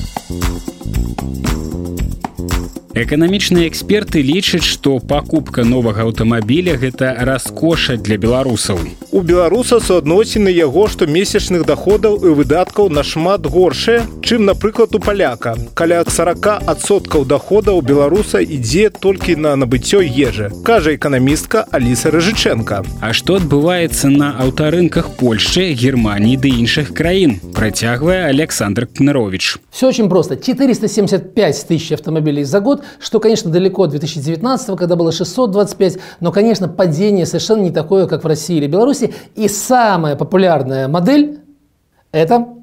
Эканамічныя 2.92 3.68
эксперты 3.68 4.20
лічаць, 4.20 4.66
што 4.68 4.98
пакупка 5.00 5.64
новага 5.64 6.04
аўтамабіля 6.04 6.74
гэта 6.76 7.14
раскоша 7.24 7.96
для 7.96 8.18
беларусаў. 8.20 8.82
У 9.12 9.22
беларуса 9.24 9.78
суадносіны 9.80 10.52
яго 10.52 10.84
штомесячных 10.92 11.64
доходаў 11.64 12.20
і 12.20 12.34
выдаткаў 12.36 12.90
нашмат 12.92 13.48
горшыя, 13.48 14.04
чым, 14.20 14.44
напрыклад, 14.44 14.94
у 14.94 15.00
паляка. 15.00 15.56
Каля 15.72 16.02
40соткаў 16.04 17.24
доходаў 17.24 17.80
беларуса 17.80 18.44
ідзе 18.44 18.90
толькі 18.92 19.36
на 19.40 19.56
набыццё 19.56 20.04
ежы, 20.04 20.52
кажа 20.62 20.92
эканамістка 20.92 21.64
Аліса 21.72 22.12
Рыжыченко. 22.12 22.84
А 23.00 23.12
што 23.16 23.40
адбываецца 23.40 24.12
на 24.12 24.36
аўтарынках 24.44 25.16
Польшчы, 25.16 25.72
Германії 25.72 26.36
ды 26.36 26.52
іншых 26.60 26.92
краін, 26.92 27.40
працягвае 27.56 28.28
Александр 28.28 28.84
Кнарович. 28.84 29.56
Все 29.70 29.88
очень 29.88 30.10
просто. 30.10 30.36
475 30.36 31.66
тысяч 31.68 31.92
автомобилей 31.92 32.44
за 32.44 32.60
год 32.60 32.81
что, 32.98 33.20
конечно, 33.20 33.50
далеко 33.50 33.84
от 33.84 33.90
2019, 33.90 34.76
когда 34.78 34.96
было 34.96 35.12
625, 35.12 35.98
но, 36.20 36.32
конечно, 36.32 36.68
падение 36.68 37.26
совершенно 37.26 37.62
не 37.62 37.70
такое, 37.70 38.06
как 38.06 38.24
в 38.24 38.26
России 38.26 38.56
или 38.56 38.66
Беларуси. 38.66 39.14
И 39.34 39.48
самая 39.48 40.16
популярная 40.16 40.88
модель– 40.88 41.40
это 42.12 42.61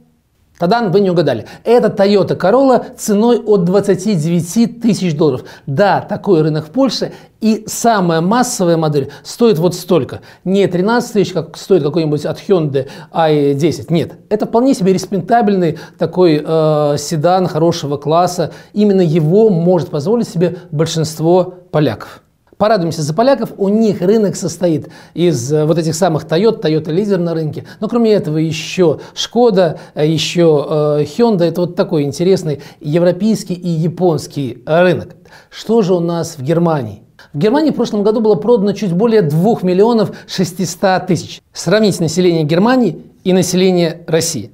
Тогда 0.59 0.81
вы 0.81 0.99
не 0.99 1.09
угадали. 1.09 1.45
Это 1.63 1.87
Toyota 1.87 2.37
Corolla 2.37 2.85
ценой 2.97 3.39
от 3.39 3.63
29 3.63 4.81
тысяч 4.81 5.15
долларов. 5.15 5.45
Да, 5.65 6.01
такой 6.01 6.41
рынок 6.41 6.67
в 6.67 6.69
Польше. 6.69 7.13
И 7.39 7.63
самая 7.65 8.19
массовая 8.19 8.75
модель 8.75 9.09
стоит 9.23 9.57
вот 9.57 9.73
столько. 9.73 10.19
Не 10.43 10.67
13 10.67 11.13
тысяч, 11.13 11.31
как 11.31 11.55
стоит 11.55 11.81
какой-нибудь 11.81 12.25
от 12.25 12.37
Hyundai 12.39 12.89
i10. 13.13 13.85
Нет, 13.89 14.15
это 14.27 14.45
вполне 14.45 14.73
себе 14.73 14.91
респектабельный 14.91 15.79
такой 15.97 16.43
э, 16.45 16.95
седан 16.97 17.47
хорошего 17.47 17.95
класса. 17.95 18.51
Именно 18.73 19.01
его 19.01 19.49
может 19.49 19.87
позволить 19.87 20.27
себе 20.27 20.57
большинство 20.71 21.53
поляков. 21.71 22.21
Порадуемся 22.59 23.03
за 23.03 23.13
поляков, 23.13 23.53
у 23.55 23.69
них 23.69 24.01
рынок 24.01 24.35
состоит 24.35 24.89
из 25.13 25.53
э, 25.53 25.63
вот 25.63 25.77
этих 25.77 25.95
самых 25.95 26.25
Toyota, 26.25 26.63
Toyota 26.63 26.91
лидер 26.91 27.17
на 27.17 27.33
рынке. 27.33 27.63
Но 27.79 27.87
кроме 27.87 28.11
этого 28.11 28.37
еще 28.37 28.99
Шкода, 29.13 29.79
э, 29.95 30.05
еще 30.05 30.67
э, 30.99 31.05
Hyundai. 31.05 31.45
Это 31.45 31.61
вот 31.61 31.77
такой 31.77 32.03
интересный 32.03 32.61
европейский 32.81 33.53
и 33.53 33.69
японский 33.69 34.61
рынок. 34.65 35.15
Что 35.49 35.81
же 35.81 35.93
у 35.93 36.01
нас 36.01 36.37
в 36.37 36.43
Германии? 36.43 37.03
В 37.31 37.37
Германии 37.37 37.71
в 37.71 37.75
прошлом 37.75 38.03
году 38.03 38.19
было 38.19 38.35
продано 38.35 38.73
чуть 38.73 38.91
более 38.91 39.21
2 39.21 39.59
миллионов 39.61 40.11
600 40.27 41.07
тысяч. 41.07 41.41
Сравните 41.53 42.03
население 42.03 42.43
Германии 42.43 43.01
и 43.23 43.31
население 43.31 44.03
России. 44.05 44.51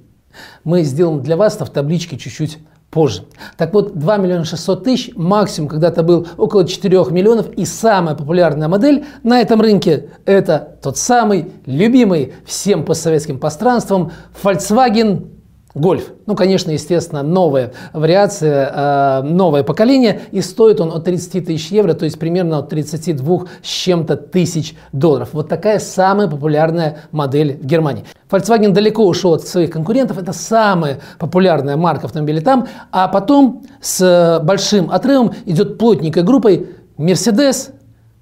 Мы 0.64 0.84
сделаем 0.84 1.24
для 1.24 1.38
вас 1.38 1.56
в 1.60 1.70
табличке 1.72 2.20
чуть-чуть 2.20 2.60
позже. 2.90 3.24
Так 3.58 3.74
вот, 3.74 3.98
2 3.98 4.18
миллиона 4.18 4.46
600 4.46 4.84
тысяч, 4.84 5.12
максимум 5.16 5.70
когда-то 5.70 6.04
был 6.04 6.28
около 6.38 6.68
4 6.68 7.06
миллионов. 7.12 7.52
И 7.54 7.66
самая 7.66 8.16
популярная 8.16 8.68
модель 8.68 9.06
на 9.24 9.42
этом 9.42 9.62
рынке– 9.62 10.10
это 10.26 10.78
тот 10.82 10.98
самый 10.98 11.52
любимый 11.66 12.34
всем 12.46 12.86
постсоветским 12.86 13.40
пространством 13.40 14.12
Volkswagen 14.42 15.35
Гольф. 15.76 16.14
Ну, 16.26 16.36
конечно, 16.36 16.72
естественно, 16.72 17.22
новая 17.22 17.74
вариация, 17.92 18.72
э, 18.74 19.22
новое 19.24 19.64
поколение, 19.64 20.22
и 20.32 20.40
стоит 20.40 20.80
он 20.80 20.90
от 20.94 21.04
30 21.04 21.46
тысяч 21.46 21.70
евро, 21.70 21.94
то 21.94 22.06
есть 22.06 22.18
примерно 22.18 22.60
от 22.60 22.70
32 22.70 23.48
с 23.62 23.68
чем-то 23.68 24.16
тысяч 24.16 24.76
долларов. 24.94 25.30
Вот 25.34 25.50
такая 25.50 25.80
самая 25.80 26.30
популярная 26.30 27.00
модель 27.12 27.58
в 27.62 27.66
Германии. 27.66 28.06
Volkswagen 28.30 28.70
далеко 28.70 29.06
ушел 29.06 29.34
от 29.34 29.42
своих 29.46 29.70
конкурентов, 29.70 30.18
это 30.18 30.32
самая 30.32 31.02
популярная 31.20 31.76
марка 31.76 32.06
автомобилей 32.06 32.40
там, 32.40 32.68
а 32.94 33.10
потом 33.10 33.64
с 33.82 34.40
большим 34.44 34.90
отрывом 34.90 35.34
идет 35.46 35.78
плотненькой 35.78 36.24
группой 36.24 36.70
Mercedes, 36.98 37.72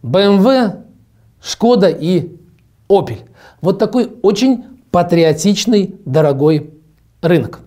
BMW, 0.01 0.77
Шкода 1.39 1.87
и 1.87 2.35
Opel. 2.89 3.19
Вот 3.61 3.77
такой 3.77 4.11
очень 4.23 4.65
патриотичный, 4.89 5.95
дорогой 6.05 6.73
рынок. 7.23 7.61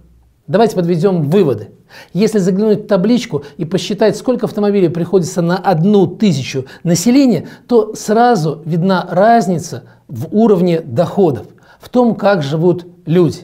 Давайте 0.46 0.76
подведем 0.76 1.22
выводы. 1.28 1.70
Если 2.12 2.38
заглянуть 2.38 2.84
в 2.84 2.86
табличку 2.86 3.44
и 3.56 3.64
посчитать, 3.64 4.16
сколько 4.16 4.46
автомобилей 4.46 4.88
приходится 4.88 5.42
на 5.42 5.56
одну 5.56 6.06
тысячу 6.06 6.66
населения, 6.84 7.48
то 7.66 7.94
сразу 7.94 8.62
видна 8.64 9.06
разница 9.10 9.84
в 10.06 10.28
уровне 10.30 10.80
доходов, 10.80 11.46
в 11.80 11.88
том, 11.88 12.14
как 12.14 12.42
живут 12.42 12.86
люди. 13.06 13.40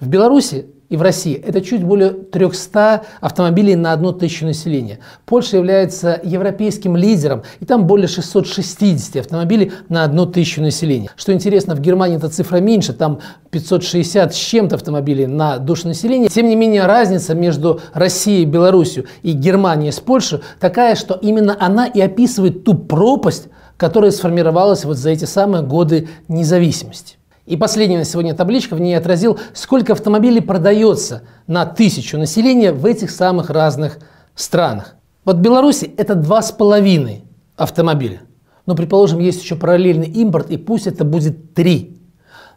В 0.00 0.08
Беларуси 0.08 0.66
и 0.90 0.96
в 0.96 1.02
России 1.02 1.34
это 1.34 1.62
чуть 1.62 1.84
более 1.84 2.10
300 2.10 3.02
автомобилей 3.20 3.76
на 3.76 3.92
одну 3.92 4.12
тысячу 4.12 4.44
населения. 4.44 4.98
Польша 5.24 5.56
является 5.56 6.20
европейским 6.22 6.96
лидером, 6.96 7.44
и 7.60 7.64
там 7.64 7.86
более 7.86 8.08
660 8.08 9.16
автомобилей 9.16 9.72
на 9.88 10.04
одну 10.04 10.26
тысячу 10.26 10.60
населения. 10.60 11.10
Что 11.16 11.32
интересно, 11.32 11.74
в 11.74 11.80
Германии 11.80 12.16
эта 12.16 12.28
цифра 12.28 12.58
меньше, 12.58 12.92
там 12.92 13.20
560 13.50 14.34
с 14.34 14.36
чем-то 14.36 14.74
автомобилей 14.74 15.26
на 15.26 15.58
душу 15.58 15.86
населения. 15.86 16.28
Тем 16.28 16.48
не 16.48 16.56
менее, 16.56 16.86
разница 16.86 17.34
между 17.34 17.80
Россией, 17.94 18.44
Беларусью 18.44 19.06
и 19.22 19.30
Германией 19.32 19.92
с 19.92 20.00
Польшей 20.00 20.40
такая, 20.58 20.96
что 20.96 21.14
именно 21.14 21.56
она 21.58 21.86
и 21.86 22.00
описывает 22.00 22.64
ту 22.64 22.74
пропасть, 22.74 23.46
которая 23.76 24.10
сформировалась 24.10 24.84
вот 24.84 24.96
за 24.96 25.10
эти 25.10 25.24
самые 25.24 25.62
годы 25.62 26.08
независимости. 26.26 27.19
И 27.50 27.56
последняя 27.56 27.98
на 27.98 28.04
сегодня 28.04 28.32
табличка 28.32 28.76
в 28.76 28.80
ней 28.80 28.94
отразил, 28.94 29.36
сколько 29.54 29.94
автомобилей 29.94 30.40
продается 30.40 31.22
на 31.48 31.66
тысячу 31.66 32.16
населения 32.16 32.70
в 32.70 32.86
этих 32.86 33.10
самых 33.10 33.50
разных 33.50 33.98
странах. 34.36 34.94
Вот 35.24 35.38
в 35.38 35.40
Беларуси 35.40 35.92
это 35.96 36.14
два 36.14 36.42
с 36.42 36.52
половиной 36.52 37.24
автомобиля. 37.56 38.20
Но, 38.66 38.76
предположим, 38.76 39.18
есть 39.18 39.42
еще 39.42 39.56
параллельный 39.56 40.06
импорт, 40.06 40.48
и 40.50 40.58
пусть 40.58 40.86
это 40.86 41.02
будет 41.02 41.54
3. 41.54 42.00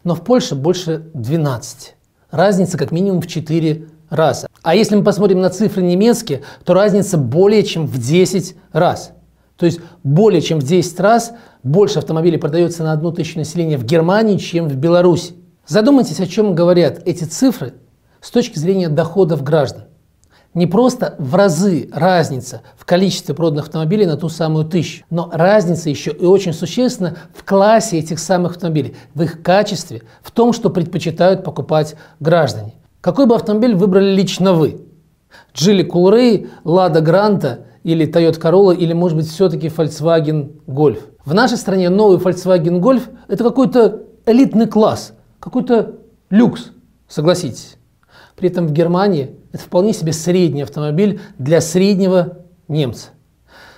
Но 0.04 0.14
в 0.14 0.24
Польше 0.24 0.54
больше 0.54 1.10
12. 1.16 1.96
Разница 2.30 2.78
как 2.78 2.91
минимум 2.91 3.20
в 3.20 3.26
4 3.26 3.88
раза. 4.12 4.48
А 4.62 4.76
если 4.76 4.96
мы 4.96 5.04
посмотрим 5.04 5.41
на 5.41 5.50
цифры 5.50 5.82
немецкие, 5.82 6.44
то 6.66 6.76
разница 6.76 7.18
более 7.18 7.64
чем 7.64 7.88
в 7.88 7.98
10 7.98 8.56
раз. 8.72 9.14
То 9.58 9.66
есть 9.66 9.80
более 10.04 10.41
чем 10.41 10.60
в 10.60 10.64
10 10.64 10.99
раз 10.99 11.34
больше 11.62 11.99
автомобилей 11.99 12.38
продается 12.38 12.84
на 12.84 12.91
одну 12.91 13.12
тысячу 13.12 13.39
населения 13.39 13.78
в 13.78 13.86
Германии, 13.86 14.38
чем 14.38 14.68
в 14.68 14.76
Беларуси. 14.76 15.36
Задумайтесь, 15.68 16.20
о 16.20 16.28
чем 16.28 16.56
говорят 16.56 17.01
эти 17.06 17.24
цифры 17.24 17.76
с 18.20 18.32
точки 18.32 18.60
зрения 18.60 18.89
доходов 18.89 19.43
граждан. 19.43 19.84
Не 20.54 20.68
просто 20.68 21.16
в 21.18 21.34
разы 21.34 21.89
разница 21.91 22.62
в 22.78 22.86
количестве 22.86 23.34
проданных 23.34 23.66
автомобилей 23.66 24.06
на 24.06 24.18
ту 24.18 24.30
самую 24.30 24.66
тысячу, 24.66 25.04
но 25.10 25.30
разница 25.32 25.89
еще 25.89 26.12
и 26.12 26.26
очень 26.26 26.54
существенна 26.54 27.18
в 27.34 27.43
классе 27.43 27.97
этих 27.97 28.20
самых 28.20 28.51
автомобилей, 28.51 28.95
в 29.16 29.24
их 29.24 29.41
качестве, 29.41 30.04
в 30.22 30.30
том, 30.30 30.54
что 30.54 30.70
предпочитают 30.70 31.43
покупать 31.43 31.95
граждане. 32.20 32.76
Какой 33.01 33.26
бы 33.26 33.36
автомобиль 33.36 33.74
выбрали 33.74 34.14
лично 34.14 34.54
вы? 34.54 34.82
Джили 35.56 35.82
Кулрей, 35.82 36.49
Лада 36.64 37.01
Гранта 37.01 37.66
или 37.84 38.07
Toyota 38.07 38.39
Corolla, 38.39 38.75
или, 38.75 38.93
может 38.93 39.17
быть, 39.17 39.27
все-таки 39.27 39.67
Volkswagen 39.67 40.61
Golf? 40.67 40.99
В 41.25 41.34
нашей 41.34 41.57
стране 41.57 41.89
новый 41.89 42.17
Volkswagen 42.17 42.79
Golf– 42.79 43.03
это 43.27 43.43
какой-то 43.43 44.03
элитный 44.25 44.67
класс, 44.67 45.13
какой-то 45.39 45.95
люкс, 46.29 46.71
согласитесь. 47.07 47.77
При 48.36 48.49
этом 48.49 48.67
в 48.67 48.71
Германии 48.71 49.36
это 49.51 49.63
вполне 49.63 49.93
себе 49.93 50.13
средний 50.13 50.63
автомобиль 50.63 51.21
для 51.38 51.61
среднего 51.61 52.39
немца. 52.67 53.09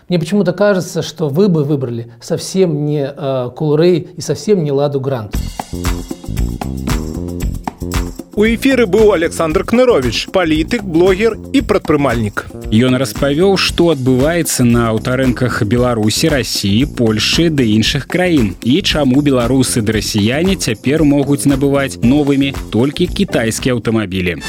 Мне 0.08 0.20
почему-то 0.20 0.54
кажется, 0.54 1.02
что 1.02 1.30
вы 1.30 1.50
бы 1.50 1.64
выбрали 1.64 2.14
совсем 2.22 2.86
не 2.86 3.06
э, 3.06 3.12
Coolray 3.56 4.14
и 4.16 4.22
совсем 4.22 4.64
не 4.64 4.72
Ладу 4.72 5.00
Грант. 5.00 5.36
У 8.36 8.44
эфіры 8.44 8.86
быў 8.86 9.14
александр 9.16 9.64
кнырович 9.64 10.28
палітык 10.36 10.84
блогер 10.84 11.38
і 11.54 11.62
прадпрымальнік. 11.62 12.46
Ён 12.68 13.00
распавёў 13.00 13.56
што 13.56 13.96
адбываецца 13.96 14.68
на 14.68 14.92
аўтарынках 14.92 15.64
беларусі 15.64 16.30
рассіі 16.36 16.86
польльшы 17.00 17.48
ды 17.50 17.72
іншых 17.80 18.08
краін. 18.12 18.54
І 18.62 18.82
чаму 18.82 19.24
беларусы 19.24 19.82
ды 19.82 19.96
расіяне 20.00 20.60
цяпер 20.60 21.08
могуць 21.08 21.48
набываць 21.48 22.04
новымі 22.04 22.54
толькі 22.76 23.08
кітайскія 23.08 23.80
аўтамабілі. 23.80 24.42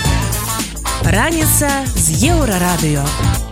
Раніца 1.06 1.70
з 1.94 2.34
еўрарадыё. 2.34 3.45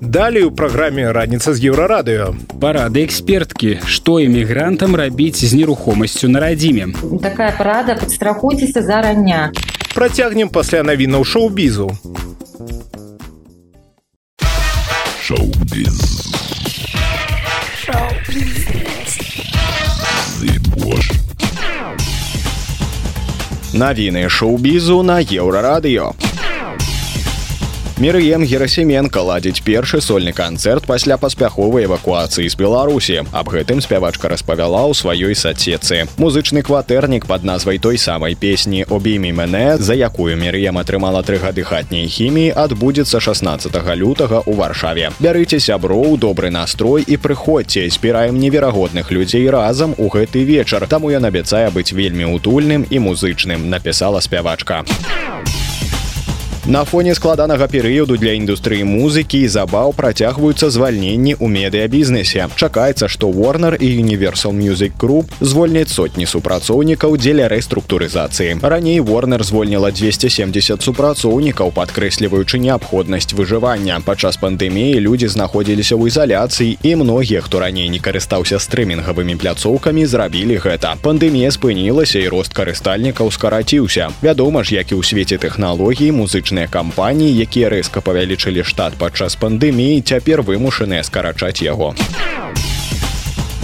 Далей 0.00 0.44
у 0.44 0.52
праграме 0.54 1.10
раніца 1.12 1.54
з 1.54 1.74
еўрарадыё. 1.74 2.30
Парады 2.62 3.02
эксперткі, 3.02 3.82
што 3.82 4.22
эмігрантам 4.22 4.94
рабіць 4.94 5.42
з 5.42 5.50
нерухомасцю 5.58 6.30
на 6.30 6.38
радзіме. 6.38 6.94
Такая 7.18 7.50
парада 7.58 7.98
падстрахуйцеся 7.98 8.82
зарання. 8.82 9.50
Працягнем 9.94 10.54
пасля 10.54 10.86
навінаў 10.86 11.24
шоу-бізу. 11.26 11.90
Шоу-біз. 15.26 15.98
Навіны 23.74 24.28
шоу-бізу 24.30 25.02
на 25.02 25.18
еўрарадыё. 25.18 26.27
Мірыем 27.98 28.44
Герасіменко 28.46 29.18
ладзіць 29.26 29.58
першы 29.66 29.98
сольны 29.98 30.30
канцэрт 30.30 30.84
пасля 30.86 31.16
паспяховай 31.18 31.88
эвакуацыі 31.90 32.46
з 32.46 32.54
Беларусі. 32.54 33.24
Аб 33.34 33.50
гэтым 33.50 33.82
спявачка 33.82 34.30
распавяла 34.30 34.86
ў 34.86 34.94
сваёй 34.94 35.34
сацецы. 35.34 36.06
Музычны 36.14 36.62
кватэрнік 36.62 37.26
пад 37.26 37.42
назвай 37.42 37.82
той 37.82 37.98
самай 37.98 38.38
песні 38.38 38.86
«Обімі 38.86 39.32
мене», 39.32 39.82
за 39.82 39.98
якую 39.98 40.38
Мірыем 40.38 40.78
атрымала 40.78 41.26
тры 41.26 41.42
гады 41.42 41.66
хатняй 41.66 42.06
хіміі, 42.06 42.54
адбудзецца 42.54 43.18
16 43.18 43.74
лютага 43.98 44.46
ў 44.46 44.54
Варшаве. 44.54 45.10
Бярыце 45.18 45.58
сяброў, 45.58 46.22
добры 46.22 46.54
настрой 46.54 47.02
і 47.02 47.18
прыходзьце, 47.18 47.90
збіраем 47.90 48.38
неверагодных 48.38 49.10
людзей 49.10 49.50
разам 49.50 49.98
у 49.98 50.06
гэты 50.06 50.46
вечар. 50.46 50.86
Таму 50.86 51.10
ён 51.10 51.26
абяцае 51.26 51.74
быць 51.74 51.90
вельмі 51.90 52.30
утульным 52.30 52.86
і 52.86 53.02
музычным, 53.02 53.66
напісала 53.66 54.22
спявачка. 54.22 54.86
На 56.68 56.84
фоне 56.84 57.14
складанага 57.14 57.64
перыяду 57.64 58.18
для 58.20 58.34
індустрыі 58.36 58.84
музыкі 58.84 59.38
і 59.40 59.48
забаў 59.48 59.94
працягваюцца 59.96 60.68
звальненні 60.68 61.32
ў 61.32 61.48
медыябізнесе. 61.48 62.44
Чакаецца, 62.60 63.08
што 63.08 63.32
Warner 63.32 63.72
і 63.80 63.88
Universal 64.04 64.52
Music 64.52 64.92
Group 65.00 65.32
звольняць 65.40 65.88
сотні 65.88 66.28
супрацоўнікаў 66.28 67.16
дзеля 67.16 67.48
рэструктурызацыі. 67.48 68.60
Раней 68.60 69.00
Warner 69.00 69.40
звольніла 69.40 69.88
270 69.96 70.84
супрацоўнікаў, 70.84 71.72
падкрэсліваючы 71.72 72.60
неабходнасць 72.60 73.32
выжывання. 73.32 74.04
Падчас 74.04 74.36
пандэміі 74.36 75.00
людзі 75.00 75.32
знаходзіліся 75.32 75.96
ў 75.96 76.12
ізаляцыі 76.12 76.76
і 76.84 76.94
многія, 77.00 77.40
хто 77.40 77.64
раней 77.64 77.88
не 77.88 77.96
карыстаўся 77.96 78.60
стрымінгавымі 78.60 79.40
пляцоўкамі, 79.40 80.04
зрабілі 80.04 80.60
гэта. 80.60 81.00
Пандэмія 81.00 81.48
спынілася 81.48 82.20
і 82.20 82.28
рост 82.28 82.52
карыстальнікаў 82.52 83.32
скараціўся. 83.32 84.12
Вядома 84.20 84.68
ж, 84.68 84.76
як 84.76 84.92
і 84.92 85.00
ў 85.00 85.02
свеце 85.08 85.40
тэхналогій 85.40 86.12
музычны 86.12 86.57
музычныя 86.58 86.68
кампаніі, 86.68 87.38
якія 87.38 87.68
рэзка 87.70 88.00
павялічылі 88.02 88.64
штат 88.64 88.98
падчас 88.98 89.36
пандэміі, 89.38 90.02
цяпер 90.02 90.42
вымушаныя 90.42 91.02
скарачаць 91.06 91.62
яго. 91.62 91.94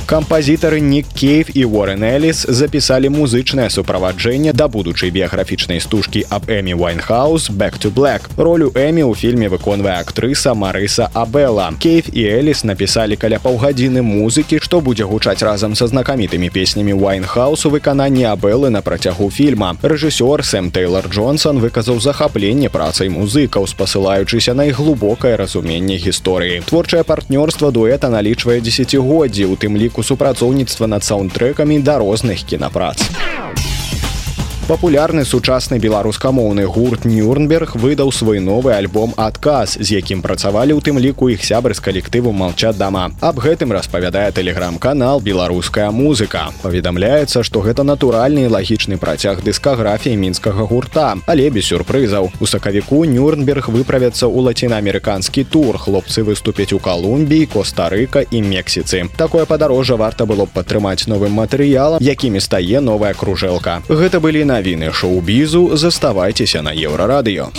Кампазітары 0.07 0.81
Нік 0.81 1.07
Кейв 1.15 1.49
і 1.55 1.65
Уоррен 1.65 2.05
Эліс 2.05 2.45
запісалі 2.49 3.09
музычнае 3.09 3.71
суправаджэнне 3.73 4.53
да 4.53 4.69
будучай 4.69 5.09
біяграфічнай 5.11 5.81
стужкі 5.81 6.27
аб 6.29 6.45
Эмі 6.45 6.75
Вайнхаус 6.77 7.49
Back 7.51 7.81
to 7.81 7.89
Black. 7.89 8.29
Ролю 8.37 8.69
Эмі 8.77 9.01
ў 9.09 9.17
фільме 9.17 9.49
выконвае 9.49 10.05
актрыса 10.05 10.53
Марыса 10.53 11.09
Абела. 11.15 11.73
Кейв 11.81 12.05
і 12.13 12.21
Эліс 12.21 12.69
напісалі 12.69 13.17
каля 13.17 13.41
паўгадзіны 13.41 14.05
музыкі, 14.05 14.61
што 14.61 14.85
будзе 14.85 15.09
гучаць 15.09 15.41
разам 15.41 15.73
са 15.73 15.89
знакамітымі 15.89 16.53
песнямі 16.53 16.93
Вайнхаус 16.93 17.65
у 17.65 17.71
выкананні 17.73 18.29
Абелы 18.29 18.69
на 18.69 18.83
працягу 18.85 19.31
фільма. 19.31 19.73
Рэжысёр 19.81 20.45
Сэм 20.45 20.69
Тейлор 20.71 21.09
Джонсон 21.09 21.65
выказаў 21.65 21.97
захапленне 22.05 22.69
працай 22.69 23.09
музыкаў, 23.09 23.65
спасылаючыся 23.65 24.53
на 24.53 24.69
іх 24.69 24.77
глубокае 24.77 25.37
разуменне 25.41 25.97
гісторыі. 25.97 26.61
Творчае 26.69 27.09
партнёрства 27.09 27.73
дуэта 27.73 28.13
налічвае 28.13 28.61
дзесяцігоддзі, 28.61 29.49
у 29.49 29.57
тым 29.57 29.81
ліку 29.81 29.94
ліку 29.95 30.03
супрацоўніцтва 30.03 30.91
над 30.91 31.07
саундтрэкамі 31.07 31.79
да 31.79 32.03
розных 32.03 32.43
кінапрац. 32.43 32.99
Папулярны 34.65 35.27
сучасны 35.29 35.77
беларускамоўны 35.77 36.65
гурт 36.65 37.05
Нюрнберг 37.05 37.75
выдаў 37.77 38.09
свой 38.17 38.41
новы 38.41 38.73
альбом 38.73 39.13
адказ, 39.21 39.77
з 39.77 40.01
якім 40.01 40.23
працавалі 40.25 40.73
ў 40.73 40.81
тым 40.81 40.97
ліку 40.97 41.29
іх 41.29 41.45
сябры 41.45 41.77
з 41.77 41.85
калектыву 41.85 42.33
молчат 42.33 42.81
дама. 42.81 43.13
Аб 43.21 43.45
гэтым 43.45 43.77
распавядае 43.77 44.33
тэлеграм-канал 44.33 45.21
беларуская 45.21 45.91
музыка. 45.93 46.49
Паведамляецца, 46.63 47.45
што 47.45 47.61
гэта 47.61 47.85
натуральны 47.85 48.49
і 48.49 48.53
лагічны 48.57 48.97
працяг 48.97 49.45
дыскаграфіі 49.45 50.17
мінскага 50.17 50.65
гурта, 50.65 51.21
але 51.29 51.51
без 51.53 51.69
сюрпрызаў. 51.69 52.33
У 52.41 52.49
сакавіку 52.49 53.05
Нюрнберг 53.05 53.69
выправяцца 53.69 54.25
ў 54.33 54.49
лацінаамерыканскі 54.49 55.45
тур. 55.45 55.77
Хлопцы 55.77 56.25
выступяць 56.25 56.73
у 56.73 56.81
Калумбіі, 56.81 57.53
Коста-рыка 57.53 58.25
і 58.25 58.41
Мексіцы. 58.41 59.13
Такое 59.21 59.45
падарожжа 59.45 60.01
варта 60.01 60.25
было 60.25 60.49
б 60.49 60.57
падтрымаць 60.57 61.05
новым 61.05 61.37
матэрыялам, 61.37 62.01
якімі 62.01 62.41
стае 62.41 62.81
новая 62.81 63.13
кружэлка. 63.13 63.85
Гэта 63.93 64.25
былі 64.25 64.49
на 64.49 64.54
навіны 64.55 64.93
шоу-бізу 64.95 65.77
заставайцеся 65.77 66.63
на 66.63 66.71
еўрарадыё. 66.71 67.51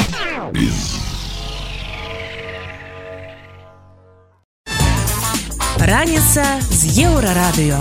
Раніца 5.79 6.45
з 6.71 6.81
еўрарадыё. 7.05 7.79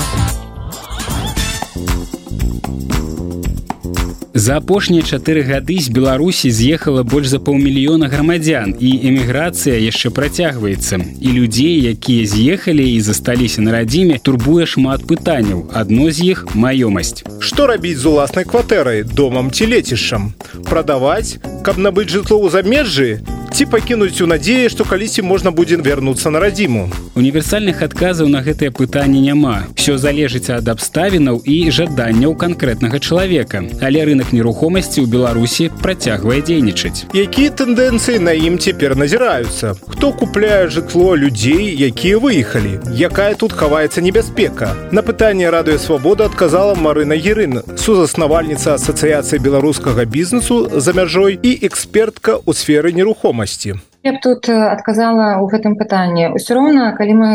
За 4.36 4.56
апошнія 4.58 5.06
чатыры 5.06 5.46
гады 5.46 5.78
з 5.78 5.94
Беларусі 5.94 6.50
з'ехала 6.50 7.04
больш 7.06 7.30
за 7.30 7.38
паўмільёна 7.38 8.08
грамадзян 8.10 8.74
і 8.82 8.90
эміграцыя 9.06 9.78
яшчэ 9.78 10.10
працягваецца. 10.10 10.98
І 11.22 11.28
людзей, 11.38 11.78
якія 11.94 12.26
з'ехалі 12.26 12.82
і 12.82 12.98
засталіся 12.98 13.62
на 13.62 13.70
радзіме, 13.70 14.18
турбуе 14.18 14.66
шмат 14.66 15.06
пытанняў. 15.06 15.70
Адно 15.70 16.10
з 16.10 16.34
іх 16.34 16.50
маёмасць. 16.50 17.22
Што 17.38 17.70
рабіць 17.70 18.02
з 18.02 18.10
уласнай 18.10 18.42
кватэрай, 18.42 19.06
домам 19.06 19.54
ці 19.54 19.70
лецішчам? 19.70 20.34
Прадаваць, 20.66 21.38
каб 21.62 21.78
набыць 21.78 22.10
жытло 22.10 22.42
ў 22.42 22.50
замежжы, 22.50 23.22
ці 23.54 23.66
пакінуць 23.70 24.18
у 24.18 24.26
надзеі, 24.26 24.66
што 24.68 24.82
калісьці 24.82 25.22
можна 25.22 25.50
будзе 25.54 25.76
вярнуцца 25.78 26.30
на 26.34 26.40
радзіму. 26.42 26.90
Універсальных 27.14 27.82
адказаў 27.86 28.26
на 28.26 28.40
гэтае 28.42 28.74
пытанне 28.74 29.20
няма. 29.22 29.70
Всё 29.78 29.94
залежыць 29.94 30.50
ад 30.50 30.66
абставінаў 30.66 31.38
і 31.46 31.70
жаданняў 31.70 32.34
канкрэтнага 32.34 32.98
чалавека. 32.98 33.62
Але 33.78 34.02
рынок 34.10 34.34
нерухомасці 34.34 34.98
ў 34.98 35.06
Беларусі 35.06 35.70
працягвае 35.78 36.42
дзейнічаць. 36.42 37.06
Якія 37.14 37.54
тэндэнцыі 37.54 38.18
на 38.18 38.34
ім 38.34 38.58
цяпер 38.58 38.98
назіраюцца? 38.98 39.78
Хто 39.86 40.10
купляе 40.10 40.66
жытло 40.66 41.14
людзей, 41.14 41.70
якія 41.78 42.18
выехалі? 42.18 42.82
Якая 42.90 43.38
тут 43.38 43.54
хаваецца 43.54 44.02
небяспека? 44.02 44.74
На 44.90 45.06
пытанне 45.06 45.46
радыё 45.46 45.78
свабода 45.78 46.26
адказала 46.26 46.74
Марына 46.74 47.14
Герын, 47.14 47.62
сузаснавальніца 47.78 48.74
асацыяцыі 48.74 49.38
беларускага 49.38 50.02
бізнесу 50.10 50.66
за 50.74 50.90
мяжой 50.90 51.38
і 51.38 51.54
экспертка 51.62 52.42
ў 52.42 52.50
сферы 52.50 52.90
нерухомасці 52.90 53.43
магчымасці 53.44 53.74
Я 54.04 54.12
б 54.12 54.20
тут 54.20 54.48
адказала 54.48 55.40
ў 55.40 55.44
гэтым 55.48 55.76
пытанні 55.80 56.36
ўсё 56.36 56.60
роўна 56.60 56.92
калі 56.92 57.12
мы 57.16 57.28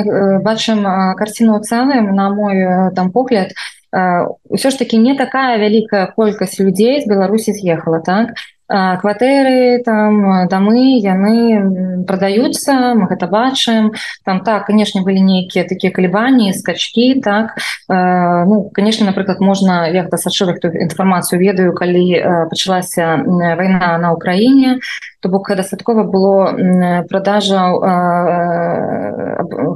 бачым 0.45 0.85
карціну 1.17 1.57
цэлым 1.65 2.13
на 2.13 2.29
мой 2.29 2.93
там 2.93 3.09
погляд 3.09 3.53
ўсё 3.89 4.69
ж 4.69 4.77
таки 4.77 4.97
не 4.97 5.17
такая 5.17 5.57
вялікая 5.57 6.13
колькасць 6.13 6.61
людзей 6.61 7.01
з 7.01 7.09
беларусі 7.09 7.57
з'ехала 7.57 8.01
так? 8.05 8.37
Кватэры 8.69 9.81
там 9.81 10.45
дамы 10.45 11.01
яны 11.01 12.05
продаюцца 12.05 12.93
мы 12.93 13.09
гэта 13.09 13.25
бачым 13.25 13.97
там 14.21 14.45
так 14.45 14.69
конечно 14.69 15.01
былі 15.01 15.25
нейкія 15.25 15.65
такія 15.65 15.89
калібані 15.89 16.53
скачки 16.53 17.17
так? 17.17 17.57
Э, 17.89 18.45
ну 18.45 18.69
конечно 18.69 19.09
напрыклад 19.09 19.41
можна 19.41 19.89
як 19.89 20.13
дасачылых 20.13 20.61
ту 20.61 20.69
інфармацыю 20.69 21.41
ведаю 21.41 21.73
калі 21.73 22.45
пачалася 22.53 23.17
вайна 23.25 23.97
на 23.97 24.13
Украіне 24.13 24.77
то 25.21 25.29
бок 25.29 25.51
дастаткова 25.55 26.03
было 26.03 26.55
продажаў 27.09 27.79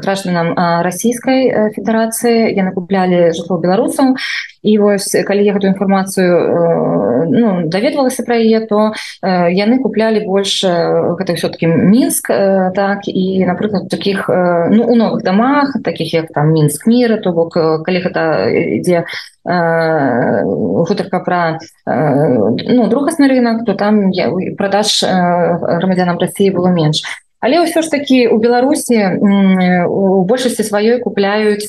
гражданам 0.04 0.54
расійскай 0.84 1.72
федэрацыі 1.76 2.52
яны 2.56 2.72
куплялі 2.72 3.32
жытло 3.36 3.60
беларусаў 3.60 4.16
і 4.64 4.78
вось 4.80 5.12
калі 5.28 5.44
я 5.44 5.54
гэту 5.54 5.68
інфармацыю 5.68 7.28
ну, 7.28 7.68
даведвалася 7.68 8.24
пра 8.24 8.40
яе 8.40 8.64
то 8.68 8.96
яны 9.24 9.80
куплялі 9.84 10.24
больш 10.24 10.64
гэта 10.64 11.36
все-таки 11.36 11.68
мінск 11.68 12.28
так 12.76 13.08
і 13.08 13.44
напрыклад 13.44 13.90
таких 13.90 14.30
ну 14.30 14.88
у 14.88 14.96
новых 14.96 15.24
домах 15.24 15.76
таких 15.84 16.14
як 16.14 16.32
там 16.32 16.52
мінск 16.56 16.88
мира 16.88 17.18
то 17.18 17.32
бок 17.32 17.54
калі 17.84 18.00
гэта 18.00 18.48
ідзе 18.80 19.04
гутарка 19.46 21.20
пра 21.20 21.60
ну 21.86 22.88
другасны 22.88 23.28
рынок 23.28 23.66
то 23.66 23.74
там 23.74 24.12
продаж 24.58 25.04
грамадзянам 25.04 26.18
Росіі 26.18 26.56
было 26.56 26.72
менш 26.72 27.04
але 27.44 27.60
ўсё 27.60 27.84
ж 27.84 27.92
таки 27.92 28.32
у 28.32 28.40
Беларусі 28.40 29.20
у 29.20 30.24
большасці 30.24 30.64
сваёй 30.64 31.04
купляюць 31.04 31.68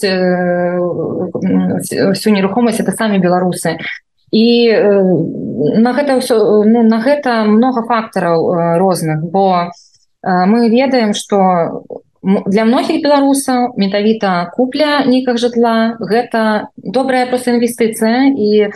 всю 2.14 2.30
нерухомасць 2.30 2.78
это 2.78 2.94
самі 2.94 3.18
беларусы 3.18 3.82
і 4.30 4.70
на 5.82 5.90
гэта 5.98 6.22
ўсё 6.22 6.62
ну, 6.62 6.86
на 6.86 7.02
гэта 7.02 7.42
много 7.42 7.82
фактараў 7.82 8.78
розных 8.78 9.26
бо 9.26 9.74
мы 10.22 10.70
ведаем 10.70 11.10
что 11.10 11.82
для 12.24 12.64
многіх 12.64 13.02
беларусаў 13.04 13.76
метавіта 13.76 14.48
купля 14.56 15.04
нейкага 15.04 15.38
жытла 15.38 15.76
гэта 16.00 16.72
добрая 16.76 17.26
просто 17.26 17.52
інвестыцыя 17.52 18.32
і 18.32 18.50
э, 18.64 18.70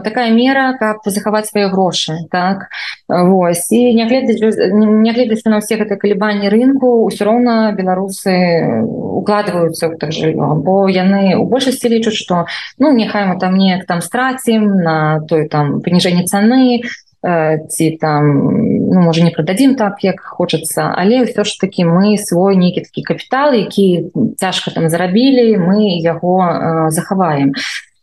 такая 0.00 0.32
мера 0.32 0.72
каб 0.80 1.04
захаваць 1.04 1.52
свае 1.52 1.68
грошы 1.68 2.24
так? 2.32 2.72
Вось. 3.08 3.68
І 3.70 3.92
нягледзячы 3.94 5.52
на 5.52 5.60
ўсе 5.60 5.76
гэта 5.76 6.00
калібанні 6.00 6.48
рынку 6.48 7.04
ўсё 7.04 7.28
роўна 7.28 7.76
беларусы 7.76 8.32
укладваюцца 9.20 9.92
так 10.00 10.16
жыллё 10.16 10.56
бо 10.64 10.88
яны 10.88 11.36
у 11.36 11.44
большасці 11.44 11.92
лічаць 11.92 12.16
што 12.16 12.48
ну 12.80 12.96
няхай 12.96 13.28
мы 13.28 13.36
там 13.36 13.60
неяк 13.60 13.84
там 13.84 14.00
страцім 14.00 14.80
на 14.80 15.20
той 15.28 15.48
там 15.52 15.84
паніжэнне 15.84 16.24
цаны 16.24 16.80
ці 17.68 17.90
там 18.00 18.24
ну, 18.90 19.00
можа 19.00 19.24
не 19.24 19.30
прададзім 19.30 19.74
так 19.74 20.00
як 20.04 20.20
хочацца 20.20 20.88
але 20.96 21.28
ўсё 21.28 21.44
ж 21.44 21.60
таки 21.60 21.84
мы 21.84 22.16
свой 22.16 22.56
нейкі 22.56 22.80
такі 22.88 23.02
капітал 23.02 23.52
які 23.52 24.08
цяжка 24.40 24.70
там 24.70 24.88
зарабілі 24.88 25.60
мы 25.60 26.00
яго 26.00 26.88
захаваем. 26.90 27.52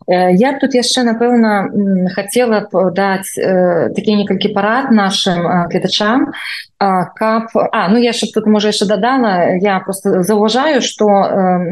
Я 0.07 0.55
тут 0.55 0.72
яшчэ 0.72 1.03
напэўна 1.03 1.68
хацела 2.15 2.63
б 2.72 2.95
даць 2.95 3.36
такія 3.36 4.15
некалькі 4.15 4.55
парад 4.55 4.88
нашим 4.95 5.43
гледачам 5.68 6.32
каб 6.80 7.49
А 7.71 7.89
ну 7.89 7.97
я 7.97 8.13
ж 8.13 8.30
тут 8.34 8.45
можа 8.45 8.69
яшчэ 8.69 8.86
дадала 8.86 9.57
я 9.57 9.80
просто 9.80 10.21
заўважаю 10.21 10.82
что 10.82 11.07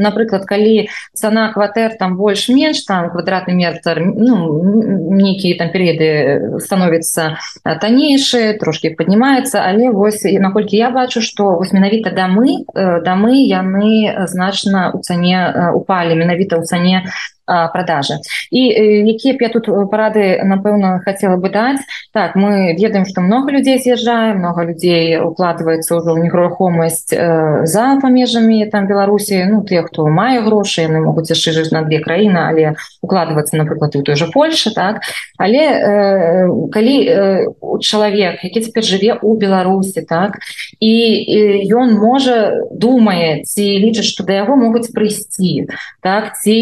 напрыклад 0.01 0.45
калі 0.45 0.89
цана 1.14 1.53
кватэр 1.53 1.93
там 1.99 2.18
больш-менш 2.18 2.82
там 2.86 3.10
квадратны 3.10 3.53
метр 3.53 4.01
ну, 4.01 5.14
нейкія 5.14 5.58
там 5.58 5.70
перыяды 5.70 6.60
становятся 6.60 7.38
таннейшие 7.64 8.58
трошки 8.58 8.89
поднимается 8.89 9.62
але 9.62 9.89
вось 9.89 10.26
і 10.26 10.39
наколькі 10.39 10.78
я 10.78 10.89
бачу 10.89 11.22
что 11.22 11.56
вось 11.62 11.74
менавіта 11.74 12.10
дамы 12.10 12.66
дамы 13.06 13.45
яны 13.45 14.26
значна 14.26 14.91
у 14.93 14.99
цане 15.06 15.72
упали 15.74 16.16
менавіта 16.16 16.58
ў 16.58 16.64
цане 16.66 17.06
продажи. 17.45 18.14
І 18.51 18.60
якія 19.06 19.38
я 19.39 19.49
тут 19.49 19.70
парады 19.91 20.41
напэўна 20.43 20.99
хотела 21.06 21.38
бы 21.38 21.49
даць 21.49 21.82
так 22.14 22.36
мы 22.36 22.74
ведаем 22.74 23.06
что 23.06 23.22
много 23.22 23.51
людзей 23.51 23.78
з'язджае 23.78 24.34
много 24.34 24.66
людзей 24.66 24.95
укладваецца 25.24 25.98
ўжо 25.98 26.14
ў 26.14 26.28
нерухомасць 26.28 27.10
э, 27.16 27.66
за 27.66 27.98
памежамі 28.02 28.68
там 28.70 28.86
беларусі 28.86 29.41
ну 29.50 29.64
те 29.64 29.82
хто 29.88 30.06
мае 30.12 30.43
грошы 30.46 30.86
яны 30.86 31.02
могуць 31.02 31.32
яшчэ 31.32 31.56
жыць 31.56 31.72
на 31.72 31.82
две 31.88 32.04
краіны 32.04 32.38
але 32.38 32.76
укладвацца 33.02 33.58
напрыклад 33.58 33.96
у 33.96 34.04
той 34.04 34.16
же 34.16 34.28
Польше 34.28 34.74
так. 34.76 35.02
Але 35.38 35.64
э, 35.64 36.50
калі 36.72 36.96
э, 37.08 37.46
чалавек 37.82 38.43
які 38.43 38.62
цяпер 38.62 38.84
жыве 38.84 39.18
у 39.22 39.36
беларусі 39.39 40.06
так 40.06 40.38
і 40.84 40.93
ён 41.72 41.98
можа 41.98 42.68
думае 42.70 43.48
ці 43.48 43.64
лічыць 43.64 44.06
что 44.06 44.28
да 44.28 44.43
яго 44.43 44.60
могуць 44.60 44.91
прыйсці 44.93 45.72
так 46.04 46.36
ці 46.38 46.58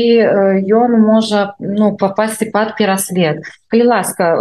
ён 0.69 0.84
ён 0.84 0.99
можа 0.99 1.55
ну 1.59 1.95
попасці 1.97 2.45
под 2.45 2.75
пераслед 2.77 3.43
калі 3.74 3.86
ласка 3.89 4.38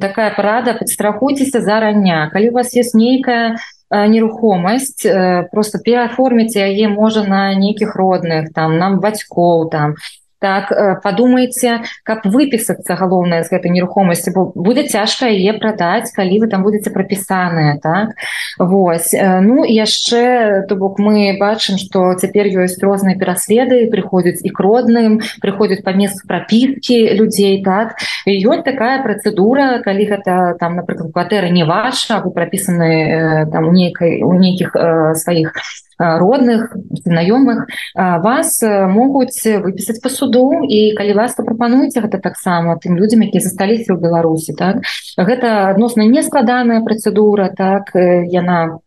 такая 0.00 0.30
парада 0.36 0.76
подстрахуйцеся 0.76 1.64
зарання 1.64 2.28
калі 2.32 2.50
у 2.50 2.52
вас 2.52 2.76
есть 2.76 2.94
нейкая 2.94 3.56
нерухомасць 3.88 5.08
просто 5.52 5.80
пераформіць 5.80 6.52
яе 6.60 6.88
можа 6.92 7.24
на 7.24 7.56
нейкіх 7.56 7.96
родных 7.96 8.52
там 8.52 8.76
нам 8.76 9.00
бацькоў 9.00 9.72
там 9.72 9.96
так 10.42 10.72
э, 10.72 11.00
подумайте 11.02 11.82
как 12.02 12.26
выпісацца 12.26 12.98
галоўная 12.98 13.46
з 13.46 13.54
гэтай 13.54 13.70
нерухомасці 13.70 14.34
бо 14.34 14.50
будет 14.54 14.90
цяжка 14.90 15.30
яе 15.30 15.54
продать 15.54 16.10
калі 16.10 16.42
вы 16.42 16.46
там 16.50 16.66
будете 16.66 16.90
пропісаныя 16.90 17.78
так? 17.78 18.18
Вось 18.58 19.14
э, 19.14 19.40
ну 19.40 19.62
яшчэ 19.64 20.66
то 20.66 20.74
бок 20.76 20.98
мы 20.98 21.38
бачым 21.38 21.78
что 21.78 22.14
цяпер 22.18 22.50
ёсць 22.50 22.82
розныя 22.82 23.14
пераследы 23.14 23.86
приходзяць 23.86 24.42
і 24.42 24.50
к 24.50 24.58
родным 24.58 25.22
приходят 25.40 25.84
по 25.86 25.94
месту 25.94 26.26
пропіски 26.26 27.14
людзей 27.14 27.62
так? 27.62 27.94
Ёсць 28.26 28.66
такая 28.66 29.02
процедура 29.02 29.78
калі 29.78 30.04
гэта 30.10 30.58
там 30.58 30.76
напрыклад 30.76 31.14
кватэры 31.14 31.54
не 31.54 31.62
ваша 31.62 32.18
вы 32.18 32.34
пропісаны 32.34 33.46
там 33.54 33.70
нейкай 33.72 34.22
у 34.26 34.34
нейкіх 34.34 34.74
сваіх 35.14 35.54
у 35.54 35.91
родных 35.98 36.76
знаёмых 37.04 37.68
вас 37.94 38.62
могуць 38.62 39.40
выпісаць 39.44 40.00
по 40.02 40.08
суду. 40.08 40.64
І 40.64 40.94
калі 40.96 41.14
ласка 41.14 41.42
прапануеце 41.42 42.00
гэта 42.00 42.18
таксама 42.18 42.78
тым 42.78 42.96
людзям 42.96 43.22
якія 43.22 43.42
засталіся 43.42 43.94
ў 43.94 44.00
беларусі 44.00 44.56
так. 44.56 44.82
Гэта 45.16 45.70
адносна 45.72 46.08
нескладаная 46.08 46.82
працэдура 46.82 47.52
так. 47.56 47.92
Яна 47.94 48.78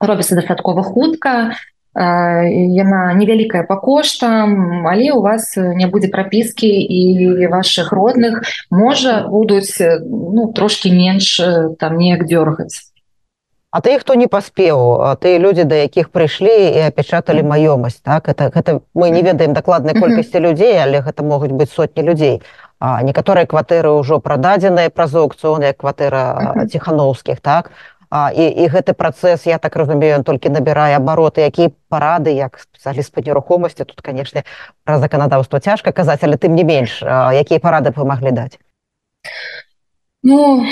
робіцца 0.00 0.34
дастаткова 0.34 0.82
хутка 0.82 1.54
яна 1.94 3.14
невялікая 3.14 3.62
по 3.62 3.76
коштам. 3.76 4.86
Але 4.86 5.12
у 5.12 5.22
вас 5.22 5.56
не 5.56 5.86
будзе 5.86 6.08
прапіскі 6.08 6.66
і 6.66 7.46
ваших 7.46 7.92
родных 7.92 8.42
можа 8.70 9.26
будуць 9.30 9.78
ну 9.78 10.52
трошки 10.54 10.90
менш 10.90 11.40
там 11.78 11.96
неяк 11.96 12.26
дёргаць 12.26 12.93
А 13.74 13.80
ты 13.80 13.98
хто 13.98 14.14
не 14.14 14.28
паспеў 14.30 15.18
ты 15.18 15.34
людзі 15.42 15.64
да 15.66 15.74
якіх 15.82 16.14
прыйшлі 16.14 16.52
і 16.78 16.82
апячаталі 16.94 17.42
маёмасць 17.42 17.98
так? 18.06 18.28
Это 18.30 18.46
гэта 18.54 18.86
мы 18.94 19.10
не 19.10 19.22
ведаем 19.26 19.50
дакладнай 19.50 19.98
колькасці 19.98 20.38
людзей 20.38 20.78
але 20.78 21.02
гэта 21.02 21.26
могуць 21.26 21.50
быць 21.50 21.74
сотні 21.74 22.06
людзей. 22.06 22.38
А 22.78 23.02
некаторыя 23.02 23.50
кватэры 23.50 23.90
ўжо 23.98 24.20
прададзеныя 24.22 24.94
праз 24.94 25.18
аукцыёны 25.18 25.74
кватэра 25.74 26.54
ціхановскіх 26.70 27.42
так? 27.42 27.72
А, 28.14 28.30
і, 28.30 28.46
і 28.46 28.70
гэты 28.70 28.94
працэс 28.94 29.42
я 29.50 29.58
так 29.58 29.74
разумею 29.74 30.22
толькі 30.22 30.54
набірае 30.54 30.94
абароты 30.94 31.42
які 31.42 31.74
парады 31.90 32.30
як 32.30 32.62
спецыяліст 32.62 33.10
па 33.10 33.26
нерухомасці 33.26 33.90
тут 33.90 33.98
канешне 34.06 34.46
пра 34.86 35.02
заканадаўства 35.02 35.58
цяжка 35.58 35.90
казаць 35.90 36.22
але 36.22 36.38
тым 36.38 36.54
не 36.54 36.62
менш 36.62 37.02
якія 37.02 37.58
парады 37.58 37.90
памаглі 37.90 38.30
даць 38.30 38.54
Ну 40.24 40.64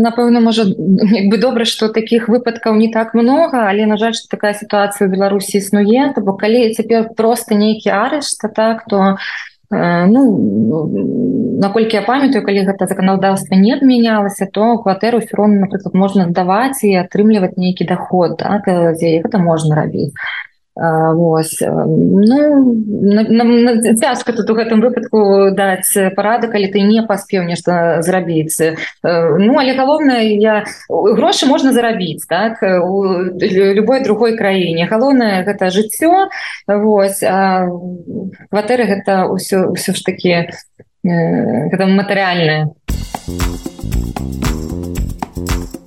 напэўна 0.00 0.40
можа 0.40 0.64
бы 0.64 1.36
добра 1.36 1.68
што 1.68 1.88
такіх 1.92 2.30
выпадкаў 2.32 2.78
не 2.80 2.88
так 2.92 3.12
много 3.12 3.68
але 3.68 3.84
на 3.84 4.00
жаль 4.00 4.16
што 4.16 4.32
такая 4.32 4.54
сітуацыя 4.56 5.04
ў 5.04 5.12
беларусі 5.12 5.60
існуе. 5.60 6.12
То 6.16 6.24
бо 6.24 6.32
калі 6.32 6.72
цяпер 6.72 7.12
просто 7.12 7.60
нейкі 7.60 7.92
арышт 7.92 8.40
так 8.56 8.88
то 8.88 9.20
ну 9.70 10.22
наколькі 11.60 12.00
я 12.00 12.02
памятаю 12.02 12.44
калі 12.46 12.64
гэта 12.70 12.86
заканадаўства 12.86 13.58
не 13.60 13.74
адмянялася 13.74 14.46
то 14.48 14.78
кватэру 14.78 15.20
ўсё 15.20 15.44
роўна 15.44 15.66
напрыклад 15.66 15.94
можна 15.94 16.28
здаваць 16.30 16.80
і 16.86 16.94
атрымліваць 17.02 17.58
нейкі 17.58 17.84
доход 17.84 18.38
так, 18.38 18.64
гэта 18.64 19.36
можна 19.42 19.76
рабіць 19.76 20.14
Вось 20.76 21.62
ну, 21.64 22.36
цяжка 23.96 24.32
тут 24.32 24.50
у 24.50 24.54
гэтым 24.54 24.84
выпадку 24.84 25.50
даць 25.56 25.88
парады 26.12 26.52
калі 26.52 26.68
ты 26.68 26.84
не 26.84 27.00
паспеў 27.00 27.48
нешта 27.48 28.02
зрабіць. 28.04 28.60
Ну 29.02 29.56
але 29.56 29.72
галоўнае 29.72 30.36
я 30.36 30.64
грошы 30.90 31.46
можна 31.48 31.72
зарабіць 31.72 32.28
так 32.28 32.60
у 32.60 33.32
любой 33.40 34.04
другой 34.04 34.36
краіне. 34.36 34.84
Галоўнае 34.84 35.48
гэта 35.48 35.70
жыццё 35.72 36.28
Вось 36.68 37.24
кватэры 38.52 38.84
гэта 38.84 39.32
ўсё 39.32 39.72
ўсё 39.72 39.96
ж 39.96 40.00
такі 40.04 40.52
гэта 41.72 41.86
матэрыяльнае 41.88 42.68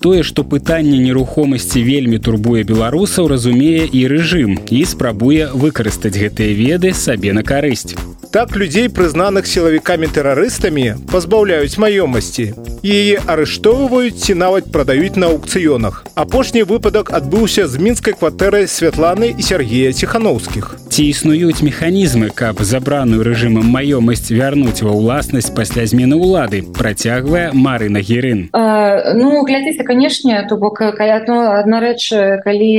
тое 0.01 0.23
што 0.23 0.43
пытанне 0.43 0.97
нерухомасці 1.03 1.83
вельмі 1.83 2.19
турбуе 2.19 2.63
беларусаў 2.63 3.27
разумее 3.33 3.83
і 3.85 4.05
рэжым 4.13 4.55
і 4.69 4.85
спрабуе 4.91 5.49
выкарыстаць 5.53 6.15
гэтыя 6.15 6.55
веды 6.55 6.93
сабе 6.93 7.33
на 7.33 7.43
карысць 7.43 7.95
так 8.31 8.55
людзей 8.55 8.89
прызнаных 8.93 9.49
сілавікамі 9.49 10.05
тэрарыстамі 10.13 11.01
пазбаўляюць 11.09 11.81
маёмасці 11.81 12.53
яе 12.85 13.17
арыштоўваюць 13.25 14.21
ці 14.21 14.37
нават 14.37 14.69
прадаюць 14.69 15.17
на 15.17 15.33
аукцыёнах 15.33 16.05
апошні 16.13 16.61
выпадак 16.61 17.09
адбыўся 17.09 17.65
з 17.65 17.81
мінскай 17.81 18.13
кватэрай 18.13 18.69
святланы 18.69 19.33
і 19.33 19.41
Сергея 19.41 19.89
ціхановскіх 19.97 20.77
ці 20.93 21.09
існуюць 21.09 21.65
механізмы 21.65 22.29
каб 22.29 22.61
забраную 22.61 23.25
рэжымам 23.25 23.65
маёмасць 23.65 24.29
вярнуць 24.29 24.85
ва 24.85 24.93
ўласнасць 24.93 25.49
пасля 25.49 25.89
змены 25.89 26.21
ўлады 26.21 26.61
працягвае 26.77 27.49
мары 27.57 27.89
на 27.89 28.05
герын 28.05 28.53
ну 28.53 29.41
глядзіце 29.41 29.81
канешне 29.81 30.45
то 30.45 30.61
бок 30.61 30.77
каля 30.77 31.17
одна 31.25 31.81
рэч 31.81 32.13
калі 32.45 32.71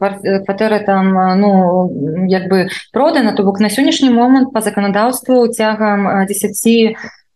кватэра 0.00 0.80
там 0.88 1.12
ну 1.44 1.52
як 2.24 2.48
бы 2.48 2.72
продана 2.88 3.36
то 3.36 3.44
бок 3.44 3.60
на 3.60 3.68
сённяшні 3.68 4.08
момант 4.08 4.56
по 4.56 4.64
заканадаўству 4.94 5.48
цягам 5.48 6.26
10 6.26 6.54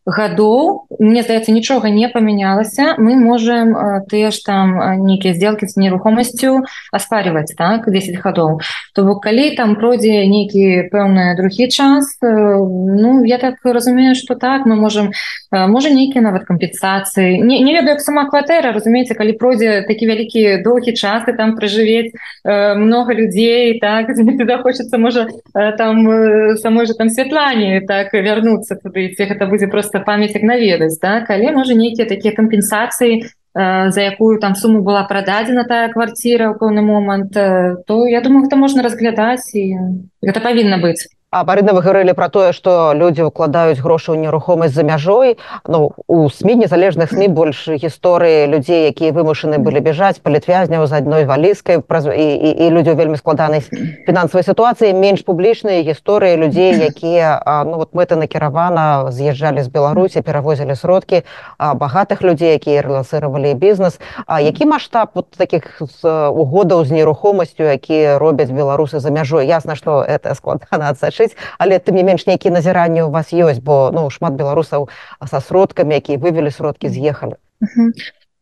гадоў. 0.08 0.88
Мне 0.98 1.22
здаецца 1.22 1.52
нічога 1.52 1.92
не 1.92 2.08
памянялася. 2.08 2.96
Мы 2.98 3.14
можем 3.14 3.76
тыя 4.08 4.32
ж 4.32 4.40
там 4.44 5.04
нейкія 5.04 5.34
сделки 5.34 5.68
з 5.68 5.76
нерухомасцю 5.76 6.64
аспариваць 6.92 7.52
так 7.52 7.84
10 7.90 8.16
гадоў. 8.24 8.60
То 8.94 9.04
бок 9.04 9.22
калі 9.22 9.52
там 9.56 9.76
пройдзе 9.76 10.24
нейкі 10.24 10.88
пэўны 10.88 11.36
другі 11.36 11.68
час 11.68 12.16
ну 12.22 13.24
я 13.24 13.38
так 13.38 13.60
разумею 13.64 14.14
что 14.14 14.34
так 14.34 14.64
мы 14.66 14.76
можем 14.76 15.12
можа 15.52 15.90
нейкія 15.90 16.24
нават 16.24 16.44
кампенсацыі. 16.48 17.44
Не, 17.44 17.60
не 17.60 17.72
ведаю 17.74 18.00
як 18.00 18.00
сама 18.00 18.24
кватэра 18.30 18.72
разумееце 18.72 19.14
калі 19.14 19.36
пройдзе 19.36 19.84
такі 19.84 20.08
вялікі 20.08 20.62
доўгі 20.64 20.96
час 20.96 21.28
и 21.28 21.32
там 21.32 21.56
прыжывець 21.56 22.16
много 22.44 23.12
людзей 23.12 23.78
так 23.80 24.08
захочется 24.48 24.98
можа 24.98 25.28
там 25.52 26.56
самой 26.56 26.86
же 26.86 26.94
там 26.94 27.08
святлане 27.08 27.80
так 27.86 28.12
вярнуцца 28.12 28.76
туды 28.76 29.12
ці 29.12 29.28
гэта 29.28 29.46
будзе 29.46 29.68
просто 29.68 29.97
просто 29.98 30.04
памятек 30.04 30.42
наведаць 30.42 30.98
да 31.00 31.24
але 31.28 31.52
можа 31.52 31.74
нейкія 31.74 32.06
такія 32.06 32.34
кампенсацыі 32.34 33.26
за 33.54 34.00
якую 34.00 34.38
там 34.38 34.54
суму 34.54 34.82
была 34.82 35.02
прададзена 35.08 35.64
тая 35.64 35.88
кварціра 35.88 36.52
ў 36.52 36.58
пэўны 36.58 36.82
момант 36.82 37.32
то 37.32 38.06
я 38.06 38.20
думаю 38.20 38.44
гэта 38.46 38.56
можна 38.56 38.82
разглядаць 38.82 39.54
і 39.54 39.74
гэта 40.22 40.40
павінна 40.40 40.78
быць 40.78 41.08
А 41.30 41.44
Марына 41.44 41.74
вы 41.76 41.82
гаварылі 41.84 42.16
пра 42.16 42.30
тое, 42.32 42.56
што 42.56 42.96
людзі 42.96 43.28
ўкладаюць 43.28 43.84
грошы 43.84 44.16
ў 44.16 44.24
нерухомасць 44.24 44.72
за 44.72 44.80
мяжой. 44.80 45.36
Ну, 45.68 45.92
у 46.08 46.32
СМі 46.32 46.56
незалежных 46.56 47.12
СМі 47.12 47.28
больш 47.28 47.68
гісторыі 47.68 48.48
людзей, 48.48 48.88
якія 48.88 49.12
вымушаны 49.12 49.60
былі 49.60 49.84
бяжаць 49.84 50.24
палітвязняў 50.24 50.88
з 50.88 50.96
адной 50.96 51.28
валіскай 51.28 51.84
праз... 51.84 52.08
і, 52.08 52.16
і, 52.16 52.48
і 52.48 52.70
людзі 52.72 52.96
ў 52.96 52.96
вельмі 52.96 53.20
складанай 53.20 53.60
фінансавай 53.60 54.40
сітуацыі, 54.40 54.96
менш 54.96 55.20
публічныя 55.20 55.84
гісторыі 55.84 56.40
людзей, 56.40 56.80
якія 56.80 57.44
ну, 57.68 57.76
вот 57.84 57.92
мэта 57.92 58.16
накіравана 58.16 59.12
з'язджалі 59.12 59.60
з 59.60 59.68
Беларусі, 59.68 60.24
перавозілі 60.24 60.72
сродкі 60.80 61.28
багатых 61.60 62.24
людзей, 62.24 62.56
якія 62.56 62.80
рэласыравалі 62.80 63.52
бізнес. 63.52 64.00
А 64.24 64.40
які 64.40 64.64
маштаб 64.64 65.12
вот, 65.12 65.36
такіх 65.36 65.76
угодаў 66.08 66.88
з 66.88 66.96
нерухомасцю, 66.96 67.68
якія 67.68 68.16
робяць 68.16 68.48
беларусы 68.48 68.96
за 68.96 69.12
мяжой. 69.12 69.44
Ясна, 69.44 69.76
што 69.76 70.00
это 70.00 70.32
складана 70.32 70.96
вырашыць 71.18 71.36
але 71.58 71.78
ты 71.78 71.92
не 71.92 72.02
менш 72.02 72.26
нейкія 72.26 72.52
назіранні 72.52 73.02
у 73.02 73.10
вас 73.10 73.32
ёсць 73.32 73.60
бо 73.60 73.90
ну 73.92 74.10
шмат 74.10 74.34
беларусаў 74.34 74.88
са 75.26 75.40
сродкамі 75.40 75.94
якія 75.94 76.18
вывели 76.18 76.50
сродкі 76.50 76.88
з'ехалі 76.88 77.36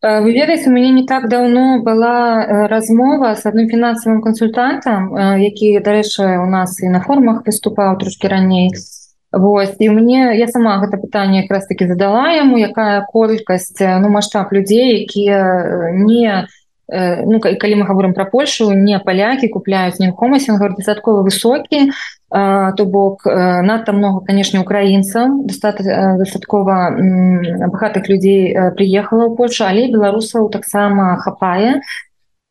вы 0.02 0.32
ведаеце 0.32 0.68
у 0.68 0.72
мяне 0.72 0.92
не 0.92 1.06
так 1.06 1.28
давно 1.28 1.82
была 1.82 2.68
размова 2.68 3.34
с 3.34 3.46
адным 3.46 3.68
фінансавым 3.68 4.22
кансультантам 4.22 5.16
які 5.40 5.80
дарэчы 5.80 6.38
у 6.38 6.46
нас 6.46 6.80
і 6.82 6.88
на 6.88 7.00
формах 7.00 7.46
выступаў 7.46 7.98
трошки 7.98 8.28
раней 8.28 8.70
Вось 9.32 9.74
і 9.80 9.90
мне 9.90 10.38
я 10.38 10.46
сама 10.46 10.78
гэта 10.80 10.96
пытанне 10.96 11.42
якраз 11.42 11.66
таки 11.66 11.84
задала 11.84 12.30
яму 12.32 12.56
якая 12.56 13.04
колькасць 13.10 13.74
ну 13.80 14.08
маштаб 14.08 14.52
людзей 14.52 15.02
якія 15.02 15.92
не 15.92 16.46
ну 16.88 17.40
калі 17.40 17.74
мы 17.74 17.84
говорим 17.86 18.14
про 18.14 18.24
Польшу 18.26 18.70
не 18.70 18.98
палякі 18.98 19.48
купляюць 19.48 19.98
нерухомасць 19.98 20.48
он 20.48 20.56
говорит 20.56 20.78
дастаткова 20.78 21.22
высокі 21.26 21.90
то 22.30 22.84
бок 22.86 23.26
надта 23.26 23.92
много 23.92 24.24
конечно 24.24 24.60
украінцаў 24.60 25.46
дастаткова 25.50 26.94
багатых 27.66 28.08
людзей 28.08 28.54
приехала 28.78 29.26
ў 29.26 29.36
Польшу 29.36 29.66
але 29.66 29.90
беларусаў 29.90 30.50
таксама 30.50 31.16
хапае. 31.18 31.82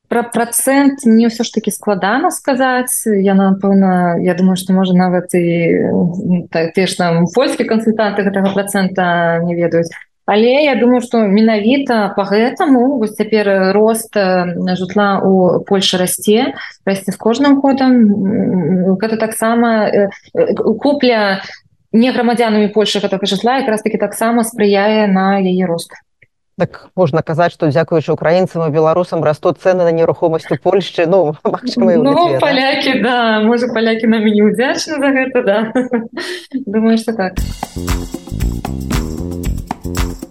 Про 0.08 0.22
процент 0.24 1.02
мне 1.06 1.32
ўсё 1.32 1.44
ж 1.44 1.50
таки 1.50 1.72
складана 1.72 2.30
сказаць 2.30 3.08
я 3.08 3.34
напэўна 3.34 4.22
я 4.22 4.36
думаю 4.36 4.56
что 4.56 4.74
можа 4.74 4.94
нават 4.94 5.34
і 5.34 6.52
ты 6.52 6.82
ж 6.86 6.92
там 7.00 7.26
польскі 7.34 7.64
кансультанты 7.64 8.22
гэтага 8.22 8.54
процента 8.54 9.40
не 9.42 9.56
ведаюць 9.56 9.90
Але 10.26 10.66
я 10.66 10.76
думаю 10.76 11.02
что 11.02 11.22
менавіта 11.22 12.14
по 12.18 12.24
гэтаму 12.24 12.98
вось 12.98 13.14
цяпер 13.14 13.74
рост 13.74 14.10
жытла 14.14 15.22
у 15.22 15.62
Польше 15.64 15.98
расце 15.98 16.54
расце 16.86 17.12
з 17.12 17.18
кожным 17.18 17.62
годам. 17.62 18.98
Гэта 18.98 19.18
таксама 19.18 19.92
купля 20.82 21.42
не 21.94 22.12
грамадзянамі 22.12 22.74
Польши 22.74 23.00
гэтага 23.00 23.30
жытла 23.30 23.62
якраз 23.62 23.86
таки 23.86 24.02
таксама 24.02 24.44
спрыяе 24.44 25.06
на 25.08 25.38
яе 25.38 25.66
рост. 25.70 25.94
Так 26.58 26.90
можна 26.96 27.22
казаць 27.22 27.52
что 27.54 27.68
дзякуючы 27.68 28.16
украінцам 28.16 28.66
і 28.66 28.74
беларусам 28.74 29.22
растут 29.24 29.60
цены 29.60 29.84
на 29.84 29.92
нерухомасць 29.92 30.50
у 30.50 30.58
Польшчы 30.58 31.06
ну, 31.06 31.36
ну 31.44 32.40
палякі 32.40 32.98
да 33.04 33.46
можа 33.46 33.68
палякі 33.70 34.08
нам 34.08 34.26
не 34.26 34.42
удзячны 34.42 34.98
за 34.98 35.10
гэта 35.14 35.44
да. 35.44 35.60
Думаю 36.66 36.98
что 36.98 37.14
так 37.14 37.38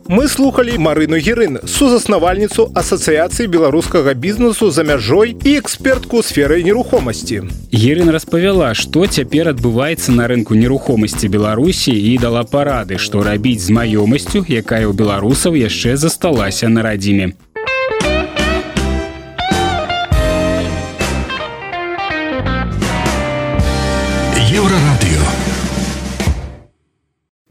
Мы 0.07 0.29
слухали 0.29 0.77
Марыну 0.77 1.17
Герын, 1.17 1.61
сузаснавальніцу 1.65 2.69
асацыяцыі 2.77 3.49
беларускага 3.49 4.13
бізнесу 4.13 4.69
за 4.71 4.85
мяжой 4.85 5.33
і 5.33 5.57
экспертку 5.57 6.21
сферы 6.23 6.61
нерухомасці. 6.63 7.49
Герын 7.73 8.13
распавяла, 8.13 8.75
што 8.77 9.07
цяпер 9.07 9.49
адбываецца 9.57 10.13
на 10.13 10.29
рынку 10.29 10.61
нерухомасці 10.61 11.33
Беларусі 11.33 11.97
і 11.97 12.19
дала 12.21 12.45
парады, 12.45 13.01
што 13.01 13.25
рабіць 13.25 13.65
з 13.65 13.73
маёмасцю, 13.73 14.45
якая 14.45 14.85
ў 14.85 14.93
беларусаў 14.93 15.57
яшчэ 15.57 15.97
засталася 15.97 16.69
на 16.69 16.85
радзіме. 16.85 17.33